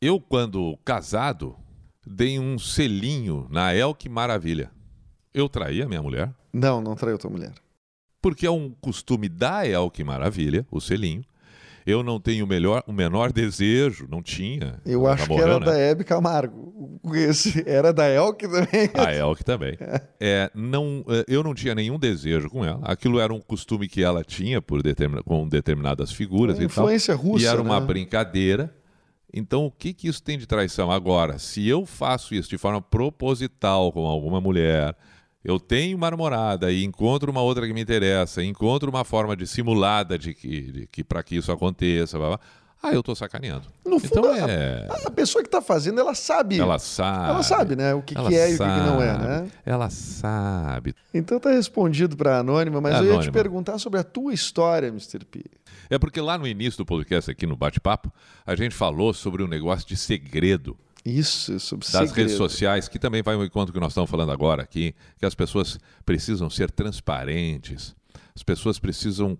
eu, 0.00 0.20
quando 0.20 0.76
casado, 0.84 1.56
dei 2.06 2.38
um 2.38 2.58
selinho 2.58 3.46
na 3.50 3.74
El 3.74 3.94
que 3.94 4.08
Maravilha. 4.08 4.70
Eu 5.34 5.48
traí 5.48 5.80
a 5.80 5.88
minha 5.88 6.02
mulher? 6.02 6.30
Não, 6.52 6.80
não 6.82 6.94
traiu 6.94 7.16
tua 7.18 7.30
mulher. 7.30 7.52
porque 8.20 8.46
é 8.46 8.50
um 8.50 8.70
costume 8.80 9.28
da 9.28 9.66
El 9.66 9.90
que 9.90 10.04
Maravilha, 10.04 10.64
o 10.70 10.80
selinho. 10.80 11.24
Eu 11.86 12.02
não 12.02 12.20
tenho 12.20 12.44
o, 12.44 12.48
melhor, 12.48 12.82
o 12.86 12.92
menor 12.92 13.32
desejo, 13.32 14.06
não 14.08 14.22
tinha. 14.22 14.80
Eu 14.86 15.06
acho 15.06 15.28
morreu, 15.28 15.44
que 15.44 15.50
era 15.50 15.60
né? 15.60 15.66
da 15.66 15.78
Hebe 15.78 16.04
Camargo. 16.04 17.00
Esse 17.14 17.62
era 17.68 17.92
da 17.92 18.08
Elke 18.08 18.46
também. 18.46 18.90
A 18.94 19.14
Elke 19.14 19.44
também. 19.44 19.76
É, 20.24 20.48
não, 20.54 21.04
eh, 21.08 21.24
eu 21.26 21.42
não 21.42 21.52
tinha 21.52 21.74
nenhum 21.74 21.98
desejo 21.98 22.48
com 22.48 22.64
ela. 22.64 22.78
Aquilo 22.84 23.18
era 23.18 23.34
um 23.34 23.40
costume 23.40 23.88
que 23.88 24.04
ela 24.04 24.22
tinha 24.22 24.62
por 24.62 24.80
determin- 24.80 25.22
com 25.24 25.48
determinadas 25.48 26.12
figuras 26.12 26.56
e 26.56 26.60
tal. 26.60 26.66
Influência 26.84 27.14
russa. 27.16 27.44
e 27.44 27.48
era 27.48 27.60
uma 27.60 27.80
né? 27.80 27.86
brincadeira. 27.86 28.72
Então, 29.34 29.66
o 29.66 29.70
que, 29.70 29.92
que 29.92 30.06
isso 30.06 30.22
tem 30.22 30.38
de 30.38 30.46
traição? 30.46 30.92
Agora, 30.92 31.38
se 31.40 31.66
eu 31.66 31.84
faço 31.84 32.34
isso 32.36 32.48
de 32.48 32.56
forma 32.58 32.80
proposital 32.80 33.90
com 33.90 34.06
alguma 34.06 34.40
mulher, 34.40 34.94
eu 35.44 35.58
tenho 35.58 35.96
uma 35.96 36.10
namorada 36.10 36.70
e 36.70 36.84
encontro 36.84 37.30
uma 37.30 37.42
outra 37.42 37.66
que 37.66 37.72
me 37.72 37.80
interessa, 37.80 38.42
encontro 38.42 38.88
uma 38.90 39.04
forma 39.04 39.36
de 39.36 39.46
simulada 39.46 40.18
de 40.18 40.34
que, 40.34 40.60
de 40.72 40.86
que 40.86 41.02
para 41.04 41.22
que 41.22 41.36
isso 41.36 41.50
aconteça, 41.50 42.18
blá, 42.18 42.28
blá, 42.28 42.40
ah, 42.82 42.92
eu 42.92 42.98
estou 42.98 43.14
sacaneando. 43.14 43.68
No 43.86 44.00
fundo, 44.00 44.26
então 44.28 44.32
a- 44.32 44.50
é. 44.50 44.88
A 45.06 45.10
pessoa 45.10 45.40
que 45.40 45.46
está 45.46 45.62
fazendo, 45.62 46.00
ela 46.00 46.16
sabe. 46.16 46.58
Ela 46.58 46.80
sabe. 46.80 47.30
Ela 47.30 47.42
sabe, 47.44 47.76
né? 47.76 47.94
O 47.94 48.02
que, 48.02 48.12
que 48.12 48.34
é 48.34 48.50
e 48.50 48.54
o 48.54 48.58
que, 48.58 48.64
que 48.64 48.80
não 48.80 49.00
é, 49.00 49.12
sabe. 49.12 49.24
né? 49.24 49.48
Ela 49.64 49.88
sabe. 49.88 50.94
Então 51.14 51.38
tá 51.38 51.50
respondido 51.50 52.16
para 52.16 52.38
Anônima, 52.38 52.80
mas 52.80 52.96
eu 52.96 53.14
ia 53.14 53.20
te 53.20 53.30
perguntar 53.30 53.78
sobre 53.78 54.00
a 54.00 54.02
tua 54.02 54.34
história, 54.34 54.88
Mr. 54.88 55.24
P. 55.24 55.44
É 55.88 55.96
porque 55.96 56.20
lá 56.20 56.36
no 56.36 56.44
início 56.46 56.78
do 56.78 56.84
podcast, 56.84 57.30
aqui 57.30 57.46
no 57.46 57.56
Bate-Papo, 57.56 58.12
a 58.44 58.56
gente 58.56 58.74
falou 58.74 59.14
sobre 59.14 59.44
um 59.44 59.48
negócio 59.48 59.86
de 59.86 59.96
segredo 59.96 60.76
Isso, 61.04 61.58
sobre 61.58 61.84
das 61.84 62.08
segredo. 62.08 62.14
redes 62.14 62.36
sociais, 62.36 62.88
que 62.88 62.98
também 62.98 63.22
vai 63.22 63.34
ao 63.34 63.44
encontro 63.44 63.72
que 63.72 63.80
nós 63.80 63.92
estamos 63.92 64.08
falando 64.08 64.30
agora 64.30 64.62
aqui, 64.62 64.94
que 65.18 65.26
as 65.26 65.34
pessoas 65.34 65.78
precisam 66.04 66.48
ser 66.48 66.70
transparentes, 66.70 67.94
as 68.34 68.42
pessoas 68.42 68.78
precisam 68.78 69.36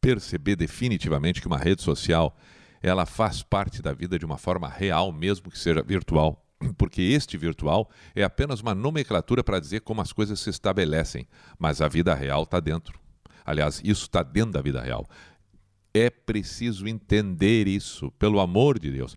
perceber 0.00 0.56
definitivamente 0.56 1.40
que 1.40 1.46
uma 1.46 1.58
rede 1.58 1.82
social 1.82 2.36
ela 2.82 3.06
faz 3.06 3.42
parte 3.42 3.80
da 3.80 3.92
vida 3.92 4.18
de 4.18 4.24
uma 4.24 4.36
forma 4.36 4.68
real, 4.68 5.12
mesmo 5.12 5.50
que 5.50 5.58
seja 5.58 5.82
virtual. 5.82 6.44
Porque 6.76 7.00
este 7.00 7.36
virtual 7.36 7.88
é 8.14 8.24
apenas 8.24 8.60
uma 8.60 8.74
nomenclatura 8.74 9.44
para 9.44 9.60
dizer 9.60 9.80
como 9.82 10.00
as 10.00 10.12
coisas 10.12 10.40
se 10.40 10.50
estabelecem, 10.50 11.28
mas 11.58 11.80
a 11.80 11.86
vida 11.86 12.12
real 12.12 12.42
está 12.42 12.58
dentro. 12.58 12.98
Aliás, 13.44 13.80
isso 13.84 14.02
está 14.02 14.22
dentro 14.22 14.52
da 14.52 14.60
vida 14.60 14.80
real. 14.80 15.06
É 15.94 16.10
preciso 16.10 16.88
entender 16.88 17.68
isso, 17.68 18.10
pelo 18.12 18.40
amor 18.40 18.78
de 18.78 18.90
Deus. 18.90 19.16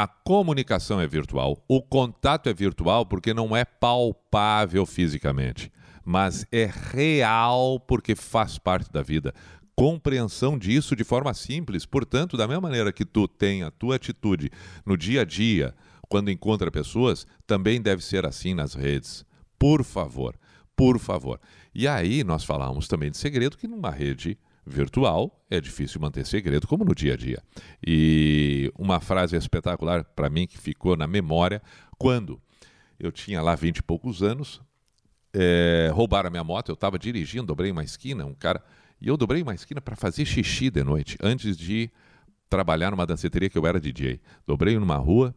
A 0.00 0.06
comunicação 0.08 0.98
é 0.98 1.06
virtual, 1.06 1.62
o 1.68 1.82
contato 1.82 2.48
é 2.48 2.54
virtual 2.54 3.04
porque 3.04 3.34
não 3.34 3.54
é 3.54 3.66
palpável 3.66 4.86
fisicamente, 4.86 5.70
mas 6.02 6.46
é 6.50 6.64
real 6.90 7.78
porque 7.78 8.16
faz 8.16 8.56
parte 8.56 8.90
da 8.90 9.02
vida. 9.02 9.34
Compreensão 9.76 10.58
disso 10.58 10.96
de 10.96 11.04
forma 11.04 11.34
simples, 11.34 11.84
portanto, 11.84 12.34
da 12.34 12.48
mesma 12.48 12.62
maneira 12.62 12.94
que 12.94 13.04
tu 13.04 13.28
tem 13.28 13.62
a 13.62 13.70
tua 13.70 13.96
atitude 13.96 14.48
no 14.86 14.96
dia 14.96 15.20
a 15.20 15.24
dia, 15.26 15.74
quando 16.08 16.30
encontra 16.30 16.70
pessoas, 16.70 17.26
também 17.46 17.78
deve 17.78 18.02
ser 18.02 18.24
assim 18.24 18.54
nas 18.54 18.72
redes. 18.72 19.22
Por 19.58 19.84
favor, 19.84 20.34
por 20.74 20.98
favor. 20.98 21.38
E 21.74 21.86
aí 21.86 22.24
nós 22.24 22.42
falamos 22.42 22.88
também 22.88 23.10
de 23.10 23.18
segredo 23.18 23.58
que 23.58 23.68
numa 23.68 23.90
rede 23.90 24.38
virtual 24.70 25.44
é 25.50 25.60
difícil 25.60 26.00
manter 26.00 26.24
segredo, 26.24 26.66
como 26.66 26.84
no 26.84 26.94
dia 26.94 27.14
a 27.14 27.16
dia. 27.16 27.42
E 27.86 28.72
uma 28.78 29.00
frase 29.00 29.36
espetacular 29.36 30.04
para 30.04 30.30
mim 30.30 30.46
que 30.46 30.56
ficou 30.58 30.96
na 30.96 31.06
memória, 31.06 31.60
quando 31.98 32.40
eu 32.98 33.10
tinha 33.10 33.42
lá 33.42 33.54
vinte 33.54 33.78
e 33.78 33.82
poucos 33.82 34.22
anos, 34.22 34.60
é, 35.32 35.90
roubaram 35.92 36.28
a 36.28 36.30
minha 36.30 36.44
moto, 36.44 36.70
eu 36.70 36.74
estava 36.74 36.98
dirigindo, 36.98 37.46
dobrei 37.46 37.70
uma 37.70 37.84
esquina, 37.84 38.24
um 38.24 38.34
cara. 38.34 38.62
E 39.00 39.08
eu 39.08 39.16
dobrei 39.16 39.42
uma 39.42 39.54
esquina 39.54 39.80
para 39.80 39.96
fazer 39.96 40.24
xixi 40.24 40.70
de 40.70 40.84
noite, 40.84 41.16
antes 41.22 41.56
de 41.56 41.90
trabalhar 42.48 42.90
numa 42.90 43.06
danceteria 43.06 43.48
que 43.48 43.56
eu 43.56 43.66
era 43.66 43.80
DJ. 43.80 44.20
Dobrei 44.46 44.78
numa 44.78 44.96
rua, 44.96 45.34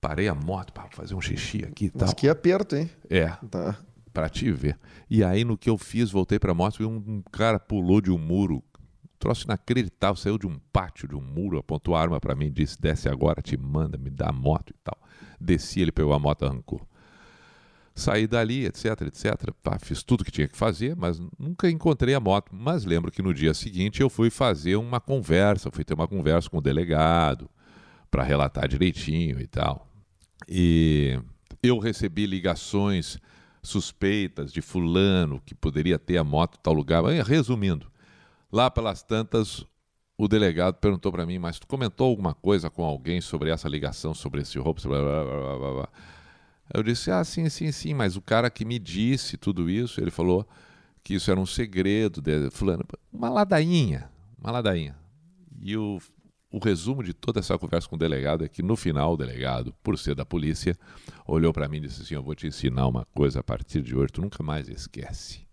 parei 0.00 0.28
a 0.28 0.34
moto 0.34 0.72
para 0.72 0.88
fazer 0.90 1.14
um 1.14 1.20
xixi 1.20 1.64
aqui 1.64 1.86
e 1.86 1.90
tal. 1.90 2.02
Mas 2.02 2.14
que 2.14 2.28
aperto, 2.28 2.76
hein? 2.76 2.88
É, 3.08 3.28
Tá. 3.50 3.76
Pra 4.12 4.28
te 4.28 4.50
ver. 4.50 4.76
E 5.08 5.22
aí, 5.22 5.44
no 5.44 5.56
que 5.56 5.70
eu 5.70 5.78
fiz, 5.78 6.10
voltei 6.10 6.36
pra 6.36 6.52
moto 6.52 6.82
e 6.82 6.84
um, 6.84 6.96
um 6.96 7.22
cara 7.30 7.60
pulou 7.60 8.00
de 8.00 8.10
um 8.10 8.18
muro. 8.18 8.60
Troço 9.20 9.44
inacreditável, 9.44 10.16
saiu 10.16 10.38
de 10.38 10.46
um 10.46 10.58
pátio, 10.72 11.06
de 11.06 11.14
um 11.14 11.20
muro, 11.20 11.58
apontou 11.58 11.94
a 11.94 12.00
arma 12.00 12.18
pra 12.18 12.34
mim, 12.34 12.50
disse: 12.50 12.80
desce 12.80 13.06
agora, 13.06 13.42
te 13.42 13.54
manda, 13.54 13.98
me 13.98 14.08
dá 14.08 14.30
a 14.30 14.32
moto 14.32 14.70
e 14.70 14.76
tal. 14.82 14.96
Desci, 15.38 15.80
ele 15.80 15.92
pegou 15.92 16.14
a 16.14 16.18
moto, 16.18 16.46
arrancou. 16.46 16.80
Saí 17.94 18.26
dali, 18.26 18.64
etc, 18.64 19.02
etc. 19.02 19.52
Pá, 19.62 19.78
fiz 19.78 20.02
tudo 20.02 20.24
que 20.24 20.30
tinha 20.30 20.48
que 20.48 20.56
fazer, 20.56 20.96
mas 20.96 21.20
nunca 21.38 21.68
encontrei 21.68 22.14
a 22.14 22.20
moto. 22.20 22.50
Mas 22.50 22.86
lembro 22.86 23.12
que 23.12 23.20
no 23.20 23.34
dia 23.34 23.52
seguinte 23.52 24.00
eu 24.00 24.08
fui 24.08 24.30
fazer 24.30 24.76
uma 24.76 24.98
conversa, 24.98 25.70
fui 25.70 25.84
ter 25.84 25.92
uma 25.92 26.08
conversa 26.08 26.48
com 26.48 26.56
o 26.56 26.62
delegado 26.62 27.50
para 28.10 28.22
relatar 28.22 28.66
direitinho 28.66 29.38
e 29.38 29.46
tal. 29.46 29.86
E 30.48 31.20
eu 31.62 31.78
recebi 31.78 32.24
ligações 32.24 33.18
suspeitas 33.62 34.50
de 34.50 34.62
fulano 34.62 35.42
que 35.44 35.54
poderia 35.54 35.98
ter 35.98 36.16
a 36.16 36.24
moto 36.24 36.56
em 36.56 36.62
tal 36.62 36.72
lugar. 36.72 37.04
Resumindo, 37.04 37.86
lá 38.52 38.70
pelas 38.70 39.02
tantas, 39.02 39.64
o 40.16 40.28
delegado 40.28 40.74
perguntou 40.74 41.10
para 41.10 41.24
mim, 41.24 41.38
mas 41.38 41.58
tu 41.58 41.66
comentou 41.66 42.08
alguma 42.08 42.34
coisa 42.34 42.68
com 42.68 42.84
alguém 42.84 43.20
sobre 43.20 43.50
essa 43.50 43.68
ligação, 43.68 44.12
sobre 44.12 44.42
esse 44.42 44.58
roubo? 44.58 44.80
Blá, 44.82 45.00
blá, 45.00 45.24
blá, 45.58 45.72
blá. 45.72 45.88
Eu 46.72 46.82
disse, 46.82 47.10
ah, 47.10 47.24
sim, 47.24 47.48
sim, 47.48 47.72
sim, 47.72 47.94
mas 47.94 48.16
o 48.16 48.22
cara 48.22 48.48
que 48.50 48.64
me 48.64 48.78
disse 48.78 49.36
tudo 49.36 49.68
isso, 49.68 50.00
ele 50.00 50.10
falou 50.10 50.46
que 51.02 51.14
isso 51.14 51.30
era 51.30 51.40
um 51.40 51.46
segredo 51.46 52.20
de 52.20 52.50
fulano. 52.50 52.84
Uma 53.12 53.28
ladainha, 53.28 54.10
uma 54.38 54.52
ladainha. 54.52 54.96
E 55.60 55.76
o, 55.76 55.98
o 56.52 56.58
resumo 56.58 57.02
de 57.02 57.12
toda 57.12 57.40
essa 57.40 57.58
conversa 57.58 57.88
com 57.88 57.96
o 57.96 57.98
delegado 57.98 58.44
é 58.44 58.48
que 58.48 58.62
no 58.62 58.76
final 58.76 59.14
o 59.14 59.16
delegado, 59.16 59.74
por 59.82 59.98
ser 59.98 60.14
da 60.14 60.24
polícia, 60.24 60.76
olhou 61.26 61.52
para 61.52 61.68
mim 61.68 61.78
e 61.78 61.80
disse 61.80 62.02
assim, 62.02 62.14
eu 62.14 62.22
vou 62.22 62.34
te 62.34 62.46
ensinar 62.46 62.86
uma 62.86 63.04
coisa 63.14 63.40
a 63.40 63.42
partir 63.42 63.82
de 63.82 63.96
hoje, 63.96 64.12
tu 64.12 64.20
nunca 64.20 64.42
mais 64.42 64.68
esquece. 64.68 65.49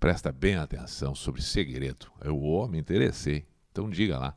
Presta 0.00 0.32
bem 0.32 0.56
atenção 0.56 1.14
sobre 1.14 1.42
segredo. 1.42 2.06
Eu, 2.24 2.42
oh, 2.42 2.66
me 2.66 2.78
interessei. 2.78 3.44
Então 3.70 3.90
diga 3.90 4.18
lá, 4.18 4.34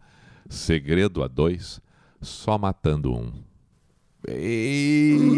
segredo 0.49 1.23
a 1.23 1.27
dois, 1.29 1.79
só 2.21 2.57
matando 2.57 3.13
um. 3.13 3.31
Bem! 4.27 5.31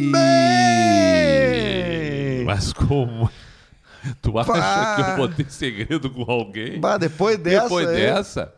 Mas 2.44 2.74
como? 2.74 3.30
Tu 4.20 4.40
acha 4.40 4.52
Pá! 4.52 4.96
que 4.96 5.02
eu 5.02 5.16
vou 5.16 5.28
ter 5.28 5.52
segredo 5.52 6.10
com 6.10 6.24
alguém? 6.24 6.80
Bah, 6.80 6.98
depois 6.98 7.38
dessa. 7.38 7.64
Depois 7.64 7.88
dessa, 7.88 8.52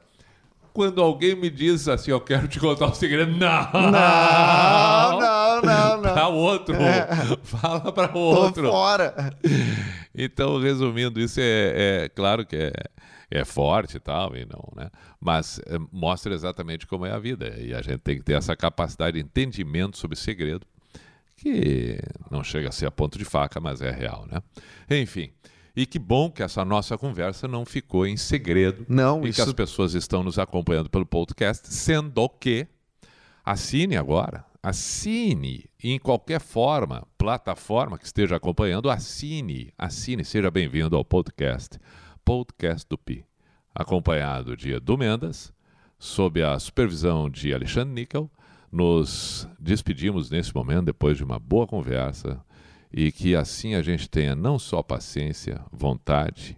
quando 0.73 1.01
alguém 1.01 1.35
me 1.35 1.49
diz 1.49 1.87
assim, 1.89 2.11
eu 2.11 2.21
quero 2.21 2.47
te 2.47 2.59
contar 2.59 2.85
um 2.87 2.93
segredo, 2.93 3.31
não! 3.31 3.71
Não, 3.91 5.19
não, 5.61 6.01
não, 6.01 6.01
Para 6.21 6.29
não. 6.31 6.35
outro. 6.37 6.75
Fala 7.43 7.91
para 7.91 8.07
Tô 8.09 8.19
outro. 8.19 8.69
fora. 8.69 9.33
Então, 10.15 10.59
resumindo, 10.59 11.19
isso 11.19 11.39
é, 11.39 12.03
é 12.05 12.09
claro 12.09 12.45
que 12.45 12.55
é, 12.55 12.71
é 13.29 13.45
forte 13.45 13.97
e 13.97 13.99
tal, 13.99 14.35
e 14.35 14.45
não, 14.45 14.67
né? 14.75 14.89
Mas 15.19 15.59
é, 15.67 15.77
mostra 15.91 16.33
exatamente 16.33 16.87
como 16.87 17.05
é 17.05 17.11
a 17.11 17.19
vida. 17.19 17.55
E 17.59 17.73
a 17.73 17.81
gente 17.81 17.99
tem 17.99 18.17
que 18.17 18.23
ter 18.23 18.33
essa 18.33 18.55
capacidade 18.55 19.17
de 19.19 19.23
entendimento 19.23 19.97
sobre 19.97 20.17
segredo, 20.17 20.65
que 21.35 21.99
não 22.31 22.43
chega 22.43 22.69
a 22.69 22.71
ser 22.71 22.87
a 22.87 22.91
ponto 22.91 23.17
de 23.17 23.25
faca, 23.25 23.59
mas 23.59 23.81
é 23.81 23.91
real, 23.91 24.25
né? 24.31 24.41
Enfim. 24.89 25.29
E 25.75 25.85
que 25.85 25.99
bom 25.99 26.31
que 26.31 26.41
essa 26.41 26.65
nossa 26.65 26.97
conversa 26.97 27.47
não 27.47 27.63
ficou 27.63 28.07
em 28.07 28.17
segredo. 28.17 28.83
Não, 28.89 29.23
e 29.23 29.29
isso- 29.29 29.35
que 29.43 29.47
as 29.47 29.53
pessoas 29.53 29.93
estão 29.93 30.23
nos 30.23 30.39
acompanhando 30.39 30.89
pelo 30.89 31.05
podcast, 31.05 31.71
sendo 31.71 32.27
que 32.27 32.65
assine 33.45 33.95
agora. 33.95 34.43
Assine 34.61 35.69
em 35.83 35.99
qualquer 35.99 36.41
forma, 36.41 37.07
plataforma 37.17 37.97
que 37.97 38.05
esteja 38.05 38.35
acompanhando, 38.35 38.89
assine, 38.89 39.71
assine, 39.77 40.25
seja 40.25 40.49
bem-vindo 40.49 40.95
ao 40.95 41.05
podcast, 41.05 41.79
Podcast 42.25 42.87
do 42.89 42.97
Pi, 42.97 43.23
acompanhado 43.73 44.57
de 44.57 44.73
Edu 44.73 44.97
Mendas, 44.97 45.53
sob 45.99 46.41
a 46.41 46.57
supervisão 46.59 47.29
de 47.29 47.53
Alexandre 47.53 47.93
Níquel. 47.93 48.29
Nos 48.71 49.47
despedimos 49.59 50.29
nesse 50.29 50.53
momento, 50.53 50.85
depois 50.85 51.15
de 51.17 51.23
uma 51.23 51.39
boa 51.39 51.67
conversa, 51.67 52.43
e 52.91 53.11
que 53.11 53.35
assim 53.35 53.75
a 53.75 53.81
gente 53.81 54.09
tenha 54.09 54.35
não 54.35 54.57
só 54.57 54.81
paciência, 54.81 55.63
vontade, 55.71 56.57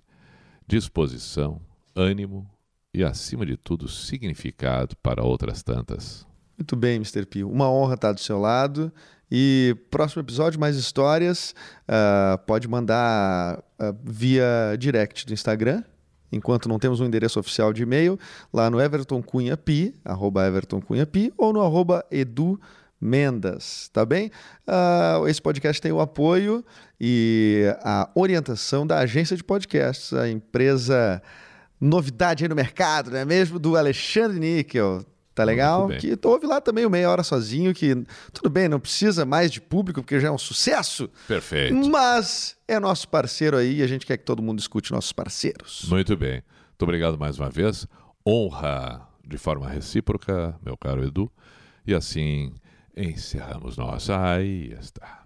disposição, 0.66 1.62
ânimo 1.96 2.50
e, 2.94 3.04
acima 3.04 3.46
de 3.46 3.58
tudo, 3.58 3.88
significado 3.88 4.96
para 4.98 5.24
outras 5.24 5.62
tantas. 5.62 6.29
Muito 6.60 6.76
bem, 6.76 6.98
Mr. 6.98 7.26
P. 7.26 7.46
Uma 7.46 7.72
honra 7.72 7.94
estar 7.94 8.12
do 8.12 8.20
seu 8.20 8.38
lado. 8.38 8.92
E 9.32 9.78
próximo 9.90 10.22
episódio, 10.22 10.60
mais 10.60 10.76
histórias. 10.76 11.56
ah, 11.88 12.38
pode 12.46 12.68
mandar 12.68 13.64
ah, 13.80 13.96
via 14.04 14.76
direct 14.78 15.26
do 15.26 15.34
Instagram, 15.34 15.82
enquanto 16.30 16.68
não 16.68 16.78
temos 16.78 17.00
um 17.00 17.06
endereço 17.06 17.40
oficial 17.40 17.72
de 17.72 17.84
e-mail, 17.84 18.20
lá 18.52 18.70
no 18.70 18.82
Everton 18.82 19.24
Cunha 19.24 19.56
Pi, 19.56 19.96
arroba 20.04 20.46
Everton 20.46 20.82
Cunha 20.82 21.06
Pi, 21.06 21.34
ou 21.38 21.54
no 21.54 21.62
arroba 21.62 22.04
Edu 22.12 22.60
Mendas, 23.00 23.90
tá 23.94 24.06
bem? 24.06 24.30
Uh, 24.68 25.26
esse 25.30 25.42
podcast 25.42 25.82
tem 25.82 25.94
o 25.94 26.02
apoio 26.02 26.66
e 27.00 27.74
a 27.82 28.10
orientação 28.14 28.86
da 28.86 28.98
agência 29.00 29.38
de 29.38 29.44
podcasts, 29.46 30.12
a 30.12 30.30
empresa 30.30 31.22
novidade 31.80 32.44
aí 32.44 32.50
no 32.50 32.56
mercado, 32.56 33.12
não 33.12 33.20
é 33.20 33.24
mesmo? 33.24 33.58
Do 33.58 33.78
Alexandre 33.78 34.38
Níquel. 34.38 35.06
Tá 35.40 35.46
legal? 35.46 35.88
Que 35.88 36.18
tu 36.18 36.28
ouve 36.28 36.46
lá 36.46 36.60
também 36.60 36.86
o 36.86 36.90
Meia 36.90 37.10
Hora 37.10 37.24
Sozinho, 37.24 37.74
que 37.74 37.96
tudo 38.34 38.50
bem, 38.50 38.68
não 38.68 38.78
precisa 38.78 39.26
mais 39.26 39.50
de 39.50 39.62
público, 39.62 40.02
porque 40.02 40.20
já 40.20 40.28
é 40.28 40.32
um 40.32 40.38
sucesso. 40.38 41.10
Perfeito. 41.30 41.74
Mas 41.74 42.58
é 42.68 42.78
nosso 42.78 43.08
parceiro 43.08 43.56
aí 43.56 43.78
e 43.78 43.82
a 43.82 43.88
gente 43.88 44.06
quer 44.06 44.18
que 44.18 44.26
todo 44.26 44.42
mundo 44.42 44.60
escute 44.60 44.92
nossos 44.92 45.14
parceiros. 45.14 45.86
Muito 45.88 46.18
bem. 46.18 46.44
Muito 46.72 46.84
obrigado 46.84 47.18
mais 47.18 47.40
uma 47.40 47.50
vez. 47.50 47.88
Honra 48.28 49.08
de 49.26 49.38
forma 49.38 49.70
recíproca, 49.70 50.54
meu 50.62 50.76
caro 50.76 51.06
Edu. 51.08 51.32
E 51.88 51.94
assim 51.94 52.54
encerramos 52.98 53.78
nossa. 53.78 54.22
Aí 54.22 54.76
está. 54.78 55.24